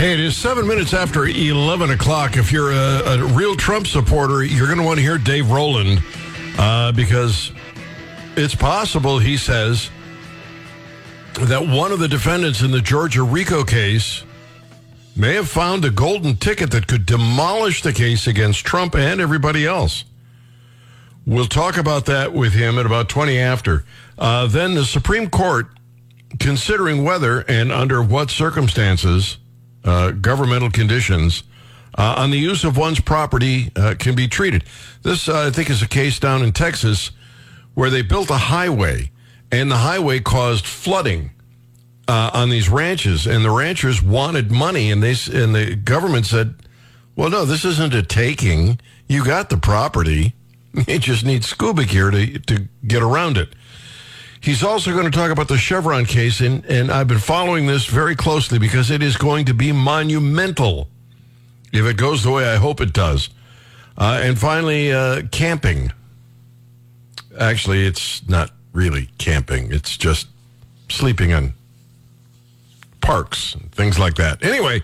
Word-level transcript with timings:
Hey, 0.00 0.14
it 0.14 0.20
is 0.20 0.34
seven 0.34 0.66
minutes 0.66 0.94
after 0.94 1.26
11 1.26 1.90
o'clock. 1.90 2.38
If 2.38 2.52
you're 2.52 2.72
a, 2.72 3.02
a 3.04 3.24
real 3.34 3.54
Trump 3.54 3.86
supporter, 3.86 4.42
you're 4.42 4.64
going 4.64 4.78
to 4.78 4.84
want 4.84 4.96
to 4.96 5.02
hear 5.02 5.18
Dave 5.18 5.50
Roland 5.50 6.02
uh, 6.56 6.90
because 6.92 7.52
it's 8.34 8.54
possible, 8.54 9.18
he 9.18 9.36
says, 9.36 9.90
that 11.34 11.66
one 11.66 11.92
of 11.92 11.98
the 11.98 12.08
defendants 12.08 12.62
in 12.62 12.70
the 12.70 12.80
Georgia 12.80 13.22
RICO 13.22 13.62
case 13.62 14.24
may 15.16 15.34
have 15.34 15.50
found 15.50 15.84
a 15.84 15.90
golden 15.90 16.34
ticket 16.34 16.70
that 16.70 16.86
could 16.86 17.04
demolish 17.04 17.82
the 17.82 17.92
case 17.92 18.26
against 18.26 18.64
Trump 18.64 18.94
and 18.94 19.20
everybody 19.20 19.66
else. 19.66 20.06
We'll 21.26 21.44
talk 21.44 21.76
about 21.76 22.06
that 22.06 22.32
with 22.32 22.54
him 22.54 22.78
at 22.78 22.86
about 22.86 23.10
20 23.10 23.38
after. 23.38 23.84
Uh, 24.16 24.46
then 24.46 24.72
the 24.72 24.86
Supreme 24.86 25.28
Court 25.28 25.66
considering 26.38 27.04
whether 27.04 27.40
and 27.40 27.70
under 27.70 28.02
what 28.02 28.30
circumstances 28.30 29.36
uh, 29.84 30.10
governmental 30.12 30.70
conditions 30.70 31.42
uh, 31.96 32.14
on 32.18 32.30
the 32.30 32.38
use 32.38 32.64
of 32.64 32.76
one's 32.76 33.00
property 33.00 33.70
uh, 33.76 33.94
can 33.98 34.14
be 34.14 34.28
treated. 34.28 34.64
This, 35.02 35.28
uh, 35.28 35.46
I 35.46 35.50
think, 35.50 35.70
is 35.70 35.82
a 35.82 35.88
case 35.88 36.18
down 36.18 36.42
in 36.42 36.52
Texas 36.52 37.10
where 37.74 37.90
they 37.90 38.02
built 38.02 38.30
a 38.30 38.36
highway 38.36 39.10
and 39.52 39.70
the 39.70 39.76
highway 39.76 40.20
caused 40.20 40.66
flooding 40.66 41.30
uh, 42.08 42.30
on 42.34 42.50
these 42.50 42.68
ranches, 42.68 43.26
and 43.26 43.44
the 43.44 43.50
ranchers 43.50 44.02
wanted 44.02 44.50
money, 44.50 44.90
and 44.90 45.02
they 45.02 45.14
and 45.32 45.54
the 45.54 45.76
government 45.76 46.26
said, 46.26 46.54
"Well, 47.14 47.30
no, 47.30 47.44
this 47.44 47.64
isn't 47.64 47.94
a 47.94 48.02
taking. 48.02 48.80
You 49.08 49.24
got 49.24 49.50
the 49.50 49.56
property. 49.56 50.34
You 50.86 51.00
just 51.00 51.24
need 51.24 51.42
scuba 51.42 51.84
gear 51.84 52.12
to 52.12 52.38
to 52.38 52.68
get 52.86 53.02
around 53.02 53.36
it." 53.36 53.54
He's 54.40 54.62
also 54.62 54.92
going 54.92 55.04
to 55.04 55.10
talk 55.10 55.30
about 55.30 55.48
the 55.48 55.58
Chevron 55.58 56.06
case, 56.06 56.40
and, 56.40 56.64
and 56.64 56.90
I've 56.90 57.08
been 57.08 57.18
following 57.18 57.66
this 57.66 57.84
very 57.84 58.16
closely 58.16 58.58
because 58.58 58.90
it 58.90 59.02
is 59.02 59.16
going 59.16 59.44
to 59.46 59.54
be 59.54 59.70
monumental 59.70 60.88
if 61.72 61.84
it 61.84 61.98
goes 61.98 62.22
the 62.22 62.30
way 62.30 62.48
I 62.48 62.56
hope 62.56 62.80
it 62.80 62.94
does. 62.94 63.28
Uh, 63.98 64.18
and 64.22 64.38
finally, 64.38 64.92
uh, 64.92 65.22
camping. 65.30 65.92
Actually, 67.38 67.86
it's 67.86 68.26
not 68.28 68.50
really 68.72 69.10
camping, 69.18 69.72
it's 69.72 69.96
just 69.96 70.26
sleeping 70.88 71.30
in 71.30 71.52
parks 73.02 73.54
and 73.54 73.70
things 73.72 73.98
like 73.98 74.14
that. 74.14 74.42
Anyway, 74.42 74.82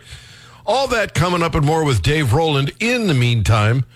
all 0.67 0.87
that 0.89 1.15
coming 1.15 1.43
up 1.43 1.55
and 1.55 1.65
more 1.65 1.85
with 1.85 2.03
Dave 2.03 2.35
Roland. 2.35 2.73
In 2.79 3.07
the 3.07 3.15
meantime, 3.15 3.87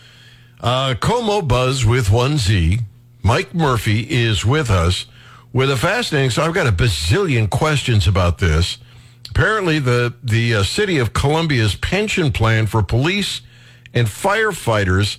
uh, 0.61 0.95
Como 0.99 1.43
Buzz 1.43 1.85
with 1.85 2.09
1Z. 2.09 2.81
Mike 3.23 3.55
Murphy 3.55 4.07
is 4.09 4.47
with 4.47 4.71
us 4.71 5.05
with 5.53 5.71
a 5.71 5.77
fascinating. 5.77 6.31
So 6.31 6.43
I've 6.43 6.55
got 6.55 6.67
a 6.67 6.73
bazillion 6.73 7.49
questions 7.51 8.07
about 8.07 8.39
this. 8.39 8.79
Apparently, 9.31 9.79
the 9.79 10.15
the 10.23 10.57
uh, 10.57 10.63
city 10.63 10.99
of 10.99 11.13
Columbia's 11.13 11.77
pension 11.77 12.33
plan 12.33 12.67
for 12.67 12.83
police 12.83 13.43
and 13.95 14.07
firefighters 14.07 15.19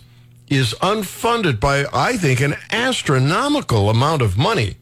is 0.50 0.74
unfunded 0.82 1.60
by, 1.60 1.86
I 1.94 2.18
think, 2.18 2.42
an 2.42 2.56
astronomical 2.72 3.90
amount 3.90 4.22
of 4.22 4.38
money. 4.38 4.76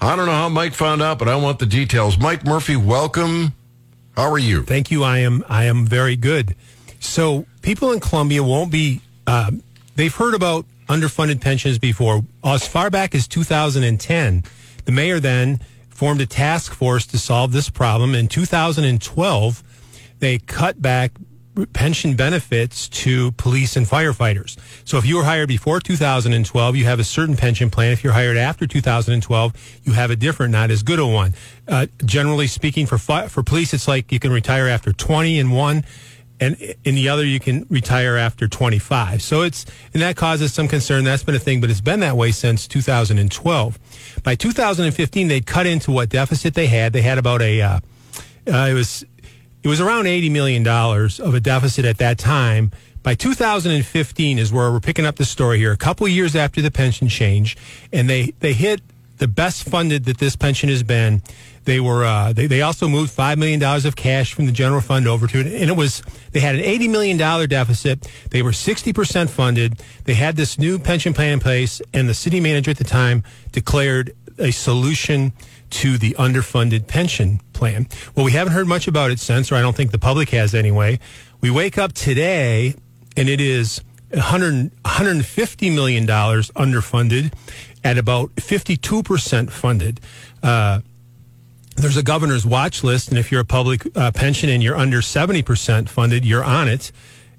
I 0.00 0.16
don't 0.16 0.24
know 0.24 0.32
how 0.32 0.48
Mike 0.48 0.72
found 0.72 1.02
out, 1.02 1.18
but 1.18 1.28
I 1.28 1.36
want 1.36 1.58
the 1.58 1.66
details. 1.66 2.16
Mike 2.18 2.46
Murphy, 2.46 2.76
welcome. 2.76 3.52
How 4.16 4.30
are 4.30 4.38
you? 4.38 4.62
Thank 4.62 4.90
you. 4.90 5.04
I 5.04 5.18
am. 5.18 5.44
I 5.48 5.64
am 5.64 5.84
very 5.84 6.16
good. 6.16 6.56
So 6.98 7.44
people 7.60 7.92
in 7.92 8.00
Columbia 8.00 8.42
won't 8.42 8.72
be. 8.72 9.02
Uh, 9.26 9.50
they've 9.96 10.14
heard 10.14 10.34
about 10.34 10.64
underfunded 10.90 11.40
pensions 11.40 11.78
before. 11.78 12.22
As 12.42 12.66
far 12.66 12.90
back 12.90 13.14
as 13.14 13.28
2010, 13.28 14.42
the 14.84 14.92
mayor 14.92 15.20
then 15.20 15.60
formed 15.88 16.20
a 16.20 16.26
task 16.26 16.74
force 16.74 17.06
to 17.06 17.18
solve 17.18 17.52
this 17.52 17.70
problem. 17.70 18.14
In 18.14 18.26
2012, 18.26 19.62
they 20.18 20.38
cut 20.38 20.82
back 20.82 21.12
pension 21.72 22.16
benefits 22.16 22.88
to 22.88 23.32
police 23.32 23.76
and 23.76 23.86
firefighters. 23.86 24.56
So 24.84 24.98
if 24.98 25.06
you 25.06 25.16
were 25.16 25.24
hired 25.24 25.48
before 25.48 25.78
2012, 25.78 26.76
you 26.76 26.84
have 26.86 26.98
a 26.98 27.04
certain 27.04 27.36
pension 27.36 27.70
plan. 27.70 27.92
If 27.92 28.02
you're 28.02 28.12
hired 28.12 28.36
after 28.36 28.66
2012, 28.66 29.80
you 29.84 29.92
have 29.92 30.10
a 30.10 30.16
different, 30.16 30.52
not 30.52 30.70
as 30.70 30.82
good 30.82 30.98
a 30.98 31.06
one. 31.06 31.34
Uh, 31.68 31.86
generally 32.04 32.46
speaking, 32.46 32.86
for 32.86 32.98
fi- 32.98 33.28
for 33.28 33.42
police, 33.42 33.74
it's 33.74 33.86
like 33.86 34.10
you 34.10 34.18
can 34.18 34.32
retire 34.32 34.66
after 34.66 34.92
20 34.92 35.38
and 35.38 35.52
one 35.52 35.84
and 36.40 36.56
in 36.84 36.94
the 36.94 37.08
other 37.08 37.24
you 37.24 37.38
can 37.38 37.66
retire 37.68 38.16
after 38.16 38.48
25 38.48 39.22
so 39.22 39.42
it's 39.42 39.66
and 39.92 40.02
that 40.02 40.16
causes 40.16 40.52
some 40.52 40.66
concern. 40.66 41.04
That's 41.04 41.22
been 41.22 41.34
a 41.34 41.38
thing 41.40 41.60
but 41.60 41.70
it's 41.70 41.80
been 41.80 42.00
that 42.00 42.16
way 42.16 42.32
since 42.32 42.66
2012 42.66 43.78
by 44.22 44.34
2015 44.34 45.28
they 45.28 45.40
cut 45.40 45.66
into 45.66 45.92
what 45.92 46.08
deficit 46.08 46.54
they 46.54 46.66
had. 46.66 46.92
They 46.92 47.02
had 47.02 47.18
about 47.18 47.42
a 47.42 47.60
uh, 47.60 47.80
uh, 48.46 48.68
it 48.70 48.74
was 48.74 49.04
it 49.62 49.68
was 49.68 49.80
around 49.80 50.06
80 50.06 50.30
million 50.30 50.62
dollars 50.62 51.20
of 51.20 51.34
a 51.34 51.40
deficit 51.40 51.84
at 51.84 51.98
that 51.98 52.18
time. 52.18 52.70
By 53.02 53.14
2015 53.14 54.38
is 54.38 54.52
where 54.52 54.70
we're 54.70 54.80
picking 54.80 55.06
up 55.06 55.16
the 55.16 55.24
story 55.24 55.58
here. 55.58 55.72
A 55.72 55.76
couple 55.76 56.06
years 56.06 56.36
after 56.36 56.60
the 56.60 56.70
pension 56.70 57.08
change 57.08 57.56
and 57.92 58.08
they 58.08 58.32
they 58.40 58.52
hit 58.52 58.80
the 59.18 59.28
best 59.28 59.68
funded 59.68 60.06
that 60.06 60.18
this 60.18 60.34
pension 60.34 60.68
has 60.70 60.82
been 60.82 61.22
they 61.64 61.80
were 61.80 62.04
uh, 62.04 62.32
they, 62.32 62.46
they 62.46 62.62
also 62.62 62.88
moved 62.88 63.10
five 63.10 63.38
million 63.38 63.60
dollars 63.60 63.84
of 63.84 63.96
cash 63.96 64.32
from 64.32 64.46
the 64.46 64.52
general 64.52 64.80
fund 64.80 65.06
over 65.06 65.26
to 65.26 65.40
it, 65.40 65.46
and 65.46 65.70
it 65.70 65.76
was 65.76 66.02
they 66.32 66.40
had 66.40 66.54
an 66.54 66.62
eighty 66.62 66.88
million 66.88 67.16
dollar 67.16 67.46
deficit. 67.46 68.08
They 68.30 68.42
were 68.42 68.52
sixty 68.52 68.92
percent 68.92 69.30
funded. 69.30 69.80
They 70.04 70.14
had 70.14 70.36
this 70.36 70.58
new 70.58 70.78
pension 70.78 71.12
plan 71.12 71.34
in 71.34 71.40
place, 71.40 71.82
and 71.92 72.08
the 72.08 72.14
city 72.14 72.40
manager 72.40 72.70
at 72.70 72.78
the 72.78 72.84
time 72.84 73.22
declared 73.52 74.14
a 74.38 74.50
solution 74.50 75.32
to 75.70 75.98
the 75.98 76.16
underfunded 76.18 76.86
pension 76.86 77.40
plan. 77.52 77.86
Well, 78.14 78.24
we 78.24 78.32
haven't 78.32 78.54
heard 78.54 78.66
much 78.66 78.88
about 78.88 79.10
it 79.10 79.20
since, 79.20 79.52
or 79.52 79.54
I 79.56 79.60
don't 79.60 79.76
think 79.76 79.92
the 79.92 79.98
public 79.98 80.30
has 80.30 80.54
anyway. 80.54 80.98
We 81.40 81.50
wake 81.50 81.78
up 81.78 81.92
today, 81.92 82.74
and 83.16 83.28
it 83.28 83.40
is 83.40 83.82
100, 84.10 84.72
150 84.82 85.70
million 85.70 86.06
dollars 86.06 86.50
underfunded 86.52 87.32
at 87.84 87.98
about 87.98 88.34
52% 88.36 89.50
funded. 89.50 90.00
Uh, 90.42 90.80
there's 91.82 91.96
a 91.96 92.02
governor's 92.02 92.46
watch 92.46 92.82
list, 92.84 93.08
and 93.08 93.18
if 93.18 93.30
you're 93.30 93.40
a 93.40 93.44
public 93.44 93.86
uh, 93.96 94.10
pension 94.12 94.48
and 94.48 94.62
you're 94.62 94.76
under 94.76 94.98
70% 94.98 95.88
funded, 95.88 96.24
you're 96.24 96.44
on 96.44 96.68
it. 96.68 96.92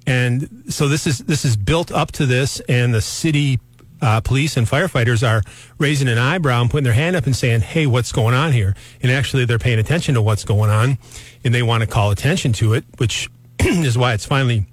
And 0.07 0.63
so 0.69 0.87
this 0.87 1.05
is 1.05 1.19
this 1.19 1.45
is 1.45 1.55
built 1.55 1.91
up 1.91 2.11
to 2.13 2.25
this, 2.25 2.59
and 2.61 2.93
the 2.93 3.01
city 3.01 3.59
uh, 4.01 4.19
police 4.21 4.57
and 4.57 4.65
firefighters 4.67 5.27
are 5.27 5.43
raising 5.77 6.07
an 6.07 6.17
eyebrow 6.17 6.61
and 6.61 6.71
putting 6.71 6.85
their 6.85 6.93
hand 6.93 7.15
up 7.15 7.25
and 7.25 7.35
saying, 7.35 7.61
"Hey, 7.61 7.85
what's 7.85 8.11
going 8.11 8.33
on 8.33 8.51
here?" 8.51 8.75
And 9.01 9.11
actually, 9.11 9.45
they're 9.45 9.59
paying 9.59 9.79
attention 9.79 10.15
to 10.15 10.21
what's 10.21 10.43
going 10.43 10.71
on, 10.71 10.97
and 11.43 11.53
they 11.53 11.61
want 11.61 11.81
to 11.81 11.87
call 11.87 12.09
attention 12.09 12.51
to 12.53 12.73
it, 12.73 12.83
which 12.97 13.29
is 13.59 13.97
why 13.97 14.13
it's 14.13 14.25
finally 14.25 14.65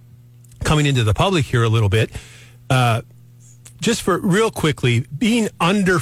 coming 0.64 0.86
into 0.86 1.04
the 1.04 1.14
public 1.14 1.44
here 1.44 1.62
a 1.62 1.68
little 1.68 1.90
bit. 1.90 2.10
Uh, 2.70 3.02
just 3.80 4.02
for 4.02 4.18
real 4.18 4.50
quickly, 4.50 5.06
being 5.16 5.48
under 5.60 5.98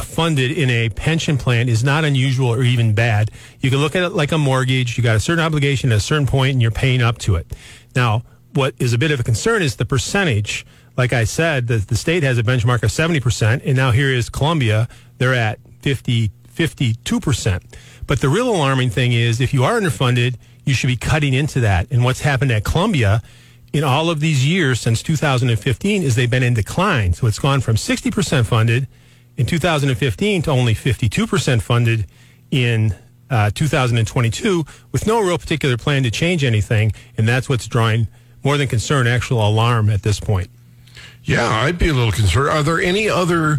funded 0.00 0.50
in 0.50 0.70
a 0.70 0.88
pension 0.90 1.36
plan 1.36 1.68
is 1.68 1.84
not 1.84 2.04
unusual 2.04 2.48
or 2.48 2.62
even 2.62 2.94
bad. 2.94 3.30
You 3.60 3.70
can 3.70 3.80
look 3.80 3.94
at 3.94 4.02
it 4.02 4.10
like 4.10 4.32
a 4.32 4.38
mortgage. 4.38 4.96
You 4.96 5.04
got 5.04 5.16
a 5.16 5.20
certain 5.20 5.44
obligation 5.44 5.92
at 5.92 5.98
a 5.98 6.00
certain 6.00 6.26
point 6.26 6.52
and 6.52 6.62
you're 6.62 6.70
paying 6.70 7.02
up 7.02 7.18
to 7.18 7.36
it. 7.36 7.46
Now, 7.94 8.22
what 8.54 8.74
is 8.78 8.92
a 8.92 8.98
bit 8.98 9.10
of 9.10 9.20
a 9.20 9.22
concern 9.22 9.62
is 9.62 9.76
the 9.76 9.84
percentage. 9.84 10.64
Like 10.96 11.12
I 11.12 11.24
said, 11.24 11.68
the, 11.68 11.76
the 11.76 11.96
state 11.96 12.22
has 12.22 12.38
a 12.38 12.42
benchmark 12.42 12.82
of 12.82 12.90
70%, 12.90 13.62
and 13.64 13.76
now 13.76 13.92
here 13.92 14.10
is 14.10 14.28
Columbia. 14.28 14.88
They're 15.18 15.34
at 15.34 15.58
50, 15.80 16.30
52%. 16.54 17.62
But 18.06 18.20
the 18.20 18.28
real 18.28 18.50
alarming 18.50 18.90
thing 18.90 19.12
is 19.12 19.40
if 19.40 19.54
you 19.54 19.64
are 19.64 19.80
underfunded, 19.80 20.36
you 20.64 20.74
should 20.74 20.88
be 20.88 20.96
cutting 20.96 21.32
into 21.32 21.60
that. 21.60 21.90
And 21.90 22.04
what's 22.04 22.20
happened 22.20 22.52
at 22.52 22.64
Columbia 22.64 23.22
in 23.72 23.84
all 23.84 24.10
of 24.10 24.20
these 24.20 24.46
years 24.46 24.80
since 24.80 25.02
2015 25.02 26.02
is 26.02 26.14
they've 26.14 26.30
been 26.30 26.42
in 26.42 26.54
decline. 26.54 27.14
So 27.14 27.26
it's 27.26 27.38
gone 27.38 27.60
from 27.60 27.76
60% 27.76 28.46
funded 28.46 28.86
in 29.36 29.46
2015 29.46 30.42
to 30.42 30.50
only 30.50 30.74
52% 30.74 31.62
funded 31.62 32.06
in 32.50 32.94
uh, 33.30 33.50
2022 33.54 34.64
with 34.92 35.06
no 35.06 35.20
real 35.20 35.38
particular 35.38 35.76
plan 35.76 36.02
to 36.02 36.10
change 36.10 36.44
anything. 36.44 36.92
And 37.16 37.26
that's 37.26 37.48
what's 37.48 37.66
drawing 37.66 38.08
more 38.44 38.56
than 38.56 38.68
concern, 38.68 39.06
actual 39.06 39.46
alarm 39.46 39.88
at 39.88 40.02
this 40.02 40.20
point. 40.20 40.50
Yeah, 41.24 41.48
I'd 41.48 41.78
be 41.78 41.88
a 41.88 41.94
little 41.94 42.12
concerned. 42.12 42.50
Are 42.50 42.62
there 42.62 42.80
any 42.80 43.08
other 43.08 43.58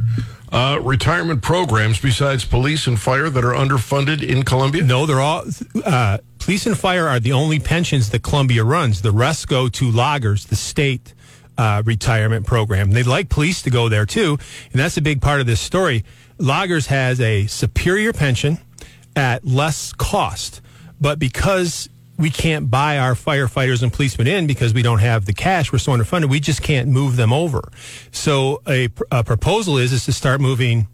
uh, 0.52 0.80
retirement 0.81 1.42
programs 1.42 2.00
besides 2.00 2.46
police 2.46 2.88
and 2.88 3.00
fire 3.00 3.30
that 3.30 3.44
are 3.44 3.54
underfunded 3.54 4.22
in 4.22 4.44
Columbia? 4.44 4.84
No, 4.84 5.06
they're 5.06 5.22
all. 5.22 5.46
Uh, 5.84 6.18
police 6.40 6.66
and 6.68 6.78
fire 6.78 7.08
are 7.08 7.19
the 7.19 7.31
only 7.31 7.60
pensions 7.60 8.10
that 8.10 8.22
Columbia 8.22 8.64
runs. 8.64 9.02
The 9.02 9.12
rest 9.12 9.48
go 9.48 9.69
to 9.69 9.92
LAGERS, 9.92 10.48
the 10.48 10.58
state 10.58 11.14
uh, 11.58 11.84
retirement 11.86 12.46
program. 12.46 12.92
They'd 12.92 13.08
like 13.08 13.30
police 13.30 13.62
to 13.64 13.70
go 13.70 13.90
there 13.90 14.06
too, 14.06 14.38
and 14.72 14.80
that's 14.80 14.98
a 14.98 15.02
big 15.02 15.22
part 15.22 15.40
of 15.42 15.48
this 15.48 15.62
story. 15.62 16.04
LAGERS 16.38 16.88
has 16.88 17.22
a 17.22 17.48
superior 17.48 18.14
pension 18.14 18.58
at 19.16 19.46
less 19.46 19.94
cost, 19.94 20.62
but 21.00 21.20
because 21.20 21.90
we 22.18 22.30
can't 22.30 22.70
buy 22.70 22.98
our 23.00 23.14
firefighters 23.14 23.82
and 23.82 23.92
policemen 23.92 24.28
in 24.28 24.48
because 24.48 24.74
we 24.74 24.82
don't 24.82 25.00
have 25.00 25.26
the 25.26 25.34
cash, 25.34 25.72
we're 25.72 25.80
so 25.80 25.92
underfunded, 25.92 26.30
we 26.30 26.40
just 26.40 26.62
can't 26.62 26.88
move 26.88 27.16
them 27.16 27.34
over. 27.34 27.72
So 28.12 28.62
a, 28.68 28.90
a 29.12 29.24
proposal 29.24 29.78
is 29.78 29.94
is 29.94 30.06
to 30.06 30.14
start 30.14 30.42
moving 30.42 30.88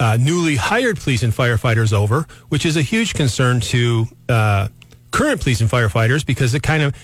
uh, 0.00 0.16
newly 0.18 0.56
hired 0.56 0.98
police 0.98 1.22
and 1.22 1.32
firefighters 1.32 1.92
over, 1.92 2.26
which 2.48 2.64
is 2.64 2.76
a 2.76 2.82
huge 2.82 3.14
concern 3.14 3.60
to 3.60 4.06
uh, 4.28 4.68
current 5.10 5.40
police 5.40 5.60
and 5.60 5.70
firefighters 5.70 6.24
because 6.24 6.54
it 6.54 6.62
kind 6.62 6.82
of 6.82 6.94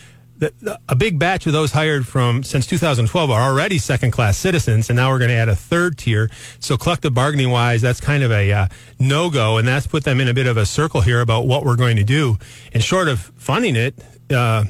the, 0.61 0.81
a 0.89 0.97
big 0.97 1.19
batch 1.19 1.47
of 1.47 1.53
those 1.53 1.73
hired 1.73 2.07
from 2.07 2.43
since 2.43 2.67
2012 2.67 3.31
are 3.31 3.53
already 3.53 3.79
second 3.79 4.11
class 4.11 4.37
citizens, 4.37 4.91
and 4.91 4.97
now 4.97 5.11
we're 5.11 5.19
going 5.19 5.31
to 5.31 5.37
add 5.37 5.49
a 5.49 5.57
third 5.57 5.99
tier. 5.99 6.31
So 6.61 6.77
collective 6.77 7.15
bargaining 7.15 7.51
wise, 7.51 7.83
that's 7.83 8.01
kind 8.01 8.23
of 8.23 8.31
a 8.31 8.53
uh, 8.53 8.67
no 8.99 9.31
go, 9.31 9.59
and 9.59 9.67
that's 9.67 9.87
put 9.87 10.05
them 10.05 10.21
in 10.21 10.29
a 10.29 10.35
bit 10.35 10.47
of 10.47 10.57
a 10.57 10.67
circle 10.67 11.01
here 11.01 11.21
about 11.21 11.47
what 11.47 11.65
we're 11.65 11.77
going 11.77 11.97
to 11.97 12.05
do. 12.05 12.39
And 12.73 12.83
short 12.83 13.09
of 13.09 13.21
funding 13.21 13.77
it. 13.77 13.95
Uh, 14.31 14.65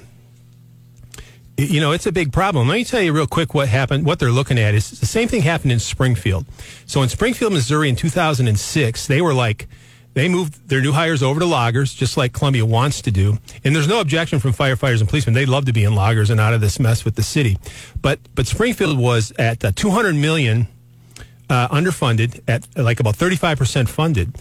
you 1.57 1.81
know, 1.81 1.93
it's 1.93 2.07
a 2.07 2.13
big 2.13 2.33
problem. 2.33 2.67
Let 2.69 2.75
me 2.75 2.85
tell 2.85 3.01
you 3.01 3.13
real 3.13 3.29
quick 3.29 3.55
what 3.55 3.69
happened, 3.69 4.05
what 4.05 4.19
they're 4.19 4.33
looking 4.33 4.59
at 4.59 4.75
is 4.75 4.99
the 4.99 5.07
same 5.07 5.29
thing 5.29 5.43
happened 5.43 5.71
in 5.71 5.79
Springfield. 5.79 6.47
So 6.87 7.01
in 7.03 7.09
Springfield, 7.09 7.53
Missouri 7.53 7.89
in 7.89 7.97
2006, 7.97 9.07
they 9.07 9.23
were 9.23 9.35
like, 9.35 9.69
they 10.15 10.29
moved 10.29 10.69
their 10.69 10.81
new 10.81 10.93
hires 10.93 11.23
over 11.23 11.41
to 11.41 11.47
LAGERS, 11.47 11.95
just 11.95 12.17
like 12.17 12.33
Columbia 12.33 12.65
wants 12.65 13.03
to 13.03 13.11
do. 13.11 13.39
And 13.65 13.75
there's 13.75 13.89
no 13.89 14.01
objection 14.01 14.39
from 14.39 14.53
firefighters 14.53 15.01
and 15.01 15.09
policemen. 15.09 15.35
They'd 15.35 15.49
love 15.49 15.67
to 15.67 15.73
be 15.73 15.85
in 15.85 15.95
LAGERS 15.95 16.31
and 16.31 16.41
out 16.41 16.55
of 16.55 16.61
this 16.61 16.79
mess 16.81 17.05
with 17.05 17.17
the 17.17 17.23
city. 17.23 17.59
But, 18.01 18.21
but 18.35 18.47
Springfield 18.47 18.99
was 18.99 19.33
at 19.39 19.65
uh, 19.65 19.73
200 19.75 20.15
million 20.15 20.69
uh, 21.51 21.69
underfunded 21.69 22.41
at 22.49 22.67
like 22.77 23.01
about 23.01 23.17
35% 23.17 23.89
funded 23.89 24.35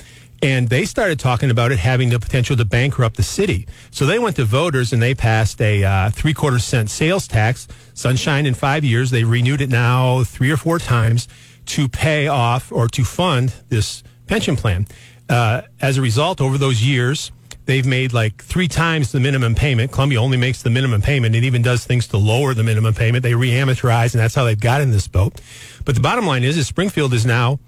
and 0.44 0.68
they 0.68 0.84
started 0.84 1.22
talking 1.22 1.50
about 1.50 1.72
it 1.72 1.80
having 1.80 2.10
the 2.10 2.20
potential 2.20 2.58
to 2.58 2.66
bankrupt 2.66 3.16
the 3.16 3.24
city. 3.24 3.66
So 3.92 4.06
they 4.06 4.20
went 4.20 4.36
to 4.36 4.44
voters 4.44 4.92
and 4.92 5.02
they 5.02 5.16
passed 5.16 5.62
a 5.62 5.86
uh, 5.86 6.10
three 6.10 6.34
quarter 6.34 6.60
cent 6.60 6.90
sales 6.90 7.30
tax, 7.30 7.66
sunshine 7.94 8.46
in 8.46 8.54
five 8.54 8.84
years. 8.84 9.10
They 9.10 9.24
renewed 9.24 9.62
it 9.62 9.70
now 9.70 10.26
three 10.26 10.52
or 10.52 10.58
four 10.58 10.80
times 10.80 11.30
to 11.68 11.88
pay 11.88 12.28
off 12.28 12.74
or 12.74 12.90
to 12.90 13.06
fund 13.06 13.54
this 13.70 14.04
pension 14.28 14.58
plan. 14.58 14.86
Uh, 15.30 15.62
as 15.82 15.98
a 15.98 16.02
result, 16.02 16.42
over 16.42 16.58
those 16.58 16.84
years, 16.84 17.32
they've 17.66 17.86
made 17.86 18.14
like 18.14 18.44
three 18.44 18.68
times 18.68 19.12
the 19.12 19.20
minimum 19.20 19.56
payment. 19.56 19.92
Columbia 19.92 20.20
only 20.22 20.38
makes 20.38 20.62
the 20.62 20.70
minimum 20.70 21.02
payment. 21.02 21.36
It 21.36 21.44
even 21.44 21.62
does 21.62 21.86
things 21.86 22.08
to 22.08 22.18
lower 22.18 22.54
the 22.54 22.64
minimum 22.64 22.94
payment. 22.94 23.24
They 23.24 23.36
re-amortize, 23.36 24.14
and 24.14 24.22
that's 24.22 24.36
how 24.36 24.44
they've 24.44 24.60
got 24.60 24.82
in 24.82 24.92
this 24.92 25.08
boat. 25.08 25.40
But 25.86 25.96
the 25.96 26.02
bottom 26.02 26.26
line 26.26 26.44
is, 26.44 26.58
is 26.58 26.68
Springfield 26.68 27.14
is 27.14 27.26
now 27.26 27.60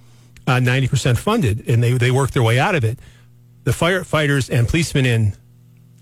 uh, 0.48 0.54
90% 0.54 1.18
funded, 1.18 1.68
and 1.68 1.82
they, 1.82 1.94
they 1.94 2.12
work 2.12 2.32
their 2.32 2.44
way 2.44 2.60
out 2.60 2.76
of 2.76 2.84
it. 2.84 3.00
The 3.64 3.72
firefighters 3.72 4.50
and 4.50 4.68
policemen 4.68 5.06
in 5.06 5.34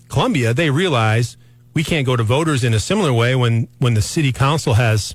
Columbia, 0.08 0.52
they 0.52 0.70
realize 0.70 1.36
we 1.72 1.82
can't 1.82 2.06
go 2.06 2.14
to 2.16 2.22
voters 2.22 2.62
in 2.62 2.74
a 2.74 2.80
similar 2.80 3.12
way 3.12 3.34
when, 3.34 3.68
when 3.78 3.94
the 3.94 4.02
city 4.02 4.32
council 4.32 4.74
has, 4.74 5.14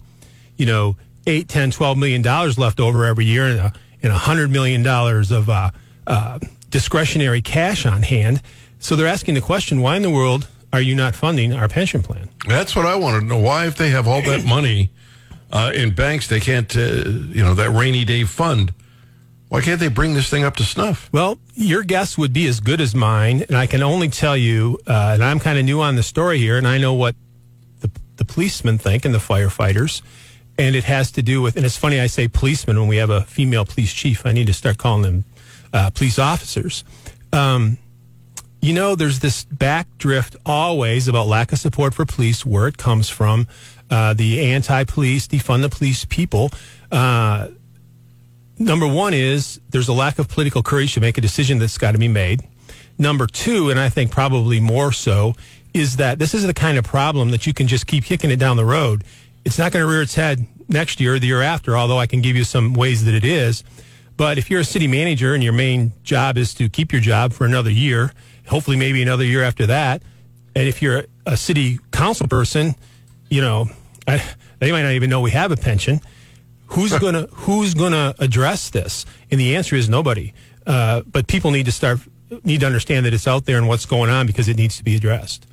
you 0.58 0.66
know, 0.66 0.98
8, 1.28 1.48
10, 1.48 1.72
12 1.72 1.98
million 1.98 2.22
dollars 2.22 2.58
left 2.58 2.80
over 2.80 3.06
every 3.06 3.26
year 3.26 3.46
and 3.46 3.60
a, 3.60 3.74
and 4.02 4.12
a 4.12 4.18
hundred 4.18 4.50
million 4.50 4.82
dollars 4.82 5.32
of 5.32 5.50
uh, 5.50 5.70
uh, 6.10 6.40
discretionary 6.70 7.42
cash 7.42 7.86
on 7.86 8.02
hand. 8.02 8.42
So 8.80 8.96
they're 8.96 9.08
asking 9.08 9.36
the 9.36 9.42
question, 9.42 9.82
why 9.82 9.96
in 9.96 10.02
the 10.02 10.10
world 10.10 10.48
are 10.74 10.82
you 10.82 10.96
not 10.96 11.16
funding 11.16 11.54
our 11.54 11.68
pension 11.68 12.02
plan? 12.02 12.30
That's 12.48 12.76
what 12.76 12.86
I 12.86 12.96
want 12.96 13.22
to 13.22 13.26
know. 13.26 13.38
Why, 13.38 13.68
if 13.68 13.76
they 13.76 13.90
have 13.90 14.08
all 14.08 14.22
that 14.24 14.44
money 14.48 14.90
uh, 15.52 15.72
in 15.74 15.94
banks, 15.94 16.28
they 16.28 16.40
can't, 16.40 16.76
uh, 16.76 16.82
you 16.82 17.44
know, 17.44 17.54
that 17.54 17.72
rainy 17.72 18.06
day 18.06 18.24
fund, 18.24 18.74
why 19.50 19.62
can't 19.62 19.80
they 19.80 19.88
bring 19.88 20.14
this 20.14 20.30
thing 20.30 20.44
up 20.44 20.56
to 20.58 20.64
snuff? 20.64 21.10
Well, 21.12 21.40
your 21.56 21.84
guess 21.84 22.18
would 22.18 22.34
be 22.34 22.48
as 22.48 22.60
good 22.60 22.80
as 22.80 22.94
mine, 22.94 23.44
and 23.48 23.58
I 23.58 23.66
can 23.66 23.82
only 23.82 24.08
tell 24.08 24.38
you, 24.38 24.80
uh, 24.86 25.12
and 25.14 25.24
I'm 25.24 25.40
kind 25.40 25.58
of 25.58 25.66
new 25.66 25.82
on 25.82 25.96
the 25.96 26.04
story 26.04 26.38
here, 26.38 26.58
and 26.58 26.68
I 26.68 26.78
know 26.78 26.94
what 26.94 27.16
the, 27.80 27.90
the 28.18 28.26
policemen 28.26 28.78
think 28.78 29.06
and 29.06 29.14
the 29.14 29.20
firefighters, 29.20 30.04
and 30.60 30.76
it 30.76 30.84
has 30.84 31.12
to 31.14 31.24
do 31.24 31.42
with, 31.42 31.58
and 31.58 31.66
it's 31.66 31.78
funny 31.78 32.00
I 32.00 32.06
say 32.06 32.28
policemen 32.28 32.80
when 32.80 32.88
we 32.88 32.98
have 32.98 33.10
a 33.10 33.22
female 33.22 33.66
police 33.66 33.92
chief. 33.92 34.24
I 34.24 34.34
need 34.34 34.46
to 34.48 34.54
start 34.54 34.78
calling 34.78 35.02
them 35.02 35.26
uh, 35.74 35.90
police 35.92 36.20
officers. 36.20 36.84
Um, 37.32 37.78
you 38.62 38.74
know, 38.74 38.96
there's 38.96 39.20
this 39.20 39.46
backdrift 39.46 40.36
always 40.46 41.08
about 41.08 41.28
lack 41.28 41.52
of 41.52 41.60
support 41.60 41.94
for 41.94 42.06
police, 42.06 42.46
where 42.46 42.68
it 42.68 42.78
comes 42.78 43.10
from. 43.10 43.48
Uh, 43.90 44.14
the 44.14 44.42
anti-police, 44.42 45.28
defund 45.28 45.62
the 45.62 45.70
police 45.70 46.06
people. 46.06 46.52
Uh, 46.92 47.48
number 48.58 48.88
one 48.88 49.14
is 49.14 49.60
there's 49.70 49.88
a 49.88 49.94
lack 49.94 50.20
of 50.20 50.28
political 50.28 50.62
courage 50.62 50.94
to 50.94 51.02
make 51.02 51.18
a 51.18 51.22
decision 51.22 51.58
that's 51.58 51.78
got 51.78 51.94
to 51.94 51.98
be 51.98 52.08
made. 52.08 52.42
Number 52.98 53.26
two, 53.26 53.70
and 53.70 53.80
I 53.80 53.90
think 53.90 54.12
probably 54.12 54.60
more 54.60 54.92
so, 54.92 55.36
is 55.74 55.96
that 55.96 56.20
this 56.20 56.34
is 56.34 56.46
the 56.46 56.54
kind 56.54 56.78
of 56.78 56.84
problem 56.84 57.32
that 57.32 57.48
you 57.48 57.54
can 57.54 57.68
just 57.68 57.88
keep 57.88 58.04
kicking 58.04 58.30
it 58.30 58.38
down 58.38 58.58
the 58.58 58.66
road. 58.66 59.04
It's 59.46 59.58
not 59.58 59.72
going 59.72 59.84
to 59.84 59.90
rear 59.90 60.02
its 60.02 60.16
head 60.16 60.46
next 60.68 61.00
year 61.00 61.16
or 61.16 61.20
the 61.20 61.28
year 61.28 61.42
after, 61.42 61.78
although 61.78 61.98
I 61.98 62.08
can 62.08 62.22
give 62.22 62.36
you 62.36 62.44
some 62.44 62.74
ways 62.74 63.06
that 63.06 63.14
it 63.14 63.24
is. 63.24 63.64
But 64.20 64.38
if 64.38 64.52
you're 64.52 64.60
a 64.60 64.66
city 64.66 64.86
manager 64.86 65.34
and 65.34 65.42
your 65.42 65.54
main 65.54 65.94
job 66.04 66.38
is 66.38 66.54
to 66.56 66.68
keep 66.68 66.92
your 66.92 67.00
job 67.00 67.32
for 67.32 67.46
another 67.46 67.72
year, 67.72 68.12
hopefully 68.48 68.76
maybe 68.76 69.02
another 69.02 69.24
year 69.24 69.44
after 69.44 69.66
that, 69.68 70.04
and 70.54 70.68
if 70.68 70.82
you're 70.82 71.06
a 71.26 71.38
city 71.38 71.80
council 71.94 72.28
person, 72.28 72.76
you 73.30 73.40
know, 73.40 73.70
I, 74.06 74.22
they 74.60 74.74
might 74.74 74.82
not 74.82 74.92
even 74.92 75.10
know 75.10 75.22
we 75.22 75.32
have 75.32 75.54
a 75.54 75.56
pension 75.56 76.02
Who's 76.68 76.92
gonna 77.00 77.28
Who's 77.32 77.74
gonna 77.74 78.14
address 78.20 78.70
this? 78.70 79.06
And 79.32 79.40
the 79.40 79.56
answer 79.56 79.78
is 79.78 79.88
nobody. 79.88 80.34
Uh, 80.68 81.02
but 81.02 81.28
people 81.28 81.52
need 81.52 81.68
to 81.68 81.72
start 81.72 82.00
need 82.44 82.60
to 82.60 82.66
understand 82.66 83.06
that 83.06 83.14
it's 83.14 83.26
out 83.26 83.46
there 83.46 83.58
and 83.58 83.70
what's 83.70 83.86
going 83.86 84.10
on 84.10 84.28
because 84.28 84.50
it 84.50 84.58
needs 84.58 84.76
to 84.78 84.84
be 84.84 84.98
addressed. 84.98 85.48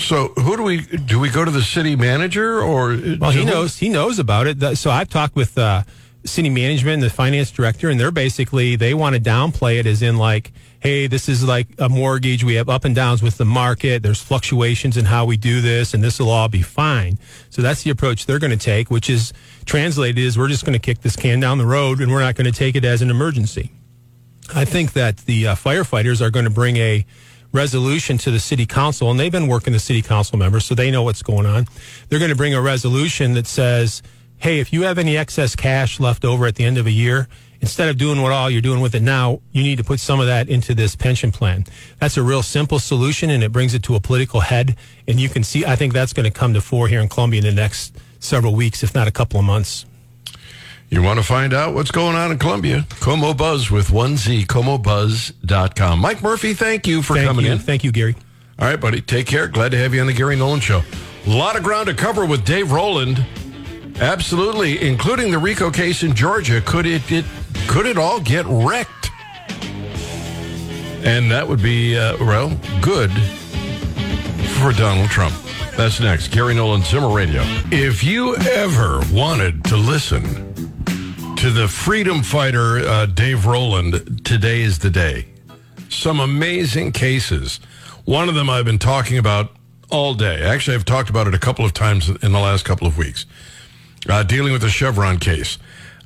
So 0.00 0.32
who 0.34 0.56
do 0.56 0.64
we 0.64 0.80
do? 0.80 1.20
We 1.20 1.30
go 1.30 1.44
to 1.44 1.50
the 1.50 1.62
city 1.62 1.94
manager 1.94 2.60
or? 2.60 2.98
Well, 3.20 3.30
he 3.30 3.44
knows 3.44 3.78
he 3.78 3.88
knows 3.88 4.18
about 4.18 4.48
it. 4.48 4.76
So 4.76 4.90
I've 4.90 5.08
talked 5.08 5.36
with 5.36 5.56
uh, 5.56 5.84
city 6.24 6.50
management 6.50 6.94
and 6.94 7.02
the 7.02 7.10
finance 7.10 7.50
director, 7.50 7.90
and 7.90 7.98
they're 7.98 8.10
basically 8.10 8.76
they 8.76 8.94
want 8.94 9.14
to 9.14 9.20
downplay 9.20 9.78
it 9.78 9.86
as 9.86 10.02
in 10.02 10.16
like 10.16 10.52
hey, 10.82 11.06
this 11.06 11.28
is 11.28 11.44
like 11.44 11.68
a 11.78 11.88
mortgage. 11.88 12.42
We 12.42 12.54
have 12.54 12.68
up 12.68 12.84
and 12.84 12.92
downs 12.92 13.22
with 13.22 13.38
the 13.38 13.44
market. 13.44 14.02
There's 14.02 14.20
fluctuations 14.20 14.96
in 14.96 15.04
how 15.04 15.24
we 15.24 15.36
do 15.36 15.60
this, 15.60 15.94
and 15.94 16.02
this 16.02 16.18
will 16.18 16.28
all 16.28 16.48
be 16.48 16.60
fine. 16.60 17.20
So 17.50 17.62
that's 17.62 17.84
the 17.84 17.90
approach 17.90 18.26
they're 18.26 18.40
going 18.40 18.50
to 18.50 18.56
take, 18.56 18.90
which 18.90 19.08
is 19.08 19.32
translated 19.64 20.18
is 20.18 20.36
we're 20.36 20.48
just 20.48 20.64
going 20.64 20.72
to 20.72 20.80
kick 20.80 21.02
this 21.02 21.14
can 21.14 21.38
down 21.38 21.58
the 21.58 21.66
road 21.66 22.00
and 22.00 22.10
we're 22.10 22.20
not 22.20 22.34
going 22.34 22.52
to 22.52 22.58
take 22.58 22.74
it 22.74 22.84
as 22.84 23.00
an 23.00 23.10
emergency. 23.10 23.70
I 24.52 24.64
think 24.64 24.94
that 24.94 25.18
the 25.18 25.46
uh, 25.46 25.54
firefighters 25.54 26.20
are 26.20 26.30
going 26.30 26.46
to 26.46 26.50
bring 26.50 26.76
a 26.78 27.06
resolution 27.52 28.18
to 28.18 28.32
the 28.32 28.40
city 28.40 28.66
council, 28.66 29.08
and 29.08 29.20
they've 29.20 29.30
been 29.30 29.46
working 29.46 29.72
the 29.72 29.78
city 29.78 30.02
council 30.02 30.36
members, 30.36 30.64
so 30.64 30.74
they 30.74 30.90
know 30.90 31.04
what's 31.04 31.22
going 31.22 31.46
on. 31.46 31.66
They're 32.08 32.18
going 32.18 32.30
to 32.30 32.36
bring 32.36 32.54
a 32.54 32.60
resolution 32.60 33.34
that 33.34 33.46
says, 33.46 34.02
hey, 34.42 34.58
if 34.58 34.72
you 34.72 34.82
have 34.82 34.98
any 34.98 35.16
excess 35.16 35.54
cash 35.54 36.00
left 36.00 36.24
over 36.24 36.46
at 36.46 36.56
the 36.56 36.64
end 36.64 36.76
of 36.76 36.84
a 36.84 36.90
year, 36.90 37.28
instead 37.60 37.88
of 37.88 37.96
doing 37.96 38.20
what 38.20 38.32
all 38.32 38.50
you're 38.50 38.60
doing 38.60 38.80
with 38.80 38.92
it 38.92 39.00
now, 39.00 39.40
you 39.52 39.62
need 39.62 39.78
to 39.78 39.84
put 39.84 40.00
some 40.00 40.18
of 40.18 40.26
that 40.26 40.48
into 40.48 40.74
this 40.74 40.96
pension 40.96 41.30
plan. 41.30 41.64
That's 42.00 42.16
a 42.16 42.24
real 42.24 42.42
simple 42.42 42.80
solution 42.80 43.30
and 43.30 43.44
it 43.44 43.52
brings 43.52 43.72
it 43.72 43.84
to 43.84 43.94
a 43.94 44.00
political 44.00 44.40
head. 44.40 44.76
And 45.06 45.20
you 45.20 45.28
can 45.28 45.44
see, 45.44 45.64
I 45.64 45.76
think 45.76 45.92
that's 45.92 46.12
going 46.12 46.24
to 46.24 46.36
come 46.36 46.54
to 46.54 46.60
fore 46.60 46.88
here 46.88 47.00
in 47.00 47.08
Columbia 47.08 47.38
in 47.38 47.46
the 47.46 47.52
next 47.52 47.96
several 48.18 48.52
weeks, 48.52 48.82
if 48.82 48.96
not 48.96 49.06
a 49.06 49.12
couple 49.12 49.38
of 49.38 49.46
months. 49.46 49.86
You 50.90 51.02
want 51.02 51.20
to 51.20 51.24
find 51.24 51.54
out 51.54 51.72
what's 51.72 51.92
going 51.92 52.16
on 52.16 52.32
in 52.32 52.38
Columbia? 52.38 52.84
Como 52.98 53.34
Buzz 53.34 53.70
with 53.70 53.88
1Z, 53.88 54.46
KOMOBuzz.com. 54.46 56.00
Mike 56.00 56.20
Murphy, 56.20 56.52
thank 56.52 56.88
you 56.88 57.00
for 57.00 57.14
thank 57.14 57.28
coming 57.28 57.46
you. 57.46 57.52
in. 57.52 57.58
Thank 57.60 57.84
you, 57.84 57.92
Gary. 57.92 58.16
All 58.58 58.68
right, 58.68 58.80
buddy. 58.80 59.00
Take 59.00 59.28
care. 59.28 59.46
Glad 59.46 59.70
to 59.70 59.78
have 59.78 59.94
you 59.94 60.00
on 60.00 60.08
the 60.08 60.12
Gary 60.12 60.34
Nolan 60.34 60.58
Show. 60.58 60.82
A 61.28 61.30
lot 61.30 61.56
of 61.56 61.62
ground 61.62 61.86
to 61.86 61.94
cover 61.94 62.26
with 62.26 62.44
Dave 62.44 62.72
Roland. 62.72 63.24
Absolutely, 64.00 64.80
including 64.86 65.30
the 65.30 65.38
RICO 65.38 65.70
case 65.70 66.02
in 66.02 66.14
Georgia. 66.14 66.60
Could 66.60 66.86
it, 66.86 67.10
it 67.10 67.24
could 67.68 67.86
it 67.86 67.96
all 67.96 68.20
get 68.20 68.44
wrecked? 68.46 69.10
And 71.04 71.30
that 71.30 71.46
would 71.46 71.62
be 71.62 71.96
uh, 71.98 72.16
well 72.20 72.56
good 72.80 73.10
for 74.58 74.72
Donald 74.72 75.10
Trump. 75.10 75.34
That's 75.76 76.00
next. 76.00 76.28
Gary 76.28 76.54
Nolan 76.54 76.82
Zimmer 76.82 77.12
Radio. 77.12 77.42
If 77.70 78.04
you 78.04 78.36
ever 78.36 79.00
wanted 79.12 79.64
to 79.64 79.76
listen 79.76 80.54
to 81.36 81.50
the 81.50 81.66
freedom 81.66 82.22
fighter 82.22 82.78
uh, 82.80 83.06
Dave 83.06 83.46
Roland, 83.46 84.24
today 84.24 84.62
is 84.62 84.78
the 84.78 84.90
day. 84.90 85.26
Some 85.88 86.20
amazing 86.20 86.92
cases. 86.92 87.58
One 88.04 88.28
of 88.28 88.34
them 88.34 88.48
I've 88.48 88.64
been 88.64 88.78
talking 88.78 89.18
about 89.18 89.50
all 89.90 90.14
day. 90.14 90.42
Actually, 90.42 90.76
I've 90.76 90.84
talked 90.84 91.10
about 91.10 91.26
it 91.26 91.34
a 91.34 91.38
couple 91.38 91.64
of 91.64 91.72
times 91.72 92.08
in 92.08 92.32
the 92.32 92.40
last 92.40 92.64
couple 92.64 92.86
of 92.86 92.96
weeks 92.96 93.26
uh, 94.08 94.22
dealing 94.22 94.52
with 94.52 94.62
the 94.62 94.68
Chevron 94.68 95.18
case 95.18 95.58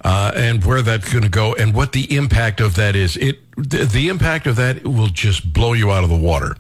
uh, 0.05 0.33
and 0.35 0.65
where 0.65 0.83
that's 0.83 1.11
going 1.11 1.25
to 1.25 1.31
go 1.31 1.55
and 1.55 1.75
what 1.75 1.93
the 1.93 2.15
impact 2.15 2.61
of 2.61 2.75
that 2.77 2.95
is. 2.95 3.17
It 3.17 3.41
the, 3.57 3.85
the 3.85 4.09
impact 4.09 4.47
of 4.47 4.57
that 4.57 4.85
will 4.85 5.09
just 5.09 5.53
blow 5.53 5.73
you 5.73 5.91
out 5.91 6.05
of 6.05 6.11
the 6.11 6.17
water. 6.17 6.57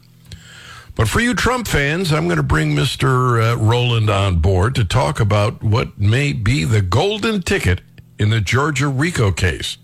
But 0.94 1.08
for 1.08 1.20
you 1.20 1.34
Trump 1.34 1.68
fans, 1.68 2.10
I'm 2.10 2.24
going 2.24 2.38
to 2.38 2.42
bring 2.42 2.74
Mr. 2.74 3.52
Uh, 3.52 3.58
Roland 3.58 4.08
on 4.08 4.38
board 4.38 4.74
to 4.76 4.84
talk 4.84 5.20
about 5.20 5.62
what 5.62 5.98
may 5.98 6.32
be 6.32 6.64
the 6.64 6.80
golden 6.80 7.42
ticket 7.42 7.82
in 8.18 8.30
the 8.30 8.40
Georgia 8.40 8.88
RICO 8.88 9.30
case. 9.30 9.76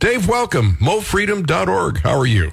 Dave, 0.00 0.28
welcome. 0.28 0.76
MoFreedom.org. 0.80 2.00
How 2.00 2.18
are 2.18 2.26
you? 2.26 2.50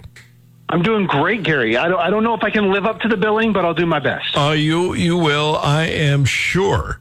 I'm 0.69 0.83
doing 0.83 1.07
great, 1.07 1.43
Gary. 1.43 1.75
I 1.75 1.87
don't, 1.87 1.99
I 1.99 2.09
don't 2.09 2.23
know 2.23 2.35
if 2.35 2.43
I 2.43 2.51
can 2.51 2.71
live 2.71 2.85
up 2.85 2.99
to 3.01 3.07
the 3.07 3.17
billing, 3.17 3.53
but 3.53 3.65
I'll 3.65 3.73
do 3.73 3.85
my 3.85 3.99
best. 3.99 4.37
Uh, 4.37 4.51
you 4.51 4.93
you 4.93 5.17
will, 5.17 5.57
I 5.57 5.85
am 5.85 6.25
sure. 6.25 6.99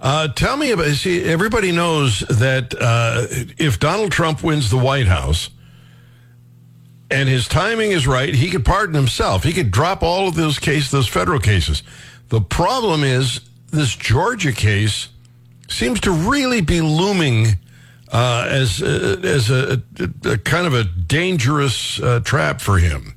Uh, 0.00 0.28
tell 0.28 0.56
me 0.56 0.70
about. 0.70 0.86
See, 0.94 1.24
everybody 1.24 1.72
knows 1.72 2.20
that 2.20 2.74
uh, 2.78 3.26
if 3.58 3.80
Donald 3.80 4.12
Trump 4.12 4.42
wins 4.42 4.70
the 4.70 4.78
White 4.78 5.08
House, 5.08 5.50
and 7.10 7.28
his 7.28 7.48
timing 7.48 7.90
is 7.90 8.06
right, 8.06 8.34
he 8.34 8.50
could 8.50 8.64
pardon 8.64 8.94
himself. 8.94 9.42
He 9.42 9.52
could 9.52 9.70
drop 9.70 10.02
all 10.02 10.28
of 10.28 10.34
those 10.34 10.58
cases, 10.58 10.90
those 10.90 11.08
federal 11.08 11.40
cases. 11.40 11.82
The 12.28 12.40
problem 12.40 13.02
is 13.02 13.40
this 13.70 13.94
Georgia 13.96 14.52
case 14.52 15.08
seems 15.68 16.00
to 16.00 16.10
really 16.10 16.60
be 16.60 16.80
looming 16.80 17.58
uh, 18.12 18.46
as 18.48 18.82
uh, 18.82 19.20
as 19.22 19.50
a, 19.50 19.82
a, 19.98 20.30
a, 20.30 20.38
kind 20.38 20.66
of 20.66 20.74
a 20.74 20.84
dangerous 20.84 22.00
uh, 22.00 22.20
trap 22.20 22.60
for 22.60 22.78
him. 22.78 23.14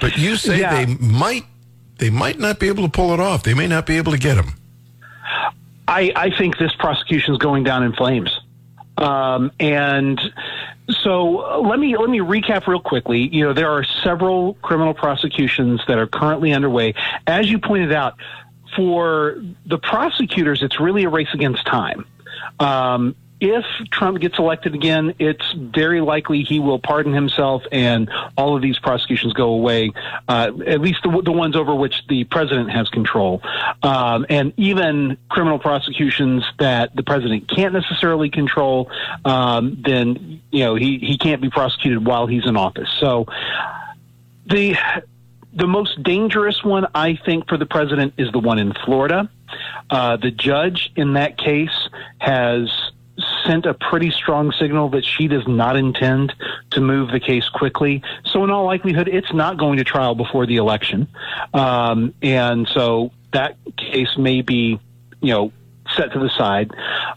But 0.00 0.18
you 0.18 0.36
say 0.36 0.60
yeah. 0.60 0.84
they 0.84 0.94
might 0.94 1.44
they 1.98 2.10
might 2.10 2.38
not 2.38 2.58
be 2.58 2.68
able 2.68 2.84
to 2.84 2.90
pull 2.90 3.12
it 3.12 3.20
off. 3.20 3.42
They 3.42 3.54
may 3.54 3.66
not 3.66 3.86
be 3.86 3.96
able 3.96 4.12
to 4.12 4.18
get 4.18 4.36
him. 4.36 4.54
I, 5.88 6.12
I 6.14 6.30
think 6.30 6.58
this 6.58 6.74
prosecution 6.74 7.32
is 7.32 7.38
going 7.38 7.64
down 7.64 7.82
in 7.82 7.92
flames. 7.92 8.40
Um, 8.98 9.52
and 9.60 10.20
so 10.88 11.60
let 11.62 11.78
me 11.78 11.96
let 11.96 12.08
me 12.08 12.20
recap 12.20 12.66
real 12.66 12.80
quickly. 12.80 13.28
You 13.28 13.44
know, 13.44 13.52
there 13.52 13.70
are 13.70 13.84
several 13.84 14.54
criminal 14.54 14.94
prosecutions 14.94 15.82
that 15.86 15.98
are 15.98 16.06
currently 16.06 16.52
underway. 16.52 16.94
As 17.26 17.50
you 17.50 17.58
pointed 17.58 17.92
out, 17.92 18.14
for 18.74 19.42
the 19.66 19.78
prosecutors, 19.78 20.62
it's 20.62 20.80
really 20.80 21.04
a 21.04 21.08
race 21.08 21.28
against 21.34 21.64
time. 21.66 22.06
Um, 22.58 23.16
if 23.40 23.64
Trump 23.90 24.18
gets 24.20 24.38
elected 24.38 24.74
again, 24.74 25.14
it's 25.18 25.52
very 25.52 26.00
likely 26.00 26.42
he 26.42 26.58
will 26.58 26.78
pardon 26.78 27.12
himself 27.12 27.62
and 27.70 28.10
all 28.36 28.56
of 28.56 28.62
these 28.62 28.78
prosecutions 28.78 29.34
go 29.34 29.48
away, 29.50 29.92
uh, 30.28 30.50
at 30.66 30.80
least 30.80 31.00
the, 31.02 31.22
the, 31.22 31.32
ones 31.32 31.54
over 31.54 31.74
which 31.74 32.02
the 32.08 32.24
president 32.24 32.70
has 32.70 32.88
control. 32.88 33.42
Um, 33.82 34.24
and 34.30 34.54
even 34.56 35.18
criminal 35.28 35.58
prosecutions 35.58 36.44
that 36.58 36.96
the 36.96 37.02
president 37.02 37.48
can't 37.48 37.74
necessarily 37.74 38.30
control, 38.30 38.90
um, 39.24 39.82
then, 39.84 40.40
you 40.50 40.64
know, 40.64 40.74
he, 40.74 40.98
he 40.98 41.18
can't 41.18 41.42
be 41.42 41.50
prosecuted 41.50 42.06
while 42.06 42.26
he's 42.26 42.46
in 42.46 42.56
office. 42.56 42.88
So 43.00 43.26
the, 44.46 44.76
the 45.52 45.66
most 45.66 46.02
dangerous 46.02 46.64
one, 46.64 46.86
I 46.94 47.16
think, 47.16 47.48
for 47.48 47.58
the 47.58 47.66
president 47.66 48.14
is 48.16 48.32
the 48.32 48.38
one 48.38 48.58
in 48.58 48.72
Florida. 48.72 49.30
Uh, 49.90 50.16
the 50.16 50.30
judge 50.30 50.90
in 50.96 51.14
that 51.14 51.38
case 51.38 51.88
has 52.18 52.70
sent 53.46 53.66
a 53.66 53.74
pretty 53.74 54.10
strong 54.10 54.52
signal 54.52 54.90
that 54.90 55.04
she 55.04 55.28
does 55.28 55.46
not 55.46 55.76
intend 55.76 56.34
to 56.70 56.80
move 56.80 57.10
the 57.10 57.20
case 57.20 57.48
quickly. 57.48 58.02
So, 58.24 58.44
in 58.44 58.50
all 58.50 58.64
likelihood, 58.64 59.08
it's 59.08 59.32
not 59.32 59.56
going 59.56 59.78
to 59.78 59.84
trial 59.84 60.14
before 60.14 60.46
the 60.46 60.56
election. 60.56 61.08
Um, 61.54 62.14
and 62.22 62.68
so 62.68 63.12
that 63.32 63.56
case 63.76 64.16
may 64.16 64.42
be, 64.42 64.80
you 65.20 65.32
know, 65.32 65.52
set 65.94 66.12
to 66.12 66.18
the 66.18 66.30
side. 66.30 66.72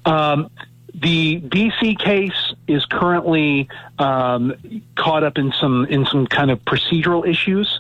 Um, 0.06 0.50
the 0.94 1.40
DC 1.40 2.00
case 2.00 2.49
is 2.70 2.86
currently 2.86 3.68
um, 3.98 4.54
caught 4.96 5.24
up 5.24 5.38
in 5.38 5.52
some 5.60 5.86
in 5.86 6.06
some 6.06 6.28
kind 6.28 6.52
of 6.52 6.64
procedural 6.64 7.28
issues. 7.28 7.80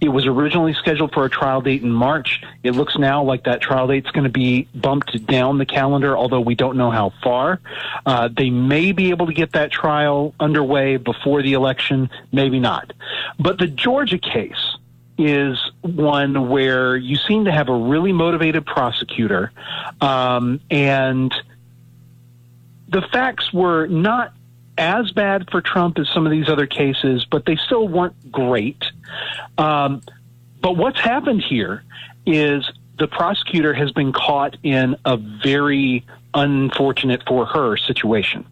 It 0.00 0.08
was 0.08 0.26
originally 0.26 0.72
scheduled 0.74 1.12
for 1.12 1.24
a 1.24 1.30
trial 1.30 1.60
date 1.60 1.82
in 1.82 1.90
March. 1.92 2.42
It 2.62 2.72
looks 2.72 2.98
now 2.98 3.22
like 3.22 3.44
that 3.44 3.60
trial 3.60 3.86
date 3.86 4.06
is 4.06 4.10
going 4.10 4.24
to 4.24 4.30
be 4.30 4.66
bumped 4.74 5.26
down 5.26 5.58
the 5.58 5.66
calendar, 5.66 6.16
although 6.16 6.40
we 6.40 6.54
don't 6.54 6.76
know 6.76 6.90
how 6.90 7.12
far. 7.22 7.60
Uh, 8.04 8.28
they 8.28 8.50
may 8.50 8.92
be 8.92 9.10
able 9.10 9.26
to 9.26 9.34
get 9.34 9.52
that 9.52 9.70
trial 9.70 10.34
underway 10.40 10.96
before 10.96 11.42
the 11.42 11.52
election, 11.52 12.10
maybe 12.32 12.58
not. 12.58 12.92
But 13.38 13.58
the 13.58 13.68
Georgia 13.68 14.18
case 14.18 14.76
is 15.18 15.58
one 15.82 16.48
where 16.48 16.96
you 16.96 17.16
seem 17.16 17.44
to 17.44 17.52
have 17.52 17.68
a 17.68 17.76
really 17.76 18.12
motivated 18.12 18.64
prosecutor 18.64 19.52
um, 20.00 20.60
and 20.70 21.32
the 22.92 23.02
facts 23.12 23.52
were 23.52 23.86
not 23.86 24.32
as 24.78 25.10
bad 25.12 25.50
for 25.50 25.60
Trump 25.60 25.98
as 25.98 26.08
some 26.08 26.26
of 26.26 26.32
these 26.32 26.48
other 26.48 26.66
cases, 26.66 27.24
but 27.24 27.44
they 27.46 27.56
still 27.56 27.88
weren't 27.88 28.30
great. 28.30 28.82
Um, 29.58 30.02
but 30.60 30.76
what's 30.76 31.00
happened 31.00 31.42
here 31.42 31.82
is 32.26 32.70
the 32.98 33.08
prosecutor 33.08 33.74
has 33.74 33.90
been 33.92 34.12
caught 34.12 34.56
in 34.62 34.96
a 35.04 35.16
very 35.16 36.04
unfortunate 36.34 37.22
for 37.26 37.46
her 37.46 37.76
situation. 37.76 38.46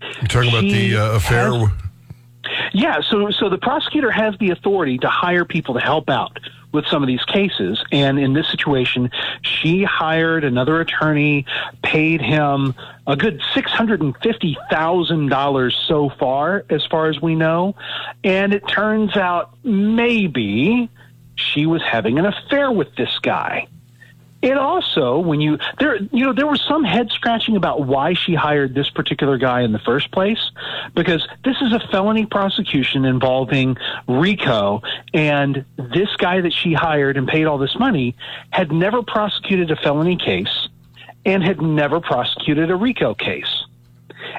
You're 0.00 0.28
talking 0.28 0.50
she 0.50 0.56
about 0.56 0.62
the 0.62 0.96
uh, 0.96 1.16
affair. 1.16 1.52
Has, 1.52 1.70
yeah, 2.72 3.00
so 3.00 3.30
so 3.30 3.48
the 3.48 3.58
prosecutor 3.58 4.10
has 4.10 4.34
the 4.38 4.50
authority 4.50 4.98
to 4.98 5.08
hire 5.08 5.44
people 5.44 5.74
to 5.74 5.80
help 5.80 6.10
out 6.10 6.38
with 6.74 6.86
some 6.88 7.02
of 7.02 7.06
these 7.06 7.24
cases. 7.24 7.82
And 7.90 8.18
in 8.18 8.34
this 8.34 8.50
situation, 8.50 9.10
she 9.40 9.84
hired 9.84 10.44
another 10.44 10.78
attorney, 10.80 11.46
paid 11.82 12.20
him 12.20 12.74
a 13.06 13.16
good 13.16 13.40
$650,000 13.54 15.86
so 15.86 16.10
far, 16.10 16.66
as 16.68 16.84
far 16.84 17.08
as 17.08 17.22
we 17.22 17.34
know. 17.34 17.74
And 18.22 18.52
it 18.52 18.68
turns 18.68 19.16
out 19.16 19.56
maybe 19.64 20.90
she 21.36 21.64
was 21.64 21.80
having 21.82 22.18
an 22.18 22.26
affair 22.26 22.70
with 22.70 22.94
this 22.96 23.18
guy. 23.22 23.66
It 24.44 24.58
also, 24.58 25.20
when 25.20 25.40
you 25.40 25.58
there, 25.78 25.96
you 25.96 26.26
know, 26.26 26.34
there 26.34 26.46
was 26.46 26.60
some 26.60 26.84
head 26.84 27.10
scratching 27.10 27.56
about 27.56 27.86
why 27.86 28.12
she 28.12 28.34
hired 28.34 28.74
this 28.74 28.90
particular 28.90 29.38
guy 29.38 29.62
in 29.62 29.72
the 29.72 29.78
first 29.78 30.10
place, 30.10 30.50
because 30.94 31.26
this 31.46 31.56
is 31.62 31.72
a 31.72 31.80
felony 31.90 32.26
prosecution 32.26 33.06
involving 33.06 33.78
RICO, 34.06 34.82
and 35.14 35.64
this 35.78 36.14
guy 36.18 36.42
that 36.42 36.52
she 36.52 36.74
hired 36.74 37.16
and 37.16 37.26
paid 37.26 37.46
all 37.46 37.56
this 37.56 37.74
money 37.78 38.16
had 38.50 38.70
never 38.70 39.02
prosecuted 39.02 39.70
a 39.70 39.76
felony 39.76 40.16
case 40.16 40.68
and 41.24 41.42
had 41.42 41.62
never 41.62 41.98
prosecuted 41.98 42.70
a 42.70 42.76
RICO 42.76 43.14
case. 43.14 43.64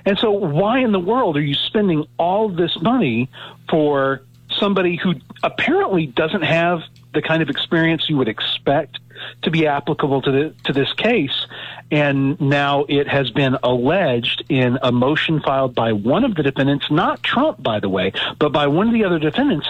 And 0.05 0.19
so, 0.19 0.29
why 0.29 0.81
in 0.81 0.91
the 0.91 0.99
world 0.99 1.35
are 1.35 1.41
you 1.41 1.55
spending 1.55 2.05
all 2.19 2.47
this 2.49 2.79
money 2.79 3.27
for 3.71 4.21
somebody 4.51 4.97
who 4.97 5.15
apparently 5.41 6.05
doesn't 6.05 6.43
have 6.43 6.83
the 7.15 7.23
kind 7.23 7.41
of 7.41 7.49
experience 7.49 8.07
you 8.07 8.17
would 8.17 8.27
expect 8.27 8.99
to 9.43 9.51
be 9.51 9.67
applicable 9.67 10.21
to 10.23 10.31
the, 10.31 10.55
to 10.65 10.73
this 10.73 10.91
case. 10.93 11.45
And 11.91 12.39
now 12.39 12.85
it 12.89 13.07
has 13.07 13.31
been 13.31 13.57
alleged 13.63 14.43
in 14.49 14.79
a 14.81 14.91
motion 14.91 15.41
filed 15.41 15.75
by 15.75 15.93
one 15.93 16.23
of 16.23 16.35
the 16.35 16.43
defendants, 16.43 16.89
not 16.89 17.21
Trump, 17.23 17.61
by 17.61 17.79
the 17.79 17.89
way, 17.89 18.13
but 18.39 18.51
by 18.51 18.67
one 18.67 18.87
of 18.87 18.93
the 18.93 19.05
other 19.05 19.19
defendants. 19.19 19.67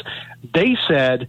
They 0.53 0.77
said 0.87 1.27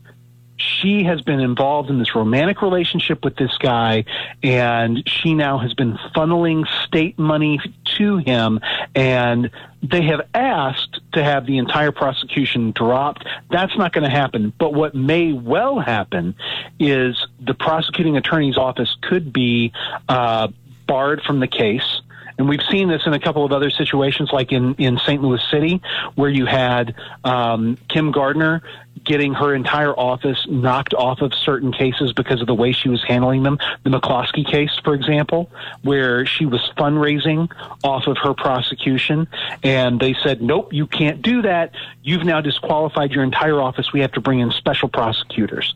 she 0.57 1.05
has 1.05 1.21
been 1.21 1.41
involved 1.41 1.91
in 1.91 1.99
this 1.99 2.15
romantic 2.15 2.63
relationship 2.63 3.25
with 3.25 3.37
this 3.37 3.57
guy, 3.59 4.05
and 4.43 5.03
she 5.07 5.35
now 5.35 5.59
has 5.59 5.75
been 5.75 5.99
funneling 6.15 6.67
state 6.85 7.19
money 7.19 7.61
to 7.99 8.19
him, 8.19 8.61
and 8.95 9.51
they 9.83 10.03
have 10.03 10.23
asked 10.35 11.01
to 11.13 11.23
have 11.23 11.47
the 11.47 11.59
entire 11.59 11.93
prosecution 11.93 12.73
dropped. 12.73 13.27
That's 13.51 13.77
not 13.77 13.93
going 13.93 14.05
to 14.05 14.11
happen. 14.11 14.53
But 14.59 14.75
what 14.75 14.95
may 14.95 15.33
well 15.33 15.79
happen 15.79 16.35
is 16.79 17.27
the 17.41 17.55
prosecuting 17.55 18.17
attorney's 18.17 18.57
office 18.57 18.97
could 19.03 19.33
be 19.33 19.73
uh, 20.09 20.49
barred 20.87 21.23
from 21.23 21.41
the 21.41 21.49
case. 21.49 22.01
And 22.39 22.49
we've 22.49 22.63
seen 22.71 22.89
this 22.89 23.03
in 23.07 23.13
a 23.13 23.21
couple 23.21 23.45
of 23.45 23.53
other 23.53 23.71
situations, 23.71 24.31
like 24.33 24.53
in, 24.53 24.75
in 24.75 24.99
St. 24.99 25.23
Louis 25.23 25.43
City, 25.51 25.81
where 26.15 26.31
you 26.31 26.47
had 26.47 26.95
um, 27.25 27.79
Kim 27.89 28.13
Gardner 28.13 28.63
getting 29.05 29.35
her 29.35 29.55
entire 29.55 29.93
office 29.93 30.47
knocked 30.49 30.93
off 30.95 31.21
of 31.21 31.33
certain 31.33 31.73
cases 31.73 32.13
because 32.13 32.41
of 32.41 32.47
the 32.47 32.55
way 32.55 32.73
she 32.73 32.89
was 32.89 33.03
handling 33.05 33.43
them. 33.43 33.59
The 33.85 33.91
McCloskey 33.91 34.45
case, 34.45 34.71
for 34.85 34.95
example, 34.95 35.51
where 35.83 36.27
she 36.27 36.45
was 36.45 36.61
fundraising 36.77 37.51
off 37.85 38.07
of 38.07 38.19
her 38.19 38.35
prosecution, 38.35 39.29
and 39.63 40.01
they 40.01 40.15
said, 40.23 40.43
nope, 40.43 40.73
you 40.73 40.87
can't 40.87 41.23
do 41.23 41.43
that. 41.43 41.73
You've 42.03 42.25
now 42.25 42.41
disqualified 42.41 43.13
your 43.13 43.23
entire 43.23 43.61
office. 43.61 43.93
We 43.93 44.01
have 44.01 44.13
to 44.13 44.21
bring 44.21 44.41
in 44.41 44.51
special 44.51 44.89
prosecutors. 44.89 45.75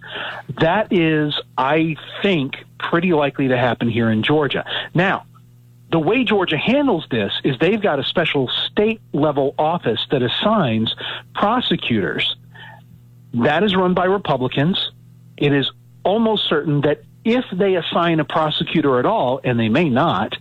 That 0.60 0.92
is, 0.92 1.38
I 1.56 1.96
think, 2.22 2.56
pretty 2.78 3.12
likely 3.12 3.48
to 3.48 3.56
happen 3.56 3.88
here 3.88 4.10
in 4.10 4.22
Georgia. 4.22 4.64
Now, 4.94 5.26
the 5.90 5.98
way 5.98 6.24
Georgia 6.24 6.56
handles 6.56 7.06
this 7.10 7.32
is 7.44 7.58
they've 7.58 7.80
got 7.80 7.98
a 7.98 8.04
special 8.04 8.48
state 8.48 9.00
level 9.12 9.54
office 9.58 10.06
that 10.10 10.22
assigns 10.22 10.94
prosecutors 11.34 12.36
that 13.34 13.62
is 13.62 13.74
run 13.76 13.94
by 13.94 14.04
Republicans. 14.04 14.92
It 15.36 15.52
is 15.52 15.70
almost 16.04 16.48
certain 16.48 16.80
that 16.82 17.02
if 17.24 17.44
they 17.52 17.76
assign 17.76 18.20
a 18.20 18.24
prosecutor 18.24 18.98
at 18.98 19.06
all, 19.06 19.40
and 19.44 19.58
they 19.58 19.68
may 19.68 19.88
not, 19.88 20.36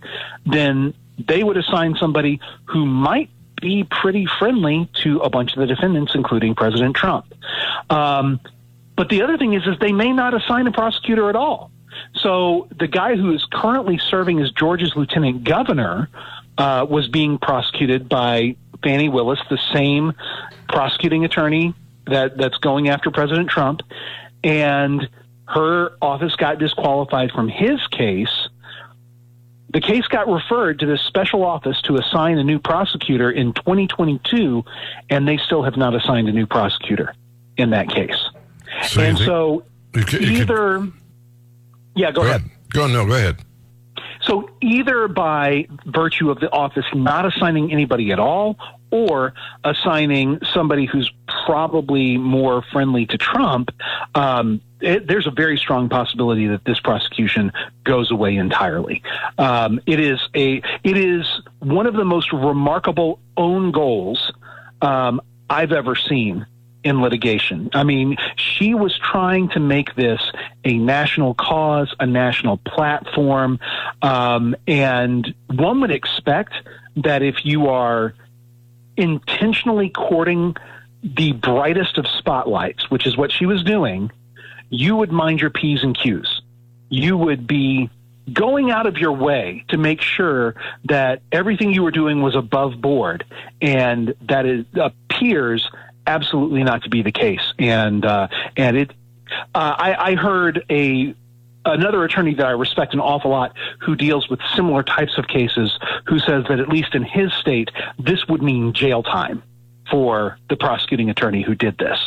then 0.46 0.94
they 1.18 1.44
would 1.44 1.56
assign 1.56 1.96
somebody 1.96 2.40
who 2.64 2.86
might 2.86 3.30
be 3.60 3.84
pretty 3.84 4.26
friendly 4.38 4.88
to 5.02 5.18
a 5.18 5.28
bunch 5.28 5.52
of 5.52 5.60
the 5.60 5.66
defendants, 5.66 6.14
including 6.14 6.54
President 6.54 6.96
Trump. 6.96 7.32
Um, 7.90 8.40
but 8.96 9.08
the 9.10 9.22
other 9.22 9.36
thing 9.36 9.52
is, 9.52 9.66
is 9.66 9.78
they 9.78 9.92
may 9.92 10.12
not 10.12 10.34
assign 10.34 10.66
a 10.66 10.72
prosecutor 10.72 11.28
at 11.28 11.36
all. 11.36 11.70
So 12.14 12.68
the 12.78 12.86
guy 12.86 13.16
who 13.16 13.32
is 13.32 13.44
currently 13.50 13.98
serving 13.98 14.40
as 14.40 14.50
Georgia's 14.52 14.94
lieutenant 14.96 15.44
governor 15.44 16.08
uh, 16.58 16.86
was 16.88 17.08
being 17.08 17.38
prosecuted 17.38 18.08
by 18.08 18.56
Fani 18.82 19.08
Willis, 19.08 19.40
the 19.48 19.58
same 19.72 20.12
prosecuting 20.68 21.24
attorney 21.24 21.74
that 22.06 22.36
that's 22.36 22.56
going 22.58 22.88
after 22.88 23.10
President 23.10 23.48
Trump, 23.48 23.82
and 24.42 25.08
her 25.46 25.92
office 26.00 26.34
got 26.36 26.58
disqualified 26.58 27.30
from 27.32 27.48
his 27.48 27.84
case 27.88 28.48
The 29.72 29.80
case 29.80 30.06
got 30.08 30.28
referred 30.28 30.80
to 30.80 30.86
this 30.86 31.00
special 31.02 31.44
office 31.44 31.80
to 31.82 31.96
assign 31.96 32.38
a 32.38 32.44
new 32.44 32.58
prosecutor 32.58 33.30
in 33.30 33.52
2022, 33.52 34.64
and 35.08 35.28
they 35.28 35.36
still 35.36 35.62
have 35.62 35.76
not 35.76 35.94
assigned 35.94 36.28
a 36.28 36.32
new 36.32 36.46
prosecutor 36.46 37.14
in 37.56 37.70
that 37.70 37.88
case. 37.88 38.18
So 38.88 39.00
and 39.00 39.16
so 39.18 39.62
you 39.94 40.04
could- 40.04 40.22
either, 40.22 40.88
yeah, 41.94 42.10
go, 42.10 42.22
Go 42.22 42.28
ahead. 42.28 42.40
ahead. 42.40 42.50
Go 42.70 42.86
no, 42.86 43.06
go 43.06 43.14
ahead. 43.14 43.36
So 44.22 44.50
either 44.60 45.08
by 45.08 45.66
virtue 45.86 46.30
of 46.30 46.40
the 46.40 46.50
office 46.52 46.84
not 46.94 47.24
assigning 47.26 47.72
anybody 47.72 48.12
at 48.12 48.18
all, 48.18 48.56
or 48.90 49.32
assigning 49.64 50.40
somebody 50.52 50.84
who's 50.84 51.10
probably 51.46 52.16
more 52.18 52.62
friendly 52.72 53.06
to 53.06 53.16
Trump, 53.16 53.70
um, 54.14 54.60
it, 54.80 55.06
there's 55.06 55.26
a 55.26 55.30
very 55.30 55.56
strong 55.56 55.88
possibility 55.88 56.46
that 56.48 56.64
this 56.64 56.80
prosecution 56.80 57.52
goes 57.84 58.10
away 58.10 58.36
entirely. 58.36 59.02
Um, 59.38 59.80
it 59.86 60.00
is 60.00 60.20
a 60.34 60.62
it 60.82 60.96
is 60.96 61.24
one 61.60 61.86
of 61.86 61.94
the 61.94 62.04
most 62.04 62.32
remarkable 62.32 63.20
own 63.36 63.72
goals 63.72 64.32
um, 64.82 65.20
I've 65.48 65.72
ever 65.72 65.94
seen 65.94 66.46
in 66.82 67.02
litigation. 67.02 67.70
I 67.72 67.84
mean, 67.84 68.16
she 68.36 68.74
was 68.74 68.98
trying 68.98 69.48
to 69.50 69.60
make 69.60 69.94
this 69.96 70.20
a 70.64 70.78
national 70.78 71.34
cause, 71.34 71.94
a 72.00 72.06
national 72.06 72.56
platform, 72.58 73.58
um, 74.02 74.56
and 74.66 75.34
one 75.48 75.80
would 75.80 75.90
expect 75.90 76.54
that 76.96 77.22
if 77.22 77.44
you 77.44 77.68
are 77.68 78.14
intentionally 78.96 79.90
courting 79.90 80.56
the 81.02 81.32
brightest 81.32 81.98
of 81.98 82.06
spotlights, 82.06 82.90
which 82.90 83.06
is 83.06 83.16
what 83.16 83.32
she 83.32 83.46
was 83.46 83.62
doing, 83.62 84.10
you 84.68 84.96
would 84.96 85.10
mind 85.10 85.40
your 85.40 85.50
P's 85.50 85.82
and 85.82 85.96
Q's. 85.96 86.42
You 86.88 87.16
would 87.16 87.46
be 87.46 87.88
going 88.32 88.70
out 88.70 88.86
of 88.86 88.98
your 88.98 89.12
way 89.12 89.64
to 89.68 89.76
make 89.76 90.00
sure 90.00 90.54
that 90.84 91.22
everything 91.32 91.72
you 91.72 91.82
were 91.82 91.90
doing 91.90 92.22
was 92.22 92.36
above 92.36 92.80
board, 92.80 93.24
and 93.60 94.14
that 94.28 94.46
it 94.46 94.66
appears 94.74 95.68
absolutely 96.06 96.64
not 96.64 96.82
to 96.84 96.90
be 96.90 97.02
the 97.02 97.12
case. 97.12 97.52
And 97.58 98.04
uh, 98.04 98.28
and 98.56 98.76
it, 98.76 98.90
uh, 99.54 99.74
I, 99.78 100.12
I 100.12 100.14
heard 100.14 100.64
a 100.70 101.14
another 101.64 102.04
attorney 102.04 102.34
that 102.34 102.46
I 102.46 102.52
respect 102.52 102.94
an 102.94 103.00
awful 103.00 103.30
lot 103.30 103.54
who 103.80 103.94
deals 103.94 104.28
with 104.28 104.40
similar 104.54 104.82
types 104.82 105.18
of 105.18 105.28
cases 105.28 105.78
who 106.06 106.18
says 106.18 106.44
that 106.48 106.58
at 106.58 106.68
least 106.68 106.94
in 106.94 107.02
his 107.02 107.32
state, 107.34 107.70
this 107.98 108.26
would 108.28 108.42
mean 108.42 108.72
jail 108.72 109.02
time 109.02 109.42
for 109.90 110.38
the 110.48 110.56
prosecuting 110.56 111.10
attorney 111.10 111.42
who 111.42 111.54
did 111.54 111.76
this. 111.78 111.98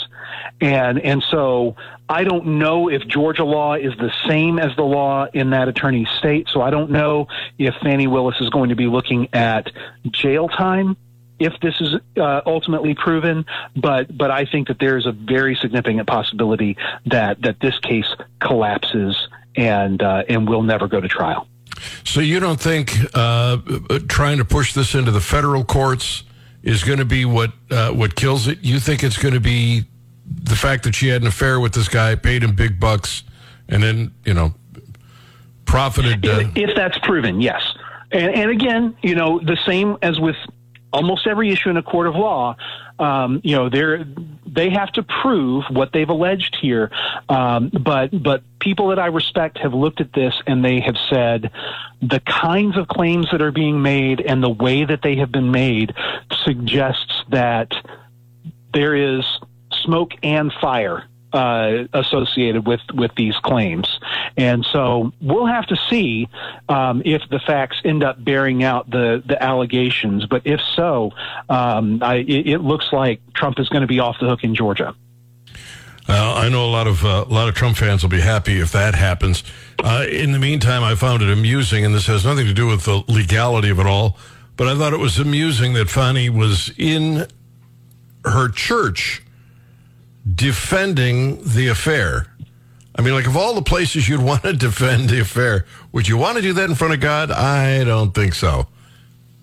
And 0.61 0.99
and 0.99 1.23
so 1.29 1.75
I 2.09 2.23
don't 2.23 2.59
know 2.59 2.89
if 2.89 3.05
Georgia 3.07 3.43
law 3.43 3.75
is 3.75 3.93
the 3.97 4.11
same 4.27 4.59
as 4.59 4.75
the 4.75 4.83
law 4.83 5.27
in 5.33 5.51
that 5.51 5.67
attorney's 5.67 6.09
state. 6.17 6.47
So 6.49 6.61
I 6.61 6.69
don't 6.69 6.91
know 6.91 7.27
if 7.57 7.75
Fani 7.81 8.07
Willis 8.07 8.39
is 8.39 8.49
going 8.49 8.69
to 8.69 8.75
be 8.75 8.87
looking 8.87 9.29
at 9.33 9.71
jail 10.11 10.47
time 10.47 10.97
if 11.39 11.53
this 11.61 11.75
is 11.81 11.95
uh, 12.17 12.41
ultimately 12.45 12.93
proven, 12.93 13.45
but 13.75 14.15
but 14.15 14.31
I 14.31 14.45
think 14.45 14.67
that 14.67 14.79
there's 14.79 15.05
a 15.05 15.11
very 15.11 15.55
significant 15.55 16.07
possibility 16.07 16.77
that 17.05 17.41
that 17.41 17.59
this 17.59 17.77
case 17.79 18.07
collapses 18.39 19.15
and 19.55 20.01
uh, 20.01 20.23
and 20.29 20.47
will 20.47 20.63
never 20.63 20.87
go 20.87 20.99
to 21.01 21.07
trial. 21.07 21.47
So 22.03 22.19
you 22.19 22.39
don't 22.39 22.59
think 22.59 22.97
uh, 23.13 23.57
trying 24.07 24.37
to 24.37 24.45
push 24.45 24.73
this 24.73 24.95
into 24.95 25.11
the 25.11 25.21
federal 25.21 25.63
courts 25.63 26.23
is 26.61 26.83
going 26.83 26.99
to 26.99 27.05
be 27.05 27.25
what 27.25 27.51
uh, 27.69 27.91
what 27.91 28.15
kills 28.15 28.47
it? 28.47 28.59
You 28.61 28.79
think 28.79 29.03
it's 29.03 29.17
going 29.17 29.33
to 29.33 29.39
be 29.39 29.85
the 30.25 30.55
fact 30.55 30.83
that 30.83 30.95
she 30.95 31.07
had 31.07 31.21
an 31.21 31.27
affair 31.27 31.59
with 31.59 31.73
this 31.73 31.87
guy, 31.87 32.15
paid 32.15 32.43
him 32.43 32.55
big 32.55 32.79
bucks, 32.79 33.23
and 33.67 33.83
then 33.83 34.13
you 34.25 34.33
know 34.33 34.53
profited. 35.65 36.25
Uh, 36.25 36.39
if, 36.39 36.69
if 36.69 36.75
that's 36.75 36.97
proven, 36.99 37.41
yes. 37.41 37.61
And, 38.11 38.33
and 38.35 38.51
again, 38.51 38.95
you 39.01 39.15
know, 39.15 39.39
the 39.39 39.57
same 39.65 39.97
as 40.01 40.19
with 40.19 40.35
almost 40.93 41.27
every 41.27 41.51
issue 41.51 41.69
in 41.69 41.77
a 41.77 41.83
court 41.83 42.07
of 42.07 42.15
law, 42.15 42.55
um, 42.99 43.41
you 43.43 43.55
know, 43.55 43.69
they're 43.69 44.05
they 44.45 44.69
have 44.69 44.91
to 44.91 45.03
prove 45.03 45.63
what 45.69 45.91
they've 45.91 46.09
alleged 46.09 46.55
here. 46.61 46.91
Um, 47.27 47.69
but 47.69 48.09
but 48.23 48.43
people 48.59 48.89
that 48.89 48.99
I 48.99 49.07
respect 49.07 49.57
have 49.57 49.73
looked 49.73 49.99
at 49.99 50.13
this 50.13 50.35
and 50.45 50.63
they 50.63 50.79
have 50.79 50.95
said 51.09 51.51
the 52.01 52.19
kinds 52.19 52.77
of 52.77 52.87
claims 52.87 53.27
that 53.31 53.41
are 53.41 53.51
being 53.51 53.81
made 53.81 54.21
and 54.21 54.43
the 54.43 54.49
way 54.49 54.85
that 54.85 55.01
they 55.01 55.15
have 55.17 55.31
been 55.31 55.51
made 55.51 55.93
suggests 56.45 57.23
that 57.29 57.73
there 58.73 58.95
is 58.95 59.25
smoke 59.83 60.11
and 60.21 60.53
fire 60.61 61.07
uh, 61.33 61.85
associated 61.93 62.67
with 62.67 62.81
with 62.93 63.11
these 63.15 63.35
claims, 63.37 63.99
and 64.37 64.65
so 64.71 65.11
we'll 65.21 65.45
have 65.45 65.65
to 65.67 65.75
see 65.89 66.29
um, 66.69 67.01
if 67.05 67.21
the 67.29 67.39
facts 67.39 67.81
end 67.83 68.03
up 68.03 68.23
bearing 68.23 68.63
out 68.63 68.89
the 68.89 69.23
the 69.25 69.41
allegations. 69.41 70.25
But 70.25 70.43
if 70.45 70.61
so, 70.75 71.11
um, 71.49 72.01
I, 72.01 72.17
it, 72.17 72.47
it 72.47 72.59
looks 72.59 72.91
like 72.91 73.21
Trump 73.33 73.59
is 73.59 73.69
going 73.69 73.81
to 73.81 73.87
be 73.87 73.99
off 73.99 74.17
the 74.19 74.27
hook 74.27 74.43
in 74.43 74.55
Georgia. 74.55 74.95
I 76.43 76.49
know 76.49 76.65
a 76.65 76.67
lot 76.67 76.87
of 76.87 77.05
uh, 77.05 77.23
a 77.25 77.33
lot 77.33 77.47
of 77.47 77.55
Trump 77.55 77.77
fans 77.77 78.03
will 78.03 78.09
be 78.09 78.19
happy 78.19 78.59
if 78.59 78.73
that 78.73 78.95
happens. 78.95 79.43
Uh, 79.81 80.05
in 80.09 80.33
the 80.33 80.39
meantime, 80.39 80.83
I 80.83 80.95
found 80.95 81.21
it 81.21 81.29
amusing, 81.29 81.85
and 81.85 81.95
this 81.95 82.07
has 82.07 82.25
nothing 82.25 82.45
to 82.47 82.53
do 82.53 82.67
with 82.67 82.83
the 82.83 83.01
legality 83.07 83.69
of 83.69 83.79
it 83.79 83.85
all. 83.85 84.17
But 84.57 84.67
I 84.67 84.75
thought 84.75 84.91
it 84.91 84.99
was 84.99 85.19
amusing 85.19 85.73
that 85.73 85.89
Fani 85.89 86.29
was 86.29 86.73
in 86.77 87.27
her 88.25 88.49
church 88.49 89.22
defending 90.31 91.41
the 91.43 91.67
affair. 91.67 92.27
I 92.95 93.01
mean, 93.01 93.13
like 93.13 93.25
of 93.25 93.35
all 93.35 93.53
the 93.53 93.61
places 93.61 94.07
you'd 94.07 94.21
want 94.23 94.43
to 94.43 94.53
defend 94.53 95.09
the 95.09 95.21
affair, 95.21 95.65
would 95.91 96.07
you 96.07 96.17
want 96.17 96.37
to 96.37 96.41
do 96.41 96.53
that 96.53 96.69
in 96.69 96.75
front 96.75 96.93
of 96.93 96.99
God? 96.99 97.31
I 97.31 97.83
don't 97.83 98.13
think 98.13 98.33
so. 98.33 98.67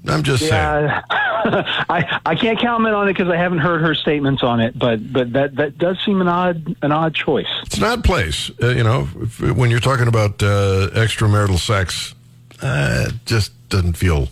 I'm 0.06 0.22
just 0.22 0.46
saying. 0.48 0.52
I 1.42 2.20
I 2.24 2.34
can't 2.34 2.58
comment 2.58 2.94
on 2.94 3.08
it 3.08 3.12
because 3.12 3.28
I 3.28 3.36
haven't 3.36 3.58
heard 3.58 3.82
her 3.82 3.94
statements 3.94 4.42
on 4.42 4.60
it. 4.60 4.78
But 4.78 5.12
but 5.12 5.32
that 5.34 5.56
that 5.56 5.78
does 5.78 5.98
seem 6.04 6.20
an 6.20 6.28
odd 6.28 6.74
an 6.82 6.92
odd 6.92 7.14
choice. 7.14 7.48
It's 7.64 7.76
an 7.76 7.84
odd 7.84 8.02
place, 8.04 8.50
uh, 8.62 8.68
you 8.68 8.82
know, 8.82 9.08
if, 9.20 9.40
when 9.40 9.70
you're 9.70 9.80
talking 9.80 10.08
about 10.08 10.42
uh, 10.42 10.88
extramarital 10.92 11.58
sex. 11.58 12.14
Uh, 12.62 13.06
it 13.08 13.14
just 13.24 13.52
doesn't 13.70 13.94
feel 13.94 14.28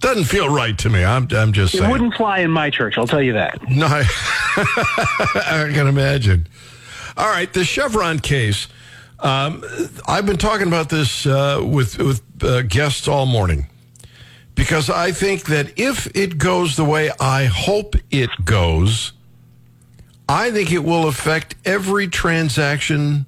doesn't 0.00 0.24
feel 0.24 0.48
right 0.48 0.76
to 0.78 0.90
me. 0.90 1.04
I'm 1.04 1.28
I'm 1.32 1.52
just 1.52 1.72
saying. 1.72 1.84
It 1.84 1.92
wouldn't 1.92 2.14
fly 2.14 2.40
in 2.40 2.50
my 2.50 2.70
church. 2.70 2.98
I'll 2.98 3.06
tell 3.06 3.22
you 3.22 3.34
that. 3.34 3.60
No, 3.68 3.86
I, 3.86 4.04
I 4.56 5.70
can 5.72 5.86
imagine. 5.86 6.48
All 7.16 7.28
right, 7.28 7.52
the 7.52 7.64
Chevron 7.64 8.18
case. 8.18 8.68
Um, 9.18 9.62
I've 10.06 10.24
been 10.24 10.38
talking 10.38 10.66
about 10.66 10.88
this 10.88 11.26
uh, 11.26 11.62
with 11.62 11.98
with 11.98 12.22
uh, 12.42 12.62
guests 12.62 13.06
all 13.06 13.26
morning 13.26 13.66
because 14.54 14.88
I 14.88 15.12
think 15.12 15.44
that 15.44 15.78
if 15.78 16.06
it 16.16 16.38
goes 16.38 16.76
the 16.76 16.84
way 16.84 17.10
I 17.20 17.44
hope 17.44 17.96
it 18.10 18.30
goes, 18.44 19.12
I 20.28 20.50
think 20.50 20.72
it 20.72 20.84
will 20.84 21.08
affect 21.08 21.56
every 21.64 22.08
transaction, 22.08 23.26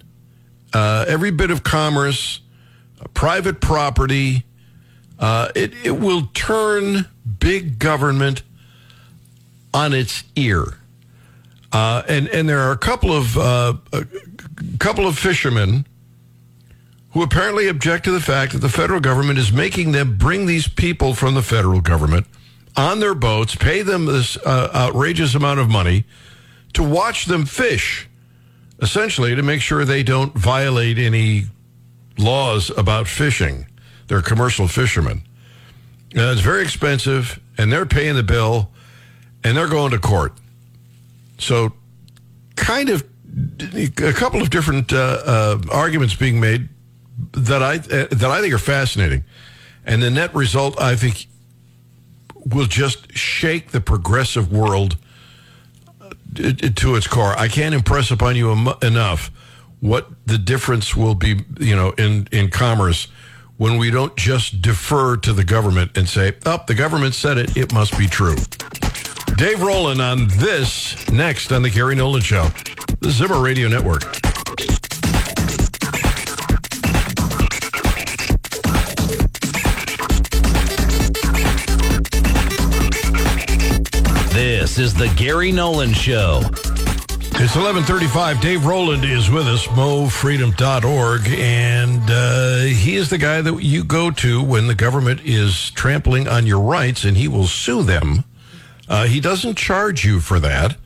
uh, 0.72 1.04
every 1.06 1.30
bit 1.30 1.50
of 1.50 1.62
commerce, 1.62 2.40
uh, 3.00 3.08
private 3.12 3.60
property. 3.60 4.44
Uh, 5.22 5.48
it 5.54 5.72
it 5.84 6.00
will 6.00 6.26
turn 6.34 7.06
big 7.38 7.78
government 7.78 8.42
on 9.72 9.94
its 9.94 10.24
ear. 10.34 10.78
Uh, 11.72 12.02
and 12.08 12.26
and 12.28 12.48
there 12.48 12.58
are 12.58 12.72
a 12.72 12.76
couple 12.76 13.12
of 13.12 13.38
uh, 13.38 13.74
a 13.92 14.04
couple 14.78 15.06
of 15.06 15.16
fishermen 15.16 15.86
who 17.12 17.22
apparently 17.22 17.68
object 17.68 18.04
to 18.04 18.10
the 18.10 18.20
fact 18.20 18.52
that 18.52 18.58
the 18.58 18.68
federal 18.68 18.98
government 18.98 19.38
is 19.38 19.52
making 19.52 19.92
them 19.92 20.16
bring 20.16 20.46
these 20.46 20.66
people 20.66 21.14
from 21.14 21.34
the 21.34 21.42
federal 21.42 21.80
government 21.80 22.26
on 22.76 22.98
their 22.98 23.14
boats, 23.14 23.54
pay 23.54 23.82
them 23.82 24.06
this 24.06 24.36
uh, 24.38 24.70
outrageous 24.74 25.36
amount 25.36 25.60
of 25.60 25.68
money 25.70 26.04
to 26.72 26.82
watch 26.82 27.26
them 27.26 27.44
fish, 27.44 28.08
essentially 28.80 29.36
to 29.36 29.42
make 29.42 29.60
sure 29.60 29.84
they 29.84 30.02
don't 30.02 30.34
violate 30.34 30.98
any 30.98 31.44
laws 32.18 32.70
about 32.76 33.06
fishing. 33.06 33.66
They're 34.08 34.22
commercial 34.22 34.68
fishermen. 34.68 35.22
Uh, 36.16 36.32
it's 36.32 36.40
very 36.40 36.62
expensive, 36.62 37.40
and 37.56 37.72
they're 37.72 37.86
paying 37.86 38.16
the 38.16 38.22
bill, 38.22 38.70
and 39.44 39.56
they're 39.56 39.68
going 39.68 39.92
to 39.92 39.98
court. 39.98 40.34
So, 41.38 41.72
kind 42.56 42.90
of 42.90 43.04
a 43.72 44.12
couple 44.12 44.42
of 44.42 44.50
different 44.50 44.92
uh, 44.92 45.22
uh, 45.24 45.58
arguments 45.70 46.14
being 46.14 46.38
made 46.38 46.68
that 47.32 47.62
I 47.62 47.76
uh, 47.76 48.06
that 48.10 48.24
I 48.24 48.40
think 48.40 48.52
are 48.52 48.58
fascinating, 48.58 49.24
and 49.86 50.02
the 50.02 50.10
net 50.10 50.34
result 50.34 50.80
I 50.80 50.96
think 50.96 51.26
will 52.34 52.66
just 52.66 53.16
shake 53.16 53.70
the 53.70 53.80
progressive 53.80 54.52
world 54.52 54.96
uh, 56.00 56.10
to 56.34 56.94
its 56.94 57.06
core. 57.06 57.38
I 57.38 57.48
can't 57.48 57.74
impress 57.74 58.10
upon 58.10 58.36
you 58.36 58.52
em- 58.52 58.74
enough 58.82 59.30
what 59.80 60.08
the 60.26 60.38
difference 60.38 60.94
will 60.94 61.14
be, 61.14 61.44
you 61.58 61.74
know, 61.74 61.90
in 61.92 62.28
in 62.32 62.50
commerce 62.50 63.08
when 63.62 63.76
we 63.78 63.92
don't 63.92 64.16
just 64.16 64.60
defer 64.60 65.16
to 65.16 65.32
the 65.32 65.44
government 65.44 65.96
and 65.96 66.08
say, 66.08 66.34
oh, 66.46 66.58
the 66.66 66.74
government 66.74 67.14
said 67.14 67.38
it, 67.38 67.56
it 67.56 67.72
must 67.72 67.96
be 67.96 68.08
true. 68.08 68.34
Dave 69.36 69.62
Roland 69.62 70.02
on 70.02 70.26
this 70.38 71.08
next 71.12 71.52
on 71.52 71.62
The 71.62 71.70
Gary 71.70 71.94
Nolan 71.94 72.22
Show, 72.22 72.48
the 72.98 73.10
Zimmer 73.12 73.40
Radio 73.40 73.68
Network. 73.68 74.02
This 84.32 84.76
is 84.76 84.92
The 84.92 85.12
Gary 85.16 85.52
Nolan 85.52 85.92
Show. 85.92 86.42
It's 87.34 87.56
1135. 87.56 88.40
Dave 88.40 88.64
Roland 88.64 89.04
is 89.04 89.28
with 89.28 89.48
us, 89.48 89.66
mofreedom.org, 89.66 91.26
and 91.28 92.02
uh, 92.08 92.60
he 92.62 92.94
is 92.94 93.10
the 93.10 93.18
guy 93.18 93.40
that 93.40 93.62
you 93.62 93.82
go 93.82 94.10
to 94.12 94.42
when 94.42 94.68
the 94.68 94.76
government 94.76 95.20
is 95.24 95.70
trampling 95.72 96.28
on 96.28 96.46
your 96.46 96.60
rights, 96.60 97.04
and 97.04 97.16
he 97.16 97.26
will 97.26 97.46
sue 97.46 97.82
them. 97.82 98.24
Uh, 98.88 99.06
he 99.06 99.18
doesn't 99.18 99.56
charge 99.56 100.04
you 100.04 100.20
for 100.20 100.38
that, 100.38 100.76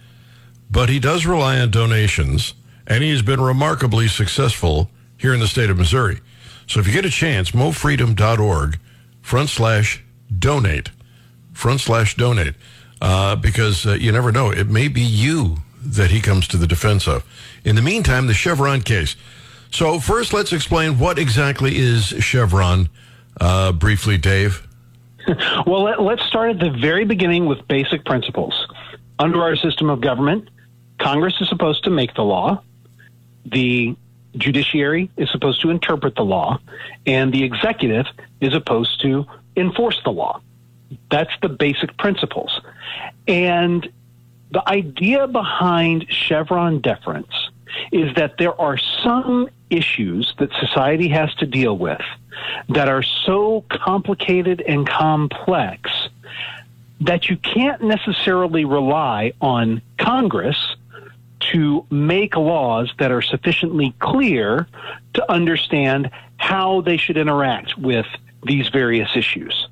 but 0.70 0.88
he 0.88 0.98
does 0.98 1.26
rely 1.26 1.58
on 1.60 1.70
donations, 1.70 2.54
and 2.86 3.04
he 3.04 3.10
has 3.10 3.22
been 3.22 3.40
remarkably 3.40 4.08
successful 4.08 4.90
here 5.18 5.34
in 5.34 5.40
the 5.40 5.48
state 5.48 5.68
of 5.68 5.76
Missouri. 5.76 6.20
So 6.66 6.80
if 6.80 6.86
you 6.86 6.92
get 6.92 7.04
a 7.04 7.10
chance, 7.10 7.50
mofreedom.org, 7.50 8.78
front 9.20 9.50
slash 9.50 10.02
donate, 10.36 10.90
front 11.52 11.80
slash 11.80 12.16
donate, 12.16 12.54
uh, 13.02 13.36
because 13.36 13.86
uh, 13.86 13.92
you 13.92 14.10
never 14.10 14.32
know. 14.32 14.50
It 14.50 14.68
may 14.68 14.88
be 14.88 15.02
you 15.02 15.58
that 15.94 16.10
he 16.10 16.20
comes 16.20 16.48
to 16.48 16.56
the 16.56 16.66
defense 16.66 17.06
of. 17.06 17.24
In 17.64 17.76
the 17.76 17.82
meantime, 17.82 18.26
the 18.26 18.34
Chevron 18.34 18.82
case. 18.82 19.16
So 19.70 19.98
first, 19.98 20.32
let's 20.32 20.52
explain 20.52 20.98
what 20.98 21.18
exactly 21.18 21.76
is 21.76 22.06
Chevron, 22.20 22.88
uh, 23.40 23.72
briefly, 23.72 24.18
Dave. 24.18 24.66
well, 25.66 25.82
let, 25.82 26.00
let's 26.00 26.22
start 26.24 26.50
at 26.50 26.58
the 26.58 26.70
very 26.70 27.04
beginning 27.04 27.46
with 27.46 27.66
basic 27.68 28.04
principles. 28.04 28.66
Under 29.18 29.42
our 29.42 29.56
system 29.56 29.90
of 29.90 30.00
government, 30.00 30.48
Congress 30.98 31.34
is 31.40 31.48
supposed 31.48 31.84
to 31.84 31.90
make 31.90 32.14
the 32.14 32.22
law. 32.22 32.62
The 33.44 33.96
judiciary 34.36 35.10
is 35.16 35.30
supposed 35.30 35.62
to 35.62 35.70
interpret 35.70 36.14
the 36.14 36.24
law, 36.24 36.58
and 37.06 37.32
the 37.32 37.42
executive 37.44 38.06
is 38.40 38.52
supposed 38.52 39.00
to 39.02 39.26
enforce 39.56 40.00
the 40.04 40.10
law. 40.10 40.40
That's 41.10 41.32
the 41.42 41.48
basic 41.48 41.96
principles. 41.96 42.60
And 43.26 43.90
the 44.50 44.68
idea 44.68 45.26
behind 45.26 46.06
Chevron 46.08 46.80
deference 46.80 47.50
is 47.92 48.14
that 48.14 48.38
there 48.38 48.58
are 48.60 48.78
some 48.78 49.48
issues 49.70 50.32
that 50.38 50.50
society 50.60 51.08
has 51.08 51.34
to 51.36 51.46
deal 51.46 51.76
with 51.76 52.00
that 52.68 52.88
are 52.88 53.02
so 53.02 53.64
complicated 53.68 54.60
and 54.60 54.88
complex 54.88 55.90
that 57.00 57.28
you 57.28 57.36
can't 57.36 57.82
necessarily 57.82 58.64
rely 58.64 59.32
on 59.40 59.82
Congress 59.98 60.76
to 61.40 61.84
make 61.90 62.36
laws 62.36 62.92
that 62.98 63.12
are 63.12 63.22
sufficiently 63.22 63.94
clear 63.98 64.66
to 65.14 65.32
understand 65.32 66.10
how 66.38 66.80
they 66.80 66.96
should 66.96 67.16
interact 67.16 67.76
with 67.76 68.06
these 68.44 68.68
various 68.68 69.10
issues. 69.14 69.68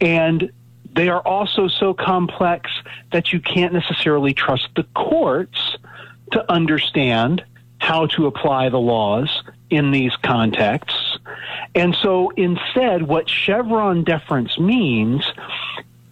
And 0.00 0.50
they 0.94 1.08
are 1.08 1.20
also 1.20 1.68
so 1.68 1.94
complex 1.94 2.70
that 3.12 3.32
you 3.32 3.40
can't 3.40 3.72
necessarily 3.72 4.34
trust 4.34 4.68
the 4.76 4.84
courts 4.94 5.76
to 6.32 6.52
understand 6.52 7.44
how 7.78 8.06
to 8.06 8.26
apply 8.26 8.68
the 8.68 8.78
laws 8.78 9.42
in 9.70 9.90
these 9.90 10.14
contexts. 10.22 11.18
And 11.74 11.96
so 12.02 12.30
instead, 12.36 13.02
what 13.02 13.28
Chevron 13.28 14.04
deference 14.04 14.58
means 14.58 15.24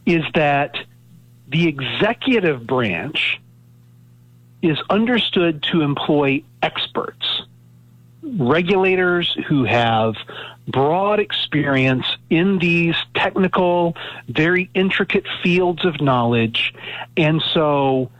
is 0.06 0.24
that 0.34 0.76
the 1.48 1.68
executive 1.68 2.66
branch 2.66 3.40
is 4.62 4.78
understood 4.88 5.62
to 5.64 5.82
employ 5.82 6.42
experts, 6.62 7.42
regulators 8.22 9.36
who 9.46 9.64
have 9.64 10.16
broad 10.66 11.20
experience 11.20 12.06
in 12.30 12.58
these 12.58 12.96
technical, 13.22 13.96
very 14.28 14.70
intricate 14.74 15.26
fields 15.42 15.84
of 15.84 16.00
knowledge. 16.00 16.74
And 17.16 17.42
so, 17.54 18.10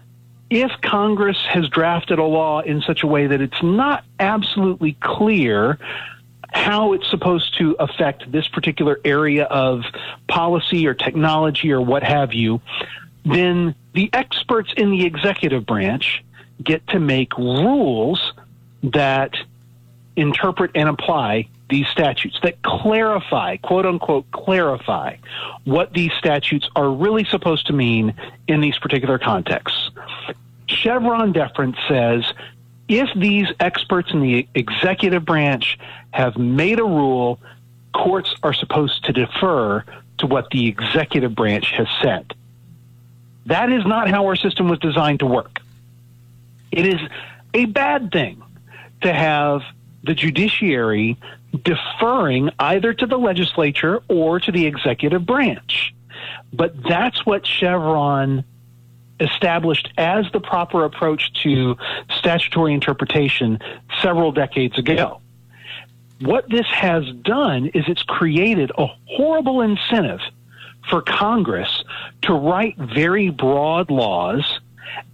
if 0.50 0.72
Congress 0.82 1.38
has 1.48 1.68
drafted 1.68 2.18
a 2.18 2.24
law 2.24 2.60
in 2.60 2.82
such 2.82 3.02
a 3.02 3.06
way 3.06 3.28
that 3.28 3.40
it's 3.40 3.62
not 3.62 4.04
absolutely 4.18 4.96
clear 5.00 5.78
how 6.52 6.92
it's 6.92 7.08
supposed 7.08 7.56
to 7.58 7.76
affect 7.78 8.30
this 8.32 8.48
particular 8.48 8.98
area 9.04 9.44
of 9.44 9.84
policy 10.26 10.86
or 10.86 10.94
technology 10.94 11.72
or 11.72 11.80
what 11.80 12.02
have 12.02 12.32
you, 12.32 12.60
then 13.24 13.74
the 13.92 14.10
experts 14.12 14.72
in 14.76 14.90
the 14.90 15.04
executive 15.06 15.64
branch 15.64 16.24
get 16.62 16.84
to 16.88 16.98
make 16.98 17.36
rules 17.38 18.32
that 18.82 19.34
interpret 20.16 20.72
and 20.74 20.88
apply 20.88 21.48
these 21.70 21.88
statutes, 21.88 22.38
that 22.42 22.62
clarify, 22.62 23.56
quote 23.56 23.87
unquote, 23.87 24.30
clarify 24.33 25.16
what 25.64 25.92
these 25.92 26.12
statutes 26.18 26.68
are 26.76 26.90
really 26.90 27.24
supposed 27.24 27.66
to 27.68 27.72
mean 27.72 28.14
in 28.48 28.61
these 28.61 28.78
particular 28.78 29.18
contexts. 29.18 29.90
Chevron 30.66 31.33
deference 31.33 31.76
says 31.88 32.24
if 32.88 33.09
these 33.14 33.46
experts 33.61 34.11
in 34.12 34.20
the 34.20 34.48
executive 34.54 35.24
branch 35.24 35.78
have 36.11 36.37
made 36.37 36.80
a 36.80 36.85
rule, 36.85 37.38
courts 37.94 38.35
are 38.42 38.52
supposed 38.52 39.04
to 39.04 39.12
defer 39.12 39.85
to 40.18 40.26
what 40.26 40.50
the 40.50 40.66
executive 40.66 41.35
branch 41.35 41.70
has 41.70 41.87
said. 42.02 42.35
That 43.46 43.70
is 43.70 43.87
not 43.87 44.11
how 44.11 44.26
our 44.26 44.37
system 44.37 44.68
was 44.68 44.80
designed 44.80 45.20
to 45.20 45.26
work. 45.26 45.61
It 46.72 46.87
is 46.87 47.00
a 47.54 47.66
bad 47.66 48.11
thing 48.12 48.42
to 49.02 49.12
have 49.12 49.62
the 50.02 50.14
judiciary 50.14 51.16
deferring 51.64 52.50
either 52.58 52.94
to 52.94 53.06
the 53.06 53.18
legislature 53.18 54.02
or 54.08 54.40
to 54.40 54.52
the 54.52 54.66
executive 54.66 55.26
branch. 55.26 55.94
But 56.52 56.74
that's 56.82 57.24
what 57.24 57.46
Chevron 57.46 58.44
established 59.20 59.92
as 59.98 60.26
the 60.32 60.40
proper 60.40 60.84
approach 60.84 61.32
to 61.42 61.76
statutory 62.18 62.72
interpretation 62.72 63.58
several 64.00 64.32
decades 64.32 64.78
ago. 64.78 65.20
What 66.20 66.48
this 66.48 66.66
has 66.66 67.04
done 67.22 67.66
is 67.68 67.84
it's 67.86 68.02
created 68.02 68.72
a 68.76 68.86
horrible 69.06 69.60
incentive 69.60 70.20
for 70.88 71.02
Congress 71.02 71.84
to 72.22 72.34
write 72.34 72.76
very 72.76 73.30
broad 73.30 73.90
laws 73.90 74.60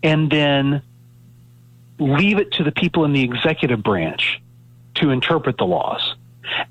and 0.03 0.31
then 0.31 0.83
leave 1.99 2.38
it 2.38 2.53
to 2.53 2.64
the 2.64 2.72
people 2.72 3.05
in 3.05 3.12
the 3.12 3.22
executive 3.22 3.83
branch 3.83 4.40
to 4.94 5.11
interpret 5.11 5.59
the 5.59 5.64
laws. 5.64 6.14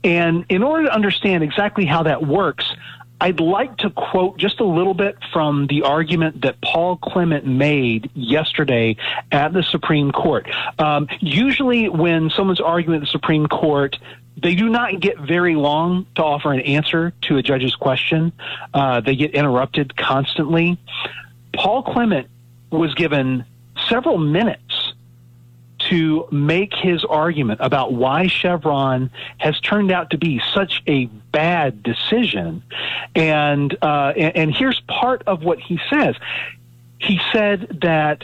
And 0.03 0.45
in 0.49 0.63
order 0.63 0.85
to 0.85 0.93
understand 0.93 1.43
exactly 1.43 1.85
how 1.85 2.03
that 2.03 2.25
works, 2.25 2.65
I'd 3.19 3.39
like 3.39 3.77
to 3.77 3.89
quote 3.89 4.37
just 4.37 4.59
a 4.59 4.65
little 4.65 4.93
bit 4.93 5.17
from 5.31 5.67
the 5.67 5.83
argument 5.83 6.41
that 6.41 6.59
Paul 6.61 6.97
Clement 6.97 7.45
made 7.45 8.11
yesterday 8.13 8.97
at 9.31 9.53
the 9.53 9.63
Supreme 9.63 10.11
Court. 10.11 10.47
Um, 10.77 11.07
usually, 11.21 11.87
when 11.87 12.29
someone's 12.29 12.59
arguing 12.59 12.97
at 12.97 13.01
the 13.01 13.11
Supreme 13.11 13.47
Court, 13.47 13.97
they 14.41 14.53
do 14.53 14.67
not 14.67 14.99
get 14.99 15.17
very 15.17 15.55
long 15.55 16.07
to 16.15 16.23
offer 16.23 16.51
an 16.51 16.59
answer 16.61 17.13
to 17.21 17.37
a 17.37 17.41
judge's 17.41 17.75
question. 17.75 18.33
Uh, 18.73 18.99
they 18.99 19.15
get 19.15 19.33
interrupted 19.33 19.95
constantly. 19.95 20.77
Paul 21.53 21.83
Clement 21.83 22.27
was 22.69 22.93
given 22.95 23.45
several 23.89 24.17
minutes 24.17 24.64
to 25.89 26.27
make 26.31 26.73
his 26.73 27.03
argument 27.03 27.59
about 27.61 27.93
why 27.93 28.27
Chevron 28.27 29.11
has 29.37 29.59
turned 29.59 29.91
out 29.91 30.11
to 30.11 30.17
be 30.17 30.41
such 30.53 30.81
a 30.87 31.05
bad 31.05 31.83
decision. 31.83 32.63
And, 33.13 33.77
uh, 33.81 34.13
and, 34.15 34.35
and 34.35 34.55
here's 34.55 34.79
part 34.81 35.23
of 35.27 35.43
what 35.43 35.59
he 35.59 35.79
says. 35.89 36.15
He 36.99 37.19
said 37.31 37.79
that 37.81 38.23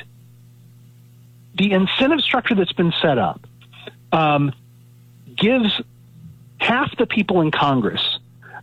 the 1.56 1.72
incentive 1.74 2.22
structure 2.22 2.56
that's 2.56 2.74
been 2.74 2.94
set 3.02 3.18
up 3.18 3.46
um, 4.12 4.54
gives 5.36 5.82
half 6.58 6.96
the 6.98 7.06
people 7.06 7.42
in 7.42 7.52
Congress 7.52 8.20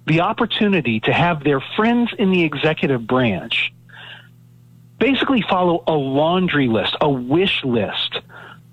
the 0.06 0.20
opportunity 0.20 1.00
to 1.00 1.12
have 1.12 1.44
their 1.44 1.60
friends 1.76 2.10
in 2.18 2.30
the 2.30 2.42
executive 2.42 3.06
branch 3.06 3.72
basically 4.98 5.42
follow 5.42 5.84
a 5.86 5.92
laundry 5.92 6.68
list, 6.68 6.96
a 7.00 7.08
wish 7.08 7.62
list 7.64 8.17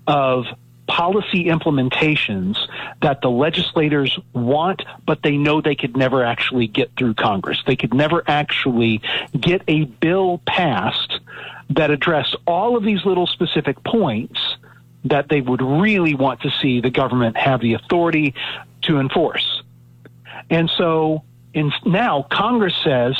of 0.06 0.46
policy 0.86 1.46
implementations 1.46 2.56
that 3.02 3.20
the 3.20 3.30
legislators 3.30 4.18
want, 4.32 4.82
but 5.04 5.22
they 5.22 5.36
know 5.36 5.60
they 5.60 5.74
could 5.74 5.96
never 5.96 6.24
actually 6.24 6.68
get 6.68 6.90
through 6.96 7.14
Congress. 7.14 7.60
They 7.66 7.76
could 7.76 7.92
never 7.92 8.22
actually 8.26 9.02
get 9.38 9.62
a 9.66 9.84
bill 9.84 10.40
passed 10.46 11.20
that 11.70 11.90
address 11.90 12.34
all 12.46 12.76
of 12.76 12.84
these 12.84 13.04
little 13.04 13.26
specific 13.26 13.82
points 13.82 14.40
that 15.04 15.28
they 15.28 15.40
would 15.40 15.62
really 15.62 16.14
want 16.14 16.40
to 16.42 16.50
see 16.62 16.80
the 16.80 16.90
government 16.90 17.36
have 17.36 17.60
the 17.60 17.74
authority 17.74 18.34
to 18.82 18.98
enforce. 18.98 19.62
And 20.50 20.70
so 20.70 21.24
in, 21.54 21.72
now 21.84 22.26
Congress 22.30 22.74
says, 22.84 23.16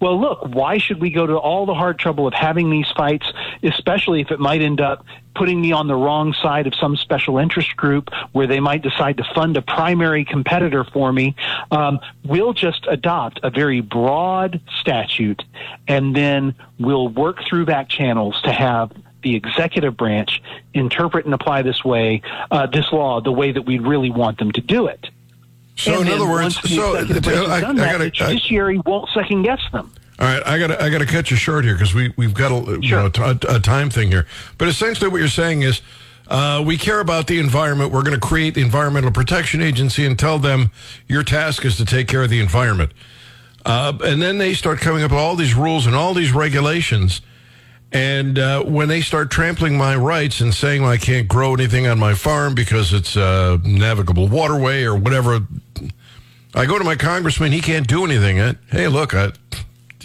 well, 0.00 0.20
look, 0.20 0.40
why 0.54 0.78
should 0.78 1.00
we 1.00 1.10
go 1.10 1.26
to 1.26 1.36
all 1.36 1.66
the 1.66 1.74
hard 1.74 1.98
trouble 1.98 2.26
of 2.26 2.34
having 2.34 2.70
these 2.70 2.90
fights? 2.96 3.32
especially 3.62 4.20
if 4.20 4.30
it 4.30 4.40
might 4.40 4.60
end 4.60 4.80
up 4.80 5.04
putting 5.34 5.60
me 5.60 5.72
on 5.72 5.86
the 5.86 5.94
wrong 5.94 6.32
side 6.32 6.66
of 6.66 6.74
some 6.74 6.96
special 6.96 7.38
interest 7.38 7.76
group 7.76 8.10
where 8.32 8.46
they 8.46 8.60
might 8.60 8.82
decide 8.82 9.16
to 9.16 9.24
fund 9.34 9.56
a 9.56 9.62
primary 9.62 10.24
competitor 10.24 10.84
for 10.84 11.12
me. 11.12 11.36
Um, 11.70 12.00
we'll 12.24 12.54
just 12.54 12.86
adopt 12.88 13.40
a 13.42 13.50
very 13.50 13.80
broad 13.80 14.60
statute 14.80 15.44
and 15.86 16.14
then 16.14 16.54
we'll 16.78 17.08
work 17.08 17.44
through 17.44 17.66
back 17.66 17.88
channels 17.88 18.40
to 18.42 18.52
have 18.52 18.92
the 19.22 19.34
executive 19.34 19.96
branch 19.96 20.42
interpret 20.74 21.24
and 21.24 21.34
apply 21.34 21.62
this 21.62 21.84
way, 21.84 22.22
uh, 22.50 22.66
this 22.66 22.92
law, 22.92 23.20
the 23.20 23.32
way 23.32 23.52
that 23.52 23.62
we 23.62 23.78
really 23.78 24.10
want 24.10 24.38
them 24.38 24.52
to 24.52 24.60
do 24.60 24.86
it. 24.86 25.08
So, 25.78 26.00
And 26.00 26.08
in 26.08 26.14
other 26.14 26.28
words, 26.28 26.56
so 26.68 26.96
executive 26.96 27.48
I, 27.48 27.56
I 27.56 27.60
gotta, 27.60 27.98
the 28.04 28.10
judiciary 28.10 28.80
won't 28.84 29.08
second 29.14 29.42
guess 29.44 29.60
them. 29.72 29.90
All 30.18 30.26
right, 30.26 30.42
I 30.44 30.58
got 30.58 30.82
I 30.82 30.90
got 30.90 30.98
to 30.98 31.06
cut 31.06 31.30
you 31.30 31.36
short 31.36 31.64
here 31.64 31.74
because 31.74 31.94
we 31.94 32.12
we've 32.16 32.34
got 32.34 32.50
a, 32.50 32.80
you 32.80 32.88
Sure. 32.88 33.02
know, 33.04 33.08
t- 33.08 33.22
a, 33.22 33.38
a 33.56 33.60
time 33.60 33.88
thing 33.88 34.08
here. 34.10 34.26
But 34.58 34.66
essentially, 34.66 35.08
what 35.08 35.18
you're 35.18 35.28
saying 35.28 35.62
is, 35.62 35.80
uh, 36.26 36.60
we 36.66 36.76
care 36.76 36.98
about 36.98 37.28
the 37.28 37.38
environment. 37.38 37.92
We're 37.92 38.02
going 38.02 38.18
to 38.18 38.26
create 38.26 38.54
the 38.54 38.60
Environmental 38.62 39.12
Protection 39.12 39.62
Agency 39.62 40.04
and 40.04 40.18
tell 40.18 40.40
them 40.40 40.72
your 41.06 41.22
task 41.22 41.64
is 41.64 41.76
to 41.76 41.84
take 41.84 42.08
care 42.08 42.24
of 42.24 42.30
the 42.30 42.40
environment. 42.40 42.90
Uh, 43.64 43.96
and 44.02 44.20
then 44.20 44.38
they 44.38 44.54
start 44.54 44.80
coming 44.80 45.04
up 45.04 45.12
with 45.12 45.20
all 45.20 45.36
these 45.36 45.54
rules 45.54 45.86
and 45.86 45.94
all 45.94 46.12
these 46.14 46.32
regulations. 46.32 47.20
And 47.92 48.38
uh, 48.38 48.64
when 48.64 48.88
they 48.88 49.00
start 49.00 49.30
trampling 49.30 49.78
my 49.78 49.96
rights 49.96 50.40
and 50.42 50.52
saying 50.52 50.84
I 50.84 50.98
can't 50.98 51.26
grow 51.26 51.54
anything 51.54 51.86
on 51.86 51.98
my 51.98 52.12
farm 52.14 52.54
because 52.54 52.92
it's 52.92 53.16
a 53.16 53.58
navigable 53.64 54.28
waterway 54.28 54.82
or 54.84 54.94
whatever, 54.94 55.40
I 56.54 56.66
go 56.66 56.76
to 56.78 56.84
my 56.84 56.96
congressman. 56.96 57.52
He 57.52 57.60
can't 57.62 57.86
do 57.88 58.04
anything. 58.04 58.40
Uh, 58.40 58.54
Hey, 58.70 58.88
look, 58.88 59.14
I, 59.14 59.32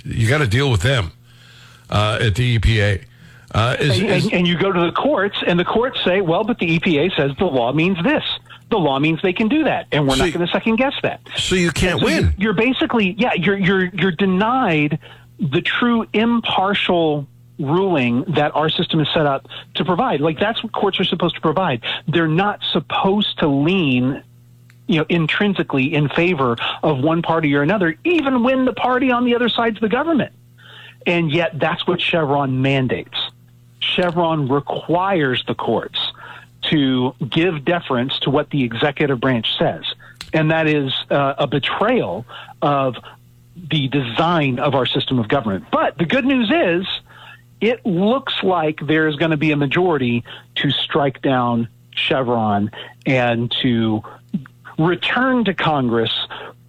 you 0.05 0.29
got 0.29 0.37
to 0.37 0.47
deal 0.47 0.71
with 0.71 0.81
them 0.81 1.11
uh, 1.89 2.19
at 2.21 2.35
the 2.35 2.57
EPA. 2.57 3.03
Uh, 3.53 3.75
is, 3.79 3.99
And, 3.99 4.09
is- 4.09 4.23
and, 4.25 4.33
and 4.33 4.47
you 4.47 4.57
go 4.57 4.71
to 4.71 4.79
the 4.79 4.91
courts, 4.93 5.37
and 5.45 5.59
the 5.59 5.65
courts 5.65 6.01
say, 6.05 6.21
well, 6.21 6.43
but 6.45 6.59
the 6.59 6.79
EPA 6.79 7.15
says 7.17 7.31
the 7.37 7.45
law 7.45 7.73
means 7.73 8.01
this. 8.03 8.23
The 8.69 8.77
law 8.79 8.97
means 8.97 9.21
they 9.21 9.33
can 9.33 9.49
do 9.49 9.65
that, 9.65 9.87
and 9.91 10.07
we're 10.07 10.15
So 10.15 10.23
not 10.25 10.33
going 10.33 10.45
to 10.47 10.51
second 10.51 10.77
guess 10.77 10.93
that. 11.03 11.19
so 11.37 11.53
you 11.55 11.69
can't 11.71 11.99
So 11.99 12.05
win. 12.05 12.33
You're 12.37 12.53
basically, 12.53 13.11
yeah, 13.19 13.33
you're 13.35 13.57
you're 13.57 13.85
you're 13.85 14.11
denied 14.11 14.97
the 15.37 15.61
true 15.61 16.07
impartial 16.13 17.27
ruling 17.59 18.23
that 18.35 18.55
our 18.55 18.69
system 18.69 18.99
is 18.99 19.07
set 19.13 19.25
up 19.25 19.47
to 19.75 19.85
provide. 19.85 20.21
Like 20.21 20.39
that's 20.39 20.63
what 20.63 20.71
courts 20.73 20.99
are 20.99 21.05
supposed 21.05 21.35
to 21.35 21.41
provide. 21.41 21.83
They're 22.07 22.27
not 22.27 22.61
supposed 22.71 23.39
to 23.39 23.47
lean 23.47 24.23
you 24.87 24.99
know, 24.99 25.05
intrinsically 25.07 25.93
in 25.93 26.09
favor 26.09 26.57
of 26.81 26.99
one 26.99 27.21
party 27.21 27.55
or 27.55 27.61
another, 27.61 27.95
even 28.03 28.43
when 28.43 28.65
the 28.65 28.73
party 28.73 29.11
on 29.11 29.25
the 29.25 29.35
other 29.35 29.49
side's 29.49 29.79
the 29.79 29.89
government. 29.89 30.33
And 31.05 31.31
yet 31.31 31.59
that's 31.59 31.85
what 31.87 32.01
Chevron 32.01 32.61
mandates. 32.61 33.17
Chevron 33.79 34.47
requires 34.47 35.43
the 35.47 35.55
courts 35.55 35.99
to 36.69 37.13
give 37.29 37.65
deference 37.65 38.19
to 38.19 38.29
what 38.29 38.49
the 38.49 38.63
executive 38.63 39.19
branch 39.19 39.47
says. 39.57 39.83
And 40.31 40.51
that 40.51 40.67
is 40.67 40.93
uh, 41.09 41.35
a 41.37 41.47
betrayal 41.47 42.25
of 42.61 42.95
the 43.55 43.87
design 43.89 44.59
of 44.59 44.73
our 44.73 44.85
system 44.85 45.19
of 45.19 45.27
government. 45.27 45.65
But 45.71 45.97
the 45.97 46.05
good 46.05 46.25
news 46.25 46.49
is, 46.51 46.87
it 47.63 47.85
looks 47.85 48.33
like 48.43 48.79
there's 48.85 49.15
going 49.15 49.31
to 49.31 49.37
be 49.37 49.51
a 49.51 49.55
majority 49.55 50.25
to 50.55 50.69
strike 50.69 51.21
down 51.21 51.69
Chevron 51.91 52.69
and 53.05 53.49
to 53.61 54.01
return 54.77 55.45
to 55.45 55.53
Congress 55.53 56.11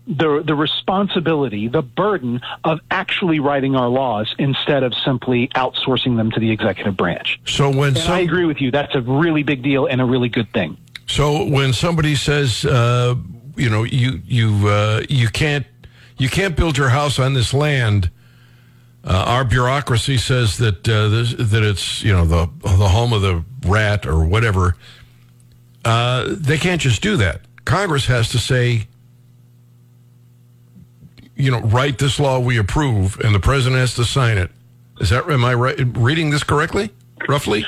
the 0.07 0.43
the 0.47 0.55
responsibility, 0.55 1.67
the 1.67 1.83
burden 1.83 2.43
of 2.63 2.79
actually 2.91 3.41
writing 3.41 3.75
our 3.75 3.89
laws 3.89 4.35
instead 4.39 4.85
of 4.85 4.95
simply 4.95 5.49
outsourcing 5.57 6.17
them 6.17 6.31
to 6.31 6.39
the 6.39 6.51
executive 6.51 6.97
branch. 6.97 7.41
So 7.47 7.71
when 7.71 7.97
And 7.97 8.09
I 8.09 8.21
agree 8.21 8.45
with 8.45 8.61
you. 8.61 8.71
That's 8.71 8.95
a 8.95 9.01
really 9.01 9.43
big 9.43 9.63
deal 9.63 9.87
and 9.87 10.01
a 10.01 10.05
really 10.05 10.29
good 10.29 10.53
thing. 10.53 10.77
so 11.07 11.45
when 11.45 11.73
somebody 11.73 12.15
says, 12.15 12.65
uh, 12.65 13.17
you 13.57 13.69
know, 13.69 13.83
you 13.83 14.21
you 14.25 14.69
uh, 14.69 15.03
you 15.09 15.29
can't 15.29 15.67
you 16.19 16.29
can't 16.29 16.55
build 16.55 16.79
your 16.79 16.91
house 16.91 17.19
on 17.19 17.35
this 17.35 17.53
land. 17.53 18.11
Uh, 19.07 19.25
our 19.27 19.45
bureaucracy 19.45 20.17
says 20.17 20.57
that 20.59 20.89
uh, 20.89 21.09
this, 21.09 21.35
that 21.35 21.63
it's 21.63 22.03
you 22.03 22.13
know 22.13 22.25
the 22.25 22.49
the 22.63 22.89
home 22.89 23.13
of 23.13 23.23
the 23.23 23.45
rat 23.67 24.07
or 24.07 24.25
whatever. 24.25 24.77
Uh, 25.85 26.27
they 26.29 26.57
can't 26.57 26.81
just 26.81 27.03
do 27.03 27.17
that. 27.19 27.43
Congress 27.67 28.07
has 28.07 28.31
to 28.31 28.39
say, 28.39 28.87
you 31.37 31.51
know, 31.51 31.61
write 31.61 31.99
this 31.99 32.19
law 32.19 32.39
we 32.39 32.57
approve, 32.57 33.21
and 33.21 33.35
the 33.35 33.41
president 33.41 33.79
has 33.79 33.95
to 33.95 34.05
sign 34.05 34.39
it. 34.39 34.51
Is 35.01 35.11
that 35.11 35.29
am 35.29 35.45
I 35.45 35.55
right, 35.55 35.79
reading 35.97 36.31
this 36.31 36.45
correctly? 36.45 36.91
Roughly, 37.29 37.65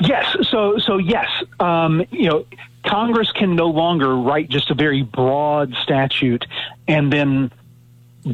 Yes. 0.00 0.36
So, 0.48 0.78
so 0.78 0.96
yes, 0.96 1.28
um, 1.58 2.04
you 2.10 2.28
know, 2.28 2.46
Congress 2.86 3.30
can 3.32 3.54
no 3.54 3.66
longer 3.66 4.16
write 4.16 4.48
just 4.48 4.70
a 4.70 4.74
very 4.74 5.02
broad 5.02 5.74
statute 5.74 6.46
and 6.88 7.12
then 7.12 7.52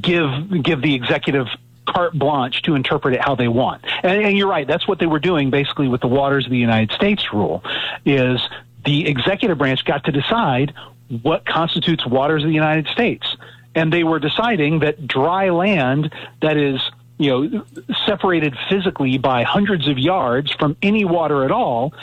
give 0.00 0.62
give 0.62 0.82
the 0.82 0.94
executive 0.94 1.48
carte 1.86 2.18
blanche 2.18 2.62
to 2.62 2.74
interpret 2.74 3.14
it 3.14 3.20
how 3.20 3.34
they 3.34 3.48
want. 3.48 3.84
And, 4.02 4.22
and 4.22 4.36
you're 4.36 4.48
right. 4.48 4.66
That's 4.66 4.86
what 4.86 4.98
they 4.98 5.06
were 5.06 5.18
doing 5.18 5.50
basically 5.50 5.88
with 5.88 6.00
the 6.00 6.08
Waters 6.08 6.44
of 6.44 6.50
the 6.50 6.58
United 6.58 6.92
States 6.92 7.32
rule. 7.32 7.62
Is 8.04 8.40
the 8.84 9.06
executive 9.08 9.58
branch 9.58 9.84
got 9.84 10.04
to 10.04 10.12
decide 10.12 10.74
what 11.22 11.46
constitutes 11.46 12.06
waters 12.06 12.42
of 12.42 12.48
the 12.48 12.54
United 12.54 12.86
States, 12.88 13.36
and 13.74 13.92
they 13.92 14.04
were 14.04 14.18
deciding 14.18 14.80
that 14.80 15.06
dry 15.06 15.50
land 15.50 16.12
that 16.42 16.56
is 16.56 16.80
you 17.18 17.30
know, 17.30 17.64
separated 18.04 18.54
physically 18.68 19.18
by 19.18 19.42
hundreds 19.42 19.88
of 19.88 19.98
yards 19.98 20.52
from 20.52 20.76
any 20.82 21.04
water 21.04 21.44
at 21.44 21.50
all, 21.50 21.94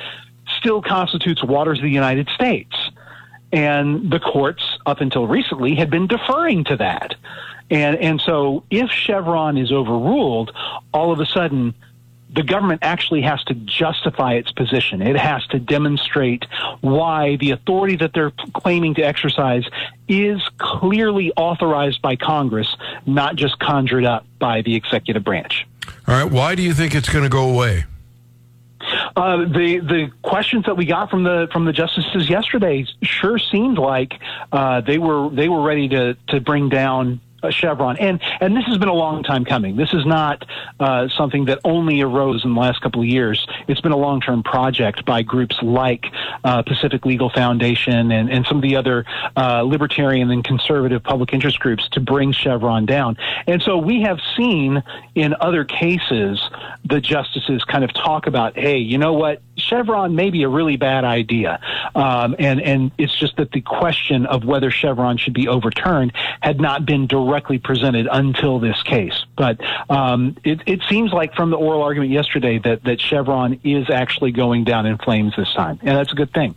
still 0.58 0.82
constitutes 0.82 1.44
waters 1.44 1.80
of 1.80 1.84
the 1.84 1.90
United 1.90 2.30
States. 2.30 2.76
And 3.54 4.12
the 4.12 4.20
courts, 4.20 4.64
up 4.86 5.00
until 5.00 5.28
recently, 5.28 5.76
had 5.76 5.92
been 5.92 6.08
deferring 6.08 6.64
to 6.66 6.78
that. 6.78 7.16
And, 7.70 7.96
and 7.98 8.20
so 8.20 8.64
if 8.72 8.90
Chevron 8.90 9.58
is 9.58 9.72
overruled, 9.72 10.52
all 10.92 11.12
of 11.12 11.20
a 11.20 11.26
sudden, 11.26 11.76
the 12.36 12.42
government 12.42 12.80
actually 12.82 13.22
has 13.22 13.44
to 13.44 13.54
justify 13.54 14.34
its 14.34 14.52
position. 14.52 15.04
It 15.04 15.16
has 15.16 15.46
to 15.48 15.60
demonstrate 15.60 16.46
why 16.82 17.36
the 17.36 17.52
authority 17.52 17.96
that 17.98 18.14
they're 18.14 18.34
claiming 18.56 18.96
to 18.96 19.04
exercise 19.04 19.66
is 20.08 20.42
clearly 20.58 21.32
authorized 21.38 22.02
by 22.02 22.16
Congress, 22.16 22.76
not 23.06 23.36
just 23.36 23.60
conjured 23.60 24.04
up 24.04 24.26
by 24.40 24.64
the 24.64 24.76
executive 24.76 25.24
branch. 25.24 25.68
all 26.08 26.16
right. 26.16 26.32
Why 26.32 26.56
do 26.56 26.64
you 26.64 26.74
think 26.74 26.96
it's 26.96 27.10
going 27.10 27.24
to 27.24 27.30
go 27.30 27.50
away? 27.50 27.86
Uh, 29.16 29.38
the 29.38 29.80
the 29.80 30.12
questions 30.22 30.66
that 30.66 30.76
we 30.76 30.86
got 30.86 31.10
from 31.10 31.24
the 31.24 31.48
from 31.52 31.66
the 31.66 31.74
justices 31.74 32.30
yesterday 32.30 32.86
sure 33.02 33.38
seemed 33.38 33.78
like 33.78 34.20
uh, 34.52 34.82
they 34.82 34.98
were 34.98 35.30
they 35.30 35.50
were 35.50 35.62
ready 35.62 35.88
to 35.90 36.16
to 36.28 36.40
bring 36.40 36.70
down 36.70 37.20
uh, 37.44 37.52
Chevron, 37.52 37.98
and 37.98 38.22
and 38.42 38.56
this 38.56 38.66
has 38.66 38.78
been 38.78 38.90
a 38.90 38.94
long 38.94 39.24
time 39.24 39.46
coming. 39.46 39.76
This 39.76 39.94
is 39.94 40.06
not 40.06 40.46
uh, 40.80 41.08
something 41.10 41.46
that 41.46 41.60
only 41.64 42.02
arose 42.02 42.44
in 42.46 42.54
the 42.54 42.60
last 42.60 42.82
couple 42.82 43.02
of 43.02 43.08
years. 43.08 43.46
It's 43.68 43.82
been 43.82 43.92
a 43.92 43.98
long 43.98 44.22
term 44.22 44.44
project 44.44 45.06
by 45.06 45.22
groups 45.22 45.56
like 45.62 46.06
uh, 46.44 46.64
Pacific 46.64 47.06
Legal 47.06 47.30
Foundation 47.30 48.12
and 48.12 48.30
and 48.30 48.46
some 48.46 48.58
of 48.58 48.64
the 48.64 48.76
other 48.76 49.06
uh, 49.36 49.62
libertarian 49.62 50.32
and 50.32 50.44
conservative 50.44 51.04
public 51.04 51.34
interest 51.34 51.60
groups 51.60 51.88
to 51.90 52.00
bring 52.00 52.32
Chevron 52.32 52.86
down. 52.86 53.18
And 53.48 53.62
so 53.62 53.78
we 53.78 54.02
have 54.02 54.20
seen 54.38 54.84
in 55.16 55.36
other 55.40 55.66
cases 55.66 56.42
the 56.86 57.00
justices 57.00 57.64
kind 57.66 57.84
of 57.84 57.94
talk 57.94 58.28
about, 58.28 58.58
hey, 58.58 58.78
you 58.78 58.98
know 58.98 59.14
what, 59.14 59.42
Chevron 59.70 60.16
may 60.16 60.30
be 60.30 60.44
a 60.44 60.50
really 60.50 60.78
bad 60.78 61.04
idea, 61.04 61.60
um, 61.96 62.36
and 62.40 62.62
and 62.62 62.92
it's 62.98 63.18
just 63.18 63.38
that 63.38 63.52
the 63.52 63.62
question 63.62 64.26
of 64.26 64.44
whether 64.44 64.72
Chevron 64.72 65.18
should 65.18 65.34
be 65.34 65.48
overturned 65.48 66.14
had 66.42 66.60
not 66.60 66.86
been 66.86 67.08
directly 67.08 67.58
presented 67.58 68.08
until 68.12 68.60
this 68.60 68.82
case. 68.84 69.26
But 69.38 69.60
um, 69.90 70.38
it, 70.44 70.62
it 70.66 70.82
seems 70.90 71.12
like 71.12 71.36
from 71.36 71.50
the 71.50 71.58
oral 71.58 71.82
argument 71.82 72.12
yesterday 72.12 72.60
that 72.60 72.84
that 72.84 73.00
Chevron 73.00 73.60
is 73.64 73.90
actually 73.90 74.32
going 74.32 74.64
down 74.64 74.86
in 74.86 74.98
flames 74.98 75.34
this 75.38 75.52
time, 75.54 75.80
and 75.82 75.98
that's 75.98 76.12
a 76.12 76.16
good 76.16 76.34
thing. 76.34 76.56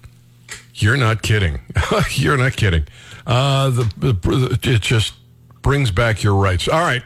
You're 0.75 0.97
not 0.97 1.23
kidding. 1.23 1.61
You're 2.11 2.37
not 2.37 2.57
kidding. 2.57 2.87
Uh, 3.27 3.71
the, 3.71 3.85
the 3.97 4.59
it 4.63 4.83
just 4.83 5.15
brings 5.63 5.91
back 5.91 6.23
your 6.23 6.35
rights. 6.35 6.69
All 6.69 6.81
right, 6.81 7.03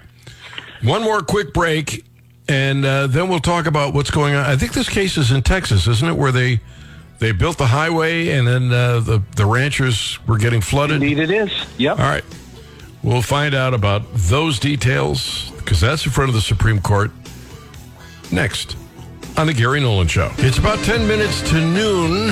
one 0.82 1.02
more 1.02 1.22
quick 1.22 1.52
break, 1.52 2.04
and 2.50 2.84
uh, 2.84 3.06
then 3.06 3.28
we'll 3.28 3.38
talk 3.38 3.66
about 3.66 3.94
what's 3.94 4.10
going 4.10 4.34
on. 4.34 4.44
I 4.44 4.56
think 4.56 4.72
this 4.72 4.88
case 4.88 5.16
is 5.16 5.30
in 5.30 5.42
Texas, 5.42 5.86
isn't 5.86 6.08
it? 6.08 6.16
Where 6.16 6.32
they 6.32 6.60
they 7.20 7.30
built 7.30 7.58
the 7.58 7.66
highway, 7.66 8.30
and 8.30 8.46
then 8.46 8.72
uh, 8.72 8.98
the 8.98 9.22
the 9.36 9.46
ranchers 9.46 10.18
were 10.26 10.36
getting 10.36 10.60
flooded. 10.60 10.96
Indeed, 11.00 11.20
it 11.20 11.30
is. 11.30 11.52
Yep. 11.78 12.00
All 12.00 12.04
right, 12.04 12.24
we'll 13.04 13.22
find 13.22 13.54
out 13.54 13.72
about 13.72 14.02
those 14.14 14.58
details 14.58 15.52
because 15.58 15.80
that's 15.80 16.04
in 16.04 16.10
front 16.10 16.28
of 16.28 16.34
the 16.34 16.40
Supreme 16.40 16.80
Court 16.80 17.12
next 18.32 18.76
on 19.36 19.46
the 19.46 19.54
Gary 19.54 19.78
Nolan 19.78 20.08
Show. 20.08 20.32
It's 20.38 20.58
about 20.58 20.78
10 20.80 21.06
minutes 21.06 21.48
to 21.50 21.54
noon, 21.54 22.30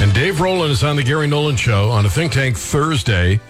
and 0.00 0.14
Dave 0.14 0.40
Roland 0.40 0.70
is 0.70 0.84
on 0.84 0.94
the 0.94 1.02
Gary 1.02 1.26
Nolan 1.26 1.56
Show 1.56 1.90
on 1.90 2.06
a 2.06 2.10
Think 2.10 2.32
Tank 2.32 2.56
Thursday. 2.56 3.40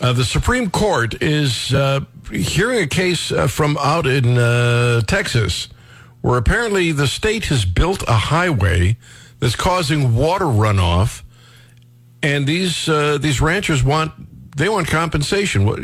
Uh, 0.00 0.14
the 0.14 0.24
Supreme 0.24 0.70
Court 0.70 1.22
is 1.22 1.74
uh, 1.74 2.00
hearing 2.30 2.82
a 2.82 2.86
case 2.86 3.32
uh, 3.32 3.46
from 3.46 3.76
out 3.78 4.06
in 4.06 4.38
uh, 4.38 5.00
Texas 5.02 5.68
where 6.20 6.36
apparently 6.36 6.92
the 6.92 7.06
state 7.06 7.46
has 7.46 7.64
built 7.64 8.02
a 8.06 8.12
highway 8.12 8.96
that's 9.38 9.56
causing 9.56 10.14
water 10.14 10.44
runoff, 10.44 11.22
and 12.22 12.46
these 12.46 12.88
uh, 12.88 13.18
these 13.18 13.40
ranchers 13.40 13.82
want 13.82 14.12
they 14.56 14.68
want 14.68 14.86
compensation. 14.88 15.64
What 15.64 15.80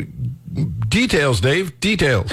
details, 0.89 1.41
Dave? 1.41 1.79
Details. 1.79 2.31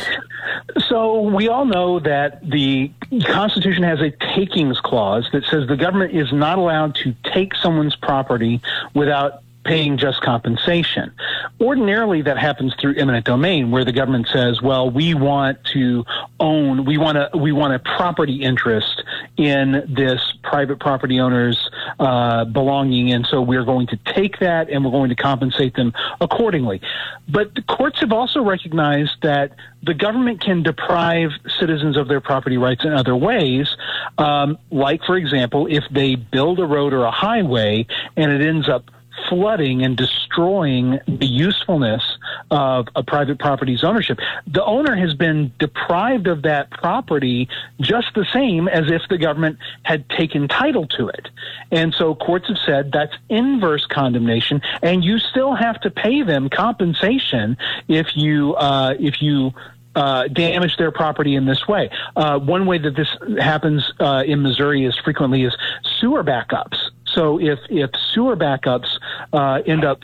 So 0.88 1.22
we 1.22 1.48
all 1.48 1.64
know 1.64 2.00
that 2.00 2.48
the 2.48 2.90
Constitution 3.26 3.84
has 3.84 4.00
a 4.00 4.10
takings 4.34 4.80
clause 4.80 5.28
that 5.32 5.44
says 5.44 5.66
the 5.68 5.76
government 5.76 6.14
is 6.14 6.32
not 6.32 6.58
allowed 6.58 6.94
to 6.96 7.14
take 7.32 7.54
someone's 7.54 7.96
property 7.96 8.60
without 8.92 9.43
paying 9.64 9.96
just 9.98 10.20
compensation. 10.20 11.12
Ordinarily, 11.60 12.22
that 12.22 12.38
happens 12.38 12.74
through 12.80 12.94
eminent 12.96 13.24
domain, 13.24 13.70
where 13.70 13.84
the 13.84 13.92
government 13.92 14.28
says, 14.32 14.62
"Well, 14.62 14.90
we 14.90 15.14
want 15.14 15.64
to 15.72 16.04
own, 16.38 16.84
we 16.84 16.98
want 16.98 17.16
to, 17.16 17.36
we 17.36 17.52
want 17.52 17.74
a 17.74 17.78
property 17.78 18.42
interest 18.42 19.02
in 19.36 19.84
this 19.88 20.20
private 20.42 20.78
property 20.78 21.20
owner's 21.20 21.70
uh, 21.98 22.44
belonging, 22.44 23.12
and 23.12 23.26
so 23.26 23.40
we're 23.42 23.64
going 23.64 23.86
to 23.88 23.96
take 24.04 24.38
that 24.40 24.68
and 24.68 24.84
we're 24.84 24.90
going 24.90 25.10
to 25.10 25.16
compensate 25.16 25.74
them 25.74 25.92
accordingly." 26.20 26.80
But 27.28 27.54
the 27.54 27.62
courts 27.62 28.00
have 28.00 28.12
also 28.12 28.42
recognized 28.42 29.22
that 29.22 29.52
the 29.82 29.94
government 29.94 30.40
can 30.40 30.62
deprive 30.62 31.30
citizens 31.58 31.96
of 31.96 32.08
their 32.08 32.20
property 32.20 32.56
rights 32.56 32.84
in 32.84 32.92
other 32.92 33.14
ways, 33.14 33.76
um, 34.18 34.58
like, 34.70 35.02
for 35.04 35.16
example, 35.16 35.66
if 35.68 35.84
they 35.90 36.14
build 36.14 36.58
a 36.58 36.64
road 36.64 36.92
or 36.92 37.04
a 37.04 37.10
highway 37.10 37.86
and 38.16 38.30
it 38.30 38.46
ends 38.46 38.68
up 38.68 38.90
flooding 39.28 39.82
and 39.82 39.96
destroying 39.96 41.00
the 41.06 41.26
usefulness 41.26 42.02
of 42.50 42.88
a 42.94 43.02
private 43.02 43.38
property's 43.38 43.84
ownership. 43.84 44.18
The 44.46 44.64
owner 44.64 44.94
has 44.96 45.14
been 45.14 45.52
deprived 45.58 46.26
of 46.26 46.42
that 46.42 46.70
property 46.70 47.48
just 47.80 48.08
the 48.14 48.26
same 48.32 48.68
as 48.68 48.90
if 48.90 49.02
the 49.08 49.18
government 49.18 49.58
had 49.82 50.08
taken 50.10 50.48
title 50.48 50.86
to 50.88 51.08
it. 51.08 51.28
And 51.70 51.94
so 51.94 52.14
courts 52.14 52.48
have 52.48 52.58
said 52.64 52.92
that's 52.92 53.14
inverse 53.28 53.86
condemnation, 53.86 54.60
and 54.82 55.04
you 55.04 55.18
still 55.18 55.54
have 55.54 55.80
to 55.82 55.90
pay 55.90 56.22
them 56.22 56.48
compensation 56.48 57.56
if 57.88 58.16
you 58.16 58.54
uh, 58.54 58.94
if 58.98 59.22
you 59.22 59.52
uh, 59.94 60.28
damage 60.28 60.76
their 60.76 60.90
property 60.90 61.36
in 61.36 61.44
this 61.44 61.66
way. 61.68 61.90
Uh, 62.16 62.38
one 62.38 62.66
way 62.66 62.78
that 62.78 62.96
this 62.96 63.08
happens 63.38 63.92
uh, 64.00 64.22
in 64.26 64.42
Missouri 64.42 64.84
is 64.84 64.96
frequently 65.04 65.44
is 65.44 65.56
sewer 66.00 66.24
backups. 66.24 66.78
So 67.14 67.40
if 67.40 67.58
if 67.68 67.90
sewer 68.12 68.36
backups 68.36 68.88
uh, 69.32 69.62
end 69.66 69.84
up 69.84 70.02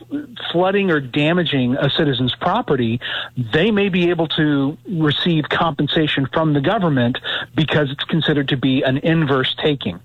flooding 0.52 0.90
or 0.90 1.00
damaging 1.00 1.76
a 1.76 1.90
citizen's 1.90 2.34
property, 2.36 3.00
they 3.36 3.70
may 3.70 3.88
be 3.88 4.10
able 4.10 4.28
to 4.28 4.78
receive 4.88 5.48
compensation 5.48 6.26
from 6.32 6.52
the 6.52 6.60
government 6.60 7.18
because 7.54 7.90
it's 7.90 8.04
considered 8.04 8.48
to 8.48 8.56
be 8.56 8.82
an 8.82 8.98
inverse 8.98 9.54
taking. 9.60 10.00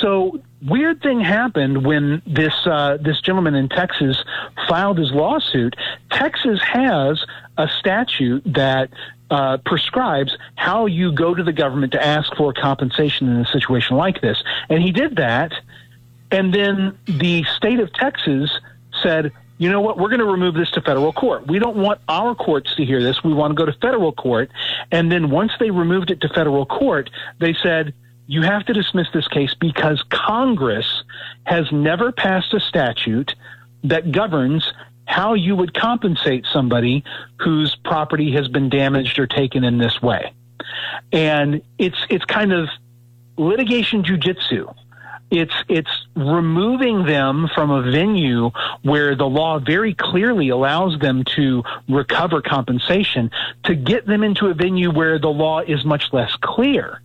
So 0.00 0.40
weird 0.62 1.02
thing 1.02 1.20
happened 1.20 1.84
when 1.84 2.22
this 2.26 2.54
uh, 2.66 2.98
this 3.00 3.20
gentleman 3.20 3.54
in 3.54 3.68
Texas 3.68 4.22
filed 4.68 4.98
his 4.98 5.10
lawsuit. 5.12 5.76
Texas 6.10 6.60
has 6.62 7.24
a 7.58 7.68
statute 7.78 8.42
that 8.46 8.90
uh, 9.30 9.56
prescribes 9.64 10.36
how 10.54 10.86
you 10.86 11.10
go 11.12 11.34
to 11.34 11.42
the 11.42 11.52
government 11.52 11.92
to 11.92 12.04
ask 12.04 12.34
for 12.36 12.52
compensation 12.52 13.28
in 13.28 13.36
a 13.38 13.46
situation 13.46 13.96
like 13.96 14.20
this, 14.20 14.42
and 14.68 14.82
he 14.82 14.92
did 14.92 15.16
that 15.16 15.52
and 16.30 16.52
then 16.52 16.98
the 17.06 17.44
state 17.56 17.80
of 17.80 17.92
Texas 17.92 18.50
said, 19.02 19.32
you 19.58 19.70
know 19.70 19.80
what, 19.80 19.98
we're 19.98 20.08
going 20.08 20.20
to 20.20 20.26
remove 20.26 20.54
this 20.54 20.70
to 20.72 20.80
federal 20.82 21.12
court. 21.12 21.46
We 21.46 21.58
don't 21.58 21.76
want 21.76 22.00
our 22.08 22.34
courts 22.34 22.74
to 22.76 22.84
hear 22.84 23.02
this. 23.02 23.22
We 23.24 23.32
want 23.32 23.52
to 23.52 23.54
go 23.54 23.64
to 23.64 23.72
federal 23.80 24.12
court. 24.12 24.50
And 24.90 25.10
then 25.10 25.30
once 25.30 25.52
they 25.58 25.70
removed 25.70 26.10
it 26.10 26.20
to 26.22 26.28
federal 26.28 26.66
court, 26.66 27.10
they 27.38 27.54
said, 27.62 27.94
you 28.26 28.42
have 28.42 28.66
to 28.66 28.72
dismiss 28.72 29.06
this 29.14 29.28
case 29.28 29.54
because 29.58 30.02
Congress 30.10 31.04
has 31.44 31.70
never 31.70 32.12
passed 32.12 32.52
a 32.52 32.60
statute 32.60 33.34
that 33.84 34.10
governs 34.10 34.72
how 35.06 35.34
you 35.34 35.54
would 35.54 35.72
compensate 35.72 36.44
somebody 36.52 37.04
whose 37.38 37.76
property 37.76 38.32
has 38.32 38.48
been 38.48 38.68
damaged 38.68 39.18
or 39.18 39.26
taken 39.26 39.62
in 39.62 39.78
this 39.78 40.02
way. 40.02 40.32
And 41.12 41.62
it's 41.78 41.96
it's 42.10 42.24
kind 42.24 42.52
of 42.52 42.68
litigation 43.36 44.02
jujitsu 44.02 44.74
it's 45.30 45.54
it's 45.68 45.90
removing 46.14 47.04
them 47.04 47.48
from 47.54 47.70
a 47.70 47.90
venue 47.90 48.50
where 48.82 49.14
the 49.16 49.26
law 49.26 49.58
very 49.58 49.94
clearly 49.94 50.50
allows 50.50 50.98
them 51.00 51.24
to 51.36 51.62
recover 51.88 52.40
compensation 52.40 53.30
to 53.64 53.74
get 53.74 54.06
them 54.06 54.22
into 54.22 54.46
a 54.46 54.54
venue 54.54 54.90
where 54.92 55.18
the 55.18 55.28
law 55.28 55.60
is 55.60 55.84
much 55.84 56.12
less 56.12 56.34
clear. 56.40 57.00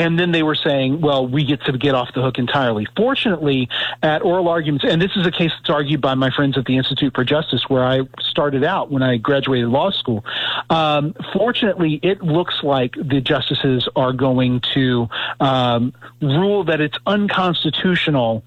And 0.00 0.18
then 0.18 0.32
they 0.32 0.42
were 0.42 0.54
saying, 0.54 1.02
well, 1.02 1.28
we 1.28 1.44
get 1.44 1.62
to 1.64 1.76
get 1.76 1.94
off 1.94 2.14
the 2.14 2.22
hook 2.22 2.38
entirely. 2.38 2.86
Fortunately, 2.96 3.68
at 4.02 4.22
oral 4.22 4.48
arguments, 4.48 4.82
and 4.88 5.00
this 5.00 5.14
is 5.14 5.26
a 5.26 5.30
case 5.30 5.52
that's 5.58 5.68
argued 5.68 6.00
by 6.00 6.14
my 6.14 6.30
friends 6.30 6.56
at 6.56 6.64
the 6.64 6.78
Institute 6.78 7.14
for 7.14 7.22
Justice, 7.22 7.68
where 7.68 7.84
I 7.84 8.00
started 8.18 8.64
out 8.64 8.90
when 8.90 9.02
I 9.02 9.18
graduated 9.18 9.68
law 9.68 9.90
school. 9.90 10.24
Um, 10.70 11.14
fortunately, 11.34 12.00
it 12.02 12.22
looks 12.22 12.62
like 12.62 12.94
the 12.94 13.20
justices 13.20 13.90
are 13.94 14.14
going 14.14 14.62
to 14.72 15.06
um, 15.38 15.92
rule 16.22 16.64
that 16.64 16.80
it's 16.80 16.96
unconstitutional 17.06 18.42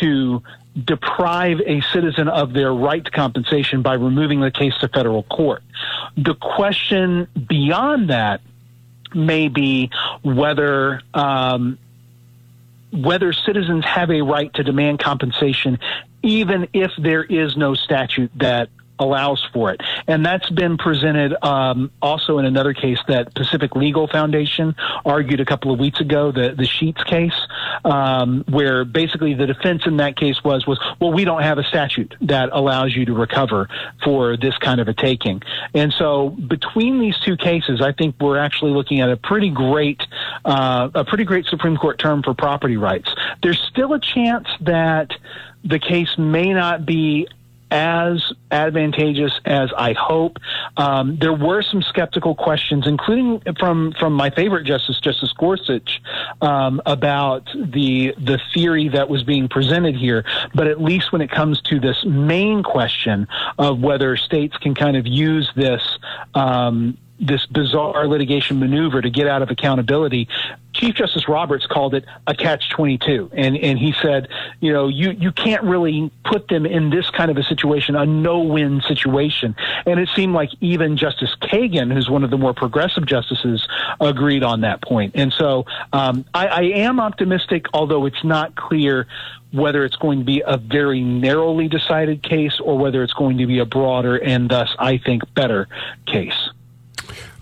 to 0.00 0.42
deprive 0.86 1.60
a 1.66 1.82
citizen 1.92 2.28
of 2.28 2.54
their 2.54 2.72
right 2.72 3.04
to 3.04 3.10
compensation 3.10 3.82
by 3.82 3.92
removing 3.92 4.40
the 4.40 4.50
case 4.50 4.72
to 4.80 4.88
federal 4.88 5.24
court. 5.24 5.62
The 6.16 6.34
question 6.34 7.28
beyond 7.46 8.08
that 8.08 8.40
may 9.14 9.48
be 9.48 9.90
whether 10.24 11.02
um, 11.12 11.78
whether 12.92 13.32
citizens 13.32 13.84
have 13.84 14.10
a 14.10 14.22
right 14.22 14.52
to 14.54 14.64
demand 14.64 14.98
compensation, 15.00 15.78
even 16.22 16.68
if 16.72 16.92
there 16.96 17.22
is 17.22 17.56
no 17.56 17.74
statute 17.74 18.30
that 18.36 18.68
allows 18.98 19.44
for 19.52 19.72
it. 19.72 19.82
And 20.06 20.24
that's 20.24 20.48
been 20.50 20.76
presented 20.76 21.34
um, 21.44 21.90
also 22.02 22.38
in 22.38 22.44
another 22.44 22.74
case 22.74 22.98
that 23.08 23.34
Pacific 23.34 23.74
Legal 23.74 24.06
Foundation 24.06 24.74
argued 25.04 25.40
a 25.40 25.44
couple 25.44 25.72
of 25.72 25.78
weeks 25.78 26.00
ago, 26.00 26.32
the, 26.32 26.54
the 26.56 26.64
Sheetz 26.64 27.04
case, 27.06 27.34
um, 27.84 28.44
where 28.48 28.84
basically 28.84 29.34
the 29.34 29.46
defense 29.46 29.86
in 29.86 29.96
that 29.98 30.16
case 30.16 30.42
was, 30.44 30.66
was, 30.66 30.78
well, 31.00 31.12
we 31.12 31.24
don't 31.24 31.42
have 31.42 31.58
a 31.58 31.64
statute 31.64 32.14
that 32.22 32.50
allows 32.52 32.94
you 32.94 33.04
to 33.06 33.14
recover 33.14 33.68
for 34.02 34.36
this 34.36 34.56
kind 34.58 34.80
of 34.80 34.88
a 34.88 34.94
taking. 34.94 35.42
And 35.74 35.92
so 35.92 36.30
between 36.30 37.00
these 37.00 37.18
two 37.20 37.36
cases, 37.36 37.80
I 37.80 37.92
think 37.92 38.16
we're 38.20 38.38
actually 38.38 38.72
looking 38.72 39.00
at 39.00 39.10
a 39.10 39.16
pretty 39.16 39.50
great, 39.50 40.02
uh, 40.44 40.90
a 40.94 41.04
pretty 41.04 41.24
great 41.24 41.46
Supreme 41.46 41.76
Court 41.76 41.98
term 41.98 42.22
for 42.22 42.34
property 42.34 42.76
rights. 42.76 43.14
There's 43.42 43.60
still 43.60 43.94
a 43.94 44.00
chance 44.00 44.48
that 44.60 45.12
the 45.64 45.78
case 45.78 46.18
may 46.18 46.52
not 46.52 46.84
be 46.84 47.26
as 47.74 48.32
advantageous 48.52 49.32
as 49.44 49.70
I 49.76 49.94
hope. 49.94 50.38
Um, 50.76 51.18
there 51.20 51.32
were 51.32 51.60
some 51.60 51.82
skeptical 51.82 52.36
questions, 52.36 52.86
including 52.86 53.42
from 53.58 53.92
from 53.98 54.12
my 54.12 54.30
favorite 54.30 54.64
justice, 54.64 55.00
Justice 55.00 55.32
Gorsuch, 55.32 56.00
um, 56.40 56.80
about 56.86 57.50
the 57.52 58.14
the 58.16 58.40
theory 58.54 58.88
that 58.90 59.08
was 59.08 59.24
being 59.24 59.48
presented 59.48 59.96
here. 59.96 60.24
But 60.54 60.68
at 60.68 60.80
least 60.80 61.12
when 61.12 61.20
it 61.20 61.32
comes 61.32 61.60
to 61.62 61.80
this 61.80 62.04
main 62.04 62.62
question 62.62 63.26
of 63.58 63.80
whether 63.80 64.16
states 64.16 64.56
can 64.58 64.76
kind 64.76 64.96
of 64.96 65.06
use 65.06 65.50
this 65.56 65.82
um, 66.34 66.96
this 67.20 67.46
bizarre 67.46 68.06
litigation 68.08 68.58
maneuver 68.58 69.00
to 69.00 69.10
get 69.10 69.28
out 69.28 69.42
of 69.42 69.50
accountability. 69.50 70.28
Chief 70.72 70.94
Justice 70.96 71.28
Roberts 71.28 71.66
called 71.66 71.94
it 71.94 72.04
a 72.26 72.34
catch 72.34 72.70
22. 72.70 73.30
And, 73.32 73.56
and 73.56 73.78
he 73.78 73.94
said, 74.02 74.28
you 74.60 74.72
know, 74.72 74.88
you, 74.88 75.10
you 75.10 75.30
can't 75.30 75.62
really 75.62 76.10
put 76.24 76.48
them 76.48 76.66
in 76.66 76.90
this 76.90 77.08
kind 77.10 77.30
of 77.30 77.36
a 77.36 77.44
situation, 77.44 77.94
a 77.94 78.04
no 78.04 78.40
win 78.40 78.82
situation. 78.82 79.54
And 79.86 80.00
it 80.00 80.08
seemed 80.16 80.34
like 80.34 80.50
even 80.60 80.96
Justice 80.96 81.34
Kagan, 81.40 81.92
who's 81.92 82.10
one 82.10 82.24
of 82.24 82.30
the 82.30 82.38
more 82.38 82.52
progressive 82.52 83.06
justices, 83.06 83.66
agreed 84.00 84.42
on 84.42 84.62
that 84.62 84.82
point. 84.82 85.12
And 85.14 85.32
so 85.32 85.66
um, 85.92 86.24
I, 86.34 86.46
I 86.48 86.62
am 86.62 86.98
optimistic, 86.98 87.66
although 87.72 88.06
it's 88.06 88.24
not 88.24 88.56
clear 88.56 89.06
whether 89.52 89.84
it's 89.84 89.96
going 89.96 90.18
to 90.18 90.24
be 90.24 90.42
a 90.44 90.56
very 90.56 91.00
narrowly 91.00 91.68
decided 91.68 92.24
case 92.24 92.58
or 92.58 92.76
whether 92.76 93.04
it's 93.04 93.12
going 93.12 93.38
to 93.38 93.46
be 93.46 93.60
a 93.60 93.64
broader 93.64 94.16
and 94.16 94.50
thus, 94.50 94.74
I 94.80 94.98
think, 94.98 95.22
better 95.34 95.68
case. 96.06 96.50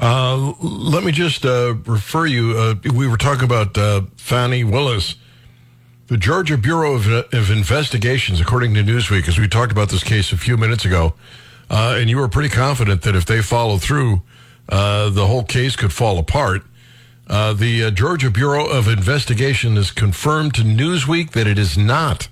Uh, 0.02 0.52
let 0.60 1.04
me 1.04 1.12
just 1.12 1.46
uh, 1.46 1.76
refer 1.86 2.26
you. 2.26 2.58
Uh, 2.58 2.74
we 2.92 3.06
were 3.06 3.16
talking 3.16 3.44
about 3.44 3.78
uh, 3.78 4.02
Fani 4.16 4.64
Willis. 4.64 5.14
The 6.08 6.16
Georgia 6.16 6.58
Bureau 6.58 6.94
of, 6.96 7.06
of, 7.06 7.50
Investigations, 7.52 8.40
according 8.40 8.74
to 8.74 8.82
Newsweek, 8.82 9.28
as 9.28 9.38
we 9.38 9.46
talked 9.46 9.70
about 9.70 9.90
this 9.90 10.02
case 10.02 10.32
a 10.32 10.36
few 10.36 10.56
minutes 10.56 10.84
ago, 10.84 11.14
uh, 11.70 11.96
and 11.96 12.10
you 12.10 12.16
were 12.16 12.26
pretty 12.26 12.48
confident 12.48 13.02
that 13.02 13.14
if 13.14 13.24
they 13.26 13.40
follow 13.42 13.78
through, 13.78 14.22
uh, 14.68 15.08
the 15.08 15.28
whole 15.28 15.44
case 15.44 15.76
could 15.76 15.92
fall 15.92 16.18
apart. 16.18 16.62
the 17.28 17.92
Georgia 17.94 18.28
Bureau 18.28 18.66
of 18.66 18.88
Investigation 18.88 19.76
has 19.76 19.92
confirmed 19.92 20.52
to 20.54 20.62
Newsweek 20.62 21.30
that 21.30 21.46
it 21.46 21.60
is 21.60 21.78
not 21.78 22.28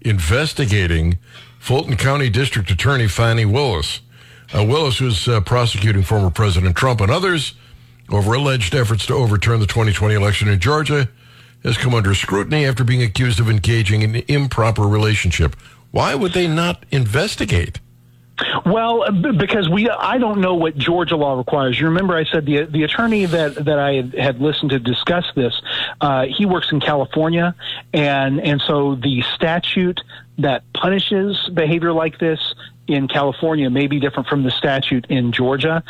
investigating 0.00 1.18
Fulton 1.58 1.98
County 1.98 2.30
District 2.30 2.70
Attorney 2.70 3.08
Fani 3.08 3.44
Willis. 3.44 4.00
Uh, 4.52 4.64
Willis 4.64 4.98
who's 4.98 5.28
uh, 5.28 5.40
prosecuting 5.40 6.02
former 6.02 6.30
President 6.30 6.76
Trump 6.76 7.00
and 7.00 7.10
others 7.10 7.54
over 8.08 8.34
alleged 8.34 8.74
efforts 8.74 9.06
to 9.06 9.14
overturn 9.14 9.60
the 9.60 9.66
2020 9.66 10.14
election 10.14 10.48
in 10.48 10.58
Georgia 10.58 11.08
has 11.62 11.76
come 11.76 11.94
under 11.94 12.14
scrutiny 12.14 12.64
after 12.64 12.82
being 12.82 13.02
accused 13.02 13.38
of 13.38 13.48
engaging 13.48 14.02
in 14.02 14.16
an 14.16 14.22
improper 14.28 14.82
relationship. 14.82 15.54
Why 15.90 16.14
would 16.14 16.32
they 16.32 16.46
not 16.46 16.84
investigate? 16.90 17.80
Well, 18.64 19.10
because 19.12 19.68
we, 19.68 19.90
I 19.90 20.16
don't 20.16 20.40
know 20.40 20.54
what 20.54 20.76
Georgia 20.76 21.16
law 21.16 21.36
requires. 21.36 21.78
You 21.78 21.86
remember 21.86 22.16
I 22.16 22.24
said 22.24 22.46
the 22.46 22.64
the 22.64 22.84
attorney 22.84 23.26
that 23.26 23.54
that 23.66 23.78
I 23.78 23.94
had, 23.94 24.14
had 24.14 24.40
listened 24.40 24.70
to 24.70 24.78
discuss 24.78 25.26
this, 25.34 25.60
uh, 26.00 26.24
he 26.24 26.46
works 26.46 26.72
in 26.72 26.80
California, 26.80 27.54
and 27.92 28.40
and 28.40 28.62
so 28.62 28.94
the 28.94 29.22
statute 29.34 30.00
that 30.38 30.62
punishes 30.72 31.50
behavior 31.52 31.92
like 31.92 32.18
this 32.18 32.54
in 32.86 33.08
California 33.08 33.70
may 33.70 33.86
be 33.86 34.00
different 34.00 34.28
from 34.28 34.42
the 34.42 34.50
statute 34.50 35.06
in 35.08 35.32
Georgia. 35.32 35.82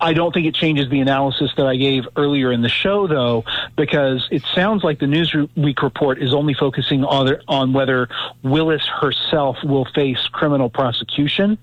I 0.00 0.12
don't 0.12 0.32
think 0.32 0.46
it 0.46 0.54
changes 0.54 0.88
the 0.90 1.00
analysis 1.00 1.50
that 1.56 1.66
I 1.66 1.76
gave 1.76 2.04
earlier 2.16 2.52
in 2.52 2.62
the 2.62 2.68
show, 2.68 3.06
though, 3.06 3.44
because 3.76 4.26
it 4.30 4.42
sounds 4.54 4.84
like 4.84 4.98
the 4.98 5.06
Newsweek 5.06 5.82
report 5.82 6.22
is 6.22 6.34
only 6.34 6.54
focusing 6.54 7.04
on, 7.04 7.36
on 7.48 7.72
whether 7.72 8.08
Willis 8.42 8.82
herself 8.86 9.56
will 9.64 9.84
face 9.94 10.18
criminal 10.32 10.70
prosecution, 10.70 11.58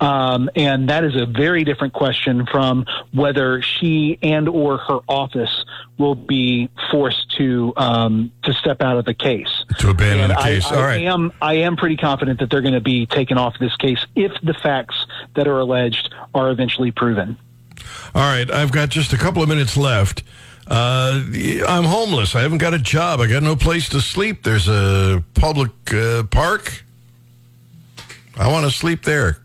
um, 0.00 0.50
and 0.56 0.88
that 0.88 1.04
is 1.04 1.16
a 1.16 1.26
very 1.26 1.64
different 1.64 1.92
question 1.94 2.46
from 2.46 2.86
whether 3.12 3.62
she 3.62 4.18
and 4.22 4.48
or 4.48 4.78
her 4.78 5.00
office 5.08 5.64
will 5.98 6.14
be 6.14 6.68
forced 6.90 7.30
to 7.36 7.72
um, 7.76 8.30
to 8.44 8.52
step 8.54 8.82
out 8.82 8.96
of 8.98 9.04
the 9.04 9.14
case. 9.14 9.64
To 9.78 9.90
abandon 9.90 10.30
And 10.30 10.30
the 10.32 10.38
I- 10.38 10.42
case. 10.42 10.66
I, 10.70 10.76
All 10.76 10.82
right. 10.82 11.02
am 11.02 11.32
I 11.42 11.54
am 11.54 11.76
pretty 11.76 11.96
confident 11.96 12.40
that 12.40 12.50
they're 12.50 12.60
going 12.60 12.74
to 12.74 12.80
be 12.80 13.06
taken 13.06 13.38
off 13.38 13.54
this 13.58 13.74
case 13.76 13.98
if 14.14 14.32
the 14.42 14.54
facts 14.54 14.96
that 15.34 15.48
are 15.48 15.58
alleged 15.58 16.14
are 16.34 16.50
eventually 16.50 16.90
proven. 16.92 17.36
All 18.14 18.22
right, 18.22 18.50
I've 18.50 18.72
got 18.72 18.88
just 18.88 19.12
a 19.12 19.18
couple 19.18 19.42
of 19.42 19.48
minutes 19.48 19.76
left. 19.76 20.22
Uh, 20.66 21.22
I'm 21.66 21.84
homeless. 21.84 22.34
I 22.34 22.42
haven't 22.42 22.58
got 22.58 22.74
a 22.74 22.78
job. 22.78 23.20
I 23.20 23.26
got 23.26 23.42
no 23.42 23.56
place 23.56 23.88
to 23.90 24.00
sleep. 24.00 24.42
There's 24.42 24.68
a 24.68 25.24
public 25.34 25.70
uh, 25.92 26.24
park. 26.24 26.84
I 28.36 28.48
want 28.48 28.66
to 28.66 28.70
sleep 28.70 29.02
there. 29.02 29.38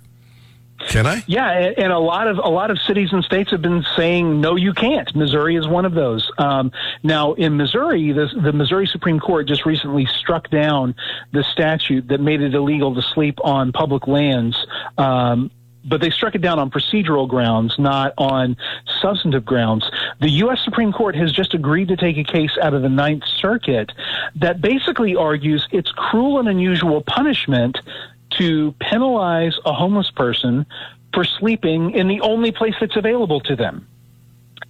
Can 0.90 1.08
I? 1.08 1.24
Yeah, 1.28 1.50
and 1.78 1.94
a 1.94 2.00
lot 2.00 2.28
of 2.28 2.38
a 2.38 2.50
lot 2.50 2.70
of 2.70 2.78
cities 2.80 3.14
and 3.14 3.24
states 3.24 3.52
have 3.52 3.62
been 3.62 3.86
saying 3.96 4.42
no, 4.42 4.56
you 4.56 4.74
can't. 4.74 5.14
Missouri 5.16 5.56
is 5.56 5.68
one 5.68 5.86
of 5.86 5.94
those. 5.94 6.30
Um, 6.38 6.72
now, 7.04 7.34
in 7.34 7.56
Missouri, 7.56 8.12
the, 8.12 8.28
the 8.44 8.52
Missouri 8.52 8.86
Supreme 8.88 9.20
Court 9.20 9.48
just 9.48 9.66
recently 9.66 10.06
struck 10.06 10.50
down 10.50 10.96
the 11.32 11.44
statute 11.44 12.10
that 12.10 12.20
made 12.20 12.42
it 12.42 12.54
illegal 12.54 12.94
to 12.96 13.02
sleep 13.02 13.40
on 13.44 13.72
public 13.72 14.08
lands. 14.08 14.58
Um, 14.98 15.52
but 15.86 16.02
they 16.02 16.10
struck 16.10 16.36
it 16.36 16.42
down 16.42 16.60
on 16.60 16.70
procedural 16.70 17.28
grounds, 17.28 17.78
not 17.78 18.14
on 18.18 18.58
substantive 19.02 19.46
grounds. 19.46 19.90
The 20.20 20.30
U.S. 20.30 20.60
Supreme 20.64 20.92
Court 20.92 21.16
has 21.16 21.32
just 21.32 21.54
agreed 21.54 21.90
to 21.90 21.98
take 21.98 22.18
a 22.18 22.24
case 22.24 22.52
out 22.62 22.74
of 22.74 22.82
the 22.82 22.90
Ninth 22.90 23.24
Circuit 23.40 23.92
that 24.36 24.62
basically 24.62 25.16
argues 25.16 25.68
it's 25.72 25.92
cruel 25.92 26.40
and 26.40 26.48
unusual 26.48 27.02
punishment 27.02 27.78
to 28.38 28.74
penalize 28.80 29.58
a 29.66 29.74
homeless 29.74 30.10
person 30.12 30.66
for 31.14 31.24
sleeping 31.24 31.92
in 31.92 32.08
the 32.08 32.22
only 32.22 32.52
place 32.52 32.74
that's 32.80 32.96
available 32.96 33.40
to 33.42 33.56
them. 33.56 33.88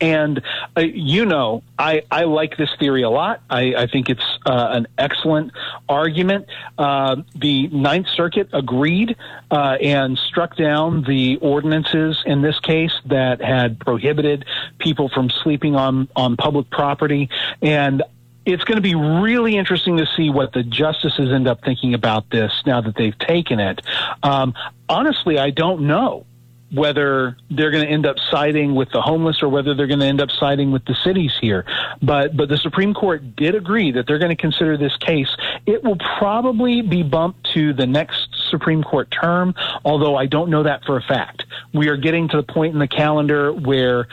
And 0.03 0.41
uh, 0.75 0.81
you 0.81 1.25
know, 1.25 1.63
I, 1.79 2.01
I 2.11 2.25
like 2.25 2.57
this 2.57 2.69
theory 2.77 3.03
a 3.03 3.09
lot. 3.09 3.41
I, 3.49 3.73
I 3.73 3.87
think 3.87 4.09
it's 4.09 4.23
uh, 4.45 4.67
an 4.71 4.87
excellent 4.97 5.53
argument. 5.87 6.47
Uh, 6.77 7.21
the 7.33 7.67
Ninth 7.67 8.09
Circuit 8.09 8.49
agreed 8.51 9.15
uh, 9.49 9.77
and 9.81 10.17
struck 10.17 10.57
down 10.57 11.03
the 11.03 11.37
ordinances 11.37 12.21
in 12.25 12.41
this 12.41 12.59
case 12.59 12.91
that 13.05 13.39
had 13.41 13.79
prohibited 13.79 14.43
people 14.77 15.07
from 15.07 15.29
sleeping 15.29 15.77
on 15.77 16.09
on 16.17 16.35
public 16.35 16.69
property. 16.69 17.29
And 17.61 18.03
it's 18.45 18.65
going 18.65 18.75
to 18.75 18.81
be 18.81 18.95
really 18.95 19.55
interesting 19.55 19.95
to 19.99 20.05
see 20.17 20.29
what 20.29 20.51
the 20.51 20.63
justices 20.63 21.31
end 21.31 21.47
up 21.47 21.63
thinking 21.63 21.93
about 21.93 22.29
this 22.29 22.51
now 22.65 22.81
that 22.81 22.95
they've 22.97 23.17
taken 23.19 23.61
it. 23.61 23.81
Um, 24.21 24.53
honestly, 24.89 25.39
I 25.39 25.51
don't 25.51 25.87
know 25.87 26.25
whether 26.73 27.37
they're 27.51 27.71
going 27.71 27.85
to 27.85 27.89
end 27.89 28.05
up 28.05 28.17
siding 28.31 28.75
with 28.75 28.89
the 28.91 29.01
homeless 29.01 29.43
or 29.43 29.49
whether 29.49 29.73
they're 29.73 29.87
going 29.87 29.99
to 29.99 30.05
end 30.05 30.21
up 30.21 30.31
siding 30.31 30.71
with 30.71 30.83
the 30.85 30.95
cities 31.03 31.31
here. 31.39 31.65
But 32.01 32.35
but 32.35 32.49
the 32.49 32.57
Supreme 32.57 32.93
Court 32.93 33.35
did 33.35 33.55
agree 33.55 33.91
that 33.91 34.07
they're 34.07 34.19
going 34.19 34.35
to 34.35 34.41
consider 34.41 34.77
this 34.77 34.95
case. 34.97 35.29
It 35.65 35.83
will 35.83 35.97
probably 36.17 36.81
be 36.81 37.03
bumped 37.03 37.51
to 37.53 37.73
the 37.73 37.85
next 37.85 38.29
Supreme 38.49 38.83
Court 38.83 39.09
term, 39.11 39.55
although 39.83 40.15
I 40.15 40.25
don't 40.25 40.49
know 40.49 40.63
that 40.63 40.83
for 40.85 40.97
a 40.97 41.01
fact. 41.01 41.45
We 41.73 41.89
are 41.89 41.97
getting 41.97 42.27
to 42.29 42.37
the 42.37 42.43
point 42.43 42.73
in 42.73 42.79
the 42.79 42.87
calendar 42.87 43.51
where 43.51 44.07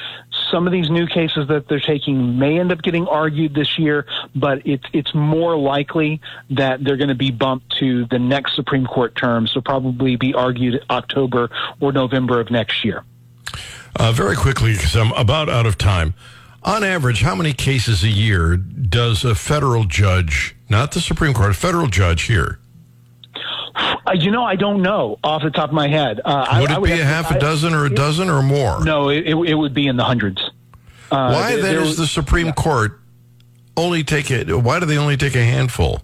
some 0.50 0.66
of 0.66 0.72
these 0.72 0.90
new 0.90 1.06
cases 1.06 1.48
that 1.48 1.68
they're 1.68 1.80
taking 1.80 2.38
may 2.38 2.58
end 2.58 2.72
up 2.72 2.82
getting 2.82 3.06
argued 3.06 3.54
this 3.54 3.78
year, 3.78 4.06
but 4.34 4.66
it's 4.66 4.84
it's 4.92 5.14
more 5.14 5.56
likely 5.56 6.20
that 6.50 6.82
they're 6.82 6.96
going 6.96 7.08
to 7.08 7.14
be 7.14 7.30
bumped 7.30 7.76
to 7.78 8.06
the 8.06 8.18
next 8.18 8.56
Supreme 8.56 8.86
Court 8.86 9.14
term, 9.14 9.46
so 9.46 9.60
probably 9.60 10.16
be 10.16 10.34
argued 10.34 10.84
October 10.90 11.50
or 11.80 11.92
November 11.92 12.40
of 12.40 12.50
next 12.50 12.84
year. 12.84 13.04
Uh, 13.96 14.12
very 14.12 14.36
quickly, 14.36 14.72
because 14.72 14.96
I'm 14.96 15.12
about 15.12 15.48
out 15.48 15.66
of 15.66 15.76
time. 15.76 16.14
On 16.62 16.84
average, 16.84 17.22
how 17.22 17.34
many 17.34 17.54
cases 17.54 18.02
a 18.02 18.08
year 18.08 18.56
does 18.56 19.24
a 19.24 19.34
federal 19.34 19.84
judge, 19.84 20.54
not 20.68 20.92
the 20.92 21.00
Supreme 21.00 21.32
Court, 21.32 21.50
a 21.50 21.54
federal 21.54 21.86
judge 21.86 22.22
here? 22.22 22.58
Uh, 24.06 24.12
you 24.12 24.30
know, 24.30 24.44
I 24.44 24.56
don't 24.56 24.82
know 24.82 25.18
off 25.22 25.42
the 25.42 25.50
top 25.50 25.68
of 25.70 25.74
my 25.74 25.88
head. 25.88 26.20
Uh, 26.24 26.46
I- 26.48 26.60
Would 26.60 26.70
I 26.70 26.76
it 26.78 26.82
be 26.84 26.90
have 26.90 26.98
a 26.98 27.02
to- 27.02 27.06
half 27.06 27.30
a 27.30 27.34
I- 27.34 27.38
dozen 27.38 27.74
or 27.74 27.84
a 27.86 27.90
dozen 27.90 28.28
or 28.30 28.42
more? 28.42 28.82
No, 28.84 29.08
it, 29.08 29.26
it, 29.26 29.34
it 29.36 29.54
would 29.54 29.74
be 29.74 29.86
in 29.86 29.96
the 29.96 30.04
hundreds. 30.04 30.40
Uh, 31.10 31.30
Why 31.32 31.52
there- 31.54 31.62
then 31.62 31.74
there 31.76 31.82
is 31.84 31.96
the 31.96 32.06
Supreme 32.06 32.52
Court 32.52 33.00
only 33.76 34.02
take 34.04 34.30
it? 34.30 34.50
Why 34.52 34.78
do 34.80 34.86
they 34.86 34.98
only 34.98 35.16
take 35.16 35.34
a 35.36 35.44
handful? 35.44 36.00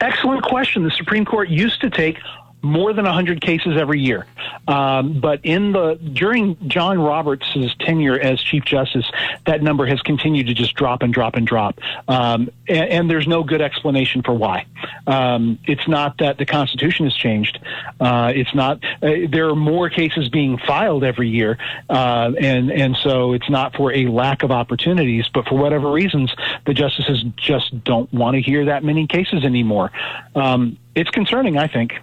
Excellent 0.00 0.42
question. 0.42 0.82
The 0.82 0.90
Supreme 0.90 1.24
Court 1.24 1.48
used 1.48 1.80
to 1.82 1.90
take 1.90 2.18
more 2.62 2.92
than 2.92 3.04
100 3.04 3.40
cases 3.40 3.76
every 3.76 4.00
year. 4.00 4.26
Um, 4.68 5.20
but 5.20 5.40
in 5.44 5.72
the 5.72 5.94
during 5.94 6.56
John 6.68 6.98
Roberts' 6.98 7.46
tenure 7.80 8.18
as 8.18 8.40
Chief 8.40 8.64
Justice, 8.64 9.10
that 9.46 9.62
number 9.62 9.86
has 9.86 10.00
continued 10.02 10.46
to 10.48 10.54
just 10.54 10.74
drop 10.74 11.02
and 11.02 11.12
drop 11.12 11.34
and 11.34 11.46
drop. 11.46 11.78
Um, 12.08 12.50
and, 12.68 12.88
and 12.90 13.10
there's 13.10 13.26
no 13.26 13.42
good 13.42 13.60
explanation 13.60 14.22
for 14.22 14.34
why. 14.34 14.66
Um, 15.06 15.58
it's 15.66 15.86
not 15.88 16.18
that 16.18 16.38
the 16.38 16.46
Constitution 16.46 17.06
has 17.06 17.14
changed. 17.14 17.58
Uh, 17.98 18.32
it's 18.34 18.54
not. 18.54 18.82
Uh, 19.02 19.26
there 19.30 19.48
are 19.48 19.56
more 19.56 19.88
cases 19.88 20.28
being 20.28 20.58
filed 20.58 21.04
every 21.04 21.28
year, 21.28 21.58
uh, 21.88 22.32
and 22.38 22.70
and 22.70 22.96
so 22.96 23.32
it's 23.32 23.48
not 23.48 23.74
for 23.74 23.92
a 23.92 24.06
lack 24.06 24.42
of 24.42 24.50
opportunities, 24.50 25.28
but 25.32 25.46
for 25.46 25.56
whatever 25.56 25.90
reasons, 25.90 26.34
the 26.66 26.74
justices 26.74 27.24
just 27.36 27.82
don't 27.84 28.12
want 28.12 28.34
to 28.34 28.42
hear 28.42 28.66
that 28.66 28.84
many 28.84 29.06
cases 29.06 29.44
anymore. 29.44 29.90
Um, 30.34 30.78
it's 30.94 31.10
concerning, 31.10 31.56
I 31.56 31.66
think. 31.66 31.94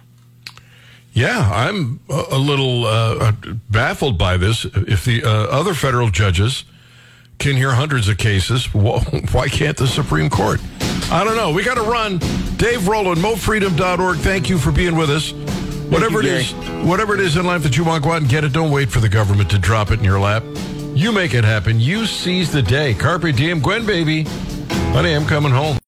Yeah, 1.18 1.50
I'm 1.52 1.98
a 2.08 2.38
little 2.38 2.84
uh, 2.86 3.32
baffled 3.68 4.18
by 4.18 4.36
this. 4.36 4.64
If 4.64 5.04
the 5.04 5.24
uh, 5.24 5.28
other 5.28 5.74
federal 5.74 6.10
judges 6.10 6.62
can 7.40 7.56
hear 7.56 7.72
hundreds 7.72 8.08
of 8.08 8.18
cases, 8.18 8.66
why 8.72 9.48
can't 9.48 9.76
the 9.76 9.88
Supreme 9.88 10.30
Court? 10.30 10.60
I 11.10 11.24
don't 11.24 11.36
know. 11.36 11.50
We 11.50 11.64
got 11.64 11.74
to 11.74 11.82
run. 11.82 12.18
Dave 12.56 12.86
Roland, 12.86 13.20
mofreedom.org. 13.20 14.18
Thank 14.18 14.48
you 14.48 14.58
for 14.58 14.70
being 14.70 14.94
with 14.94 15.10
us. 15.10 15.32
Whatever 15.90 16.22
you, 16.22 16.28
it 16.28 16.40
is, 16.40 16.52
whatever 16.86 17.14
it 17.14 17.20
is 17.20 17.36
in 17.36 17.44
life 17.44 17.64
that 17.64 17.76
you 17.76 17.82
want, 17.82 18.04
to 18.04 18.08
go 18.08 18.14
out 18.14 18.20
and 18.22 18.30
get 18.30 18.44
it. 18.44 18.52
Don't 18.52 18.70
wait 18.70 18.88
for 18.88 19.00
the 19.00 19.08
government 19.08 19.50
to 19.50 19.58
drop 19.58 19.90
it 19.90 19.98
in 19.98 20.04
your 20.04 20.20
lap. 20.20 20.44
You 20.94 21.10
make 21.10 21.34
it 21.34 21.42
happen. 21.42 21.80
You 21.80 22.06
seize 22.06 22.52
the 22.52 22.62
day. 22.62 22.94
Carpe 22.94 23.34
diem, 23.34 23.58
Gwen, 23.58 23.84
baby. 23.84 24.22
Honey, 24.92 25.14
I'm 25.14 25.26
coming 25.26 25.50
home. 25.50 25.76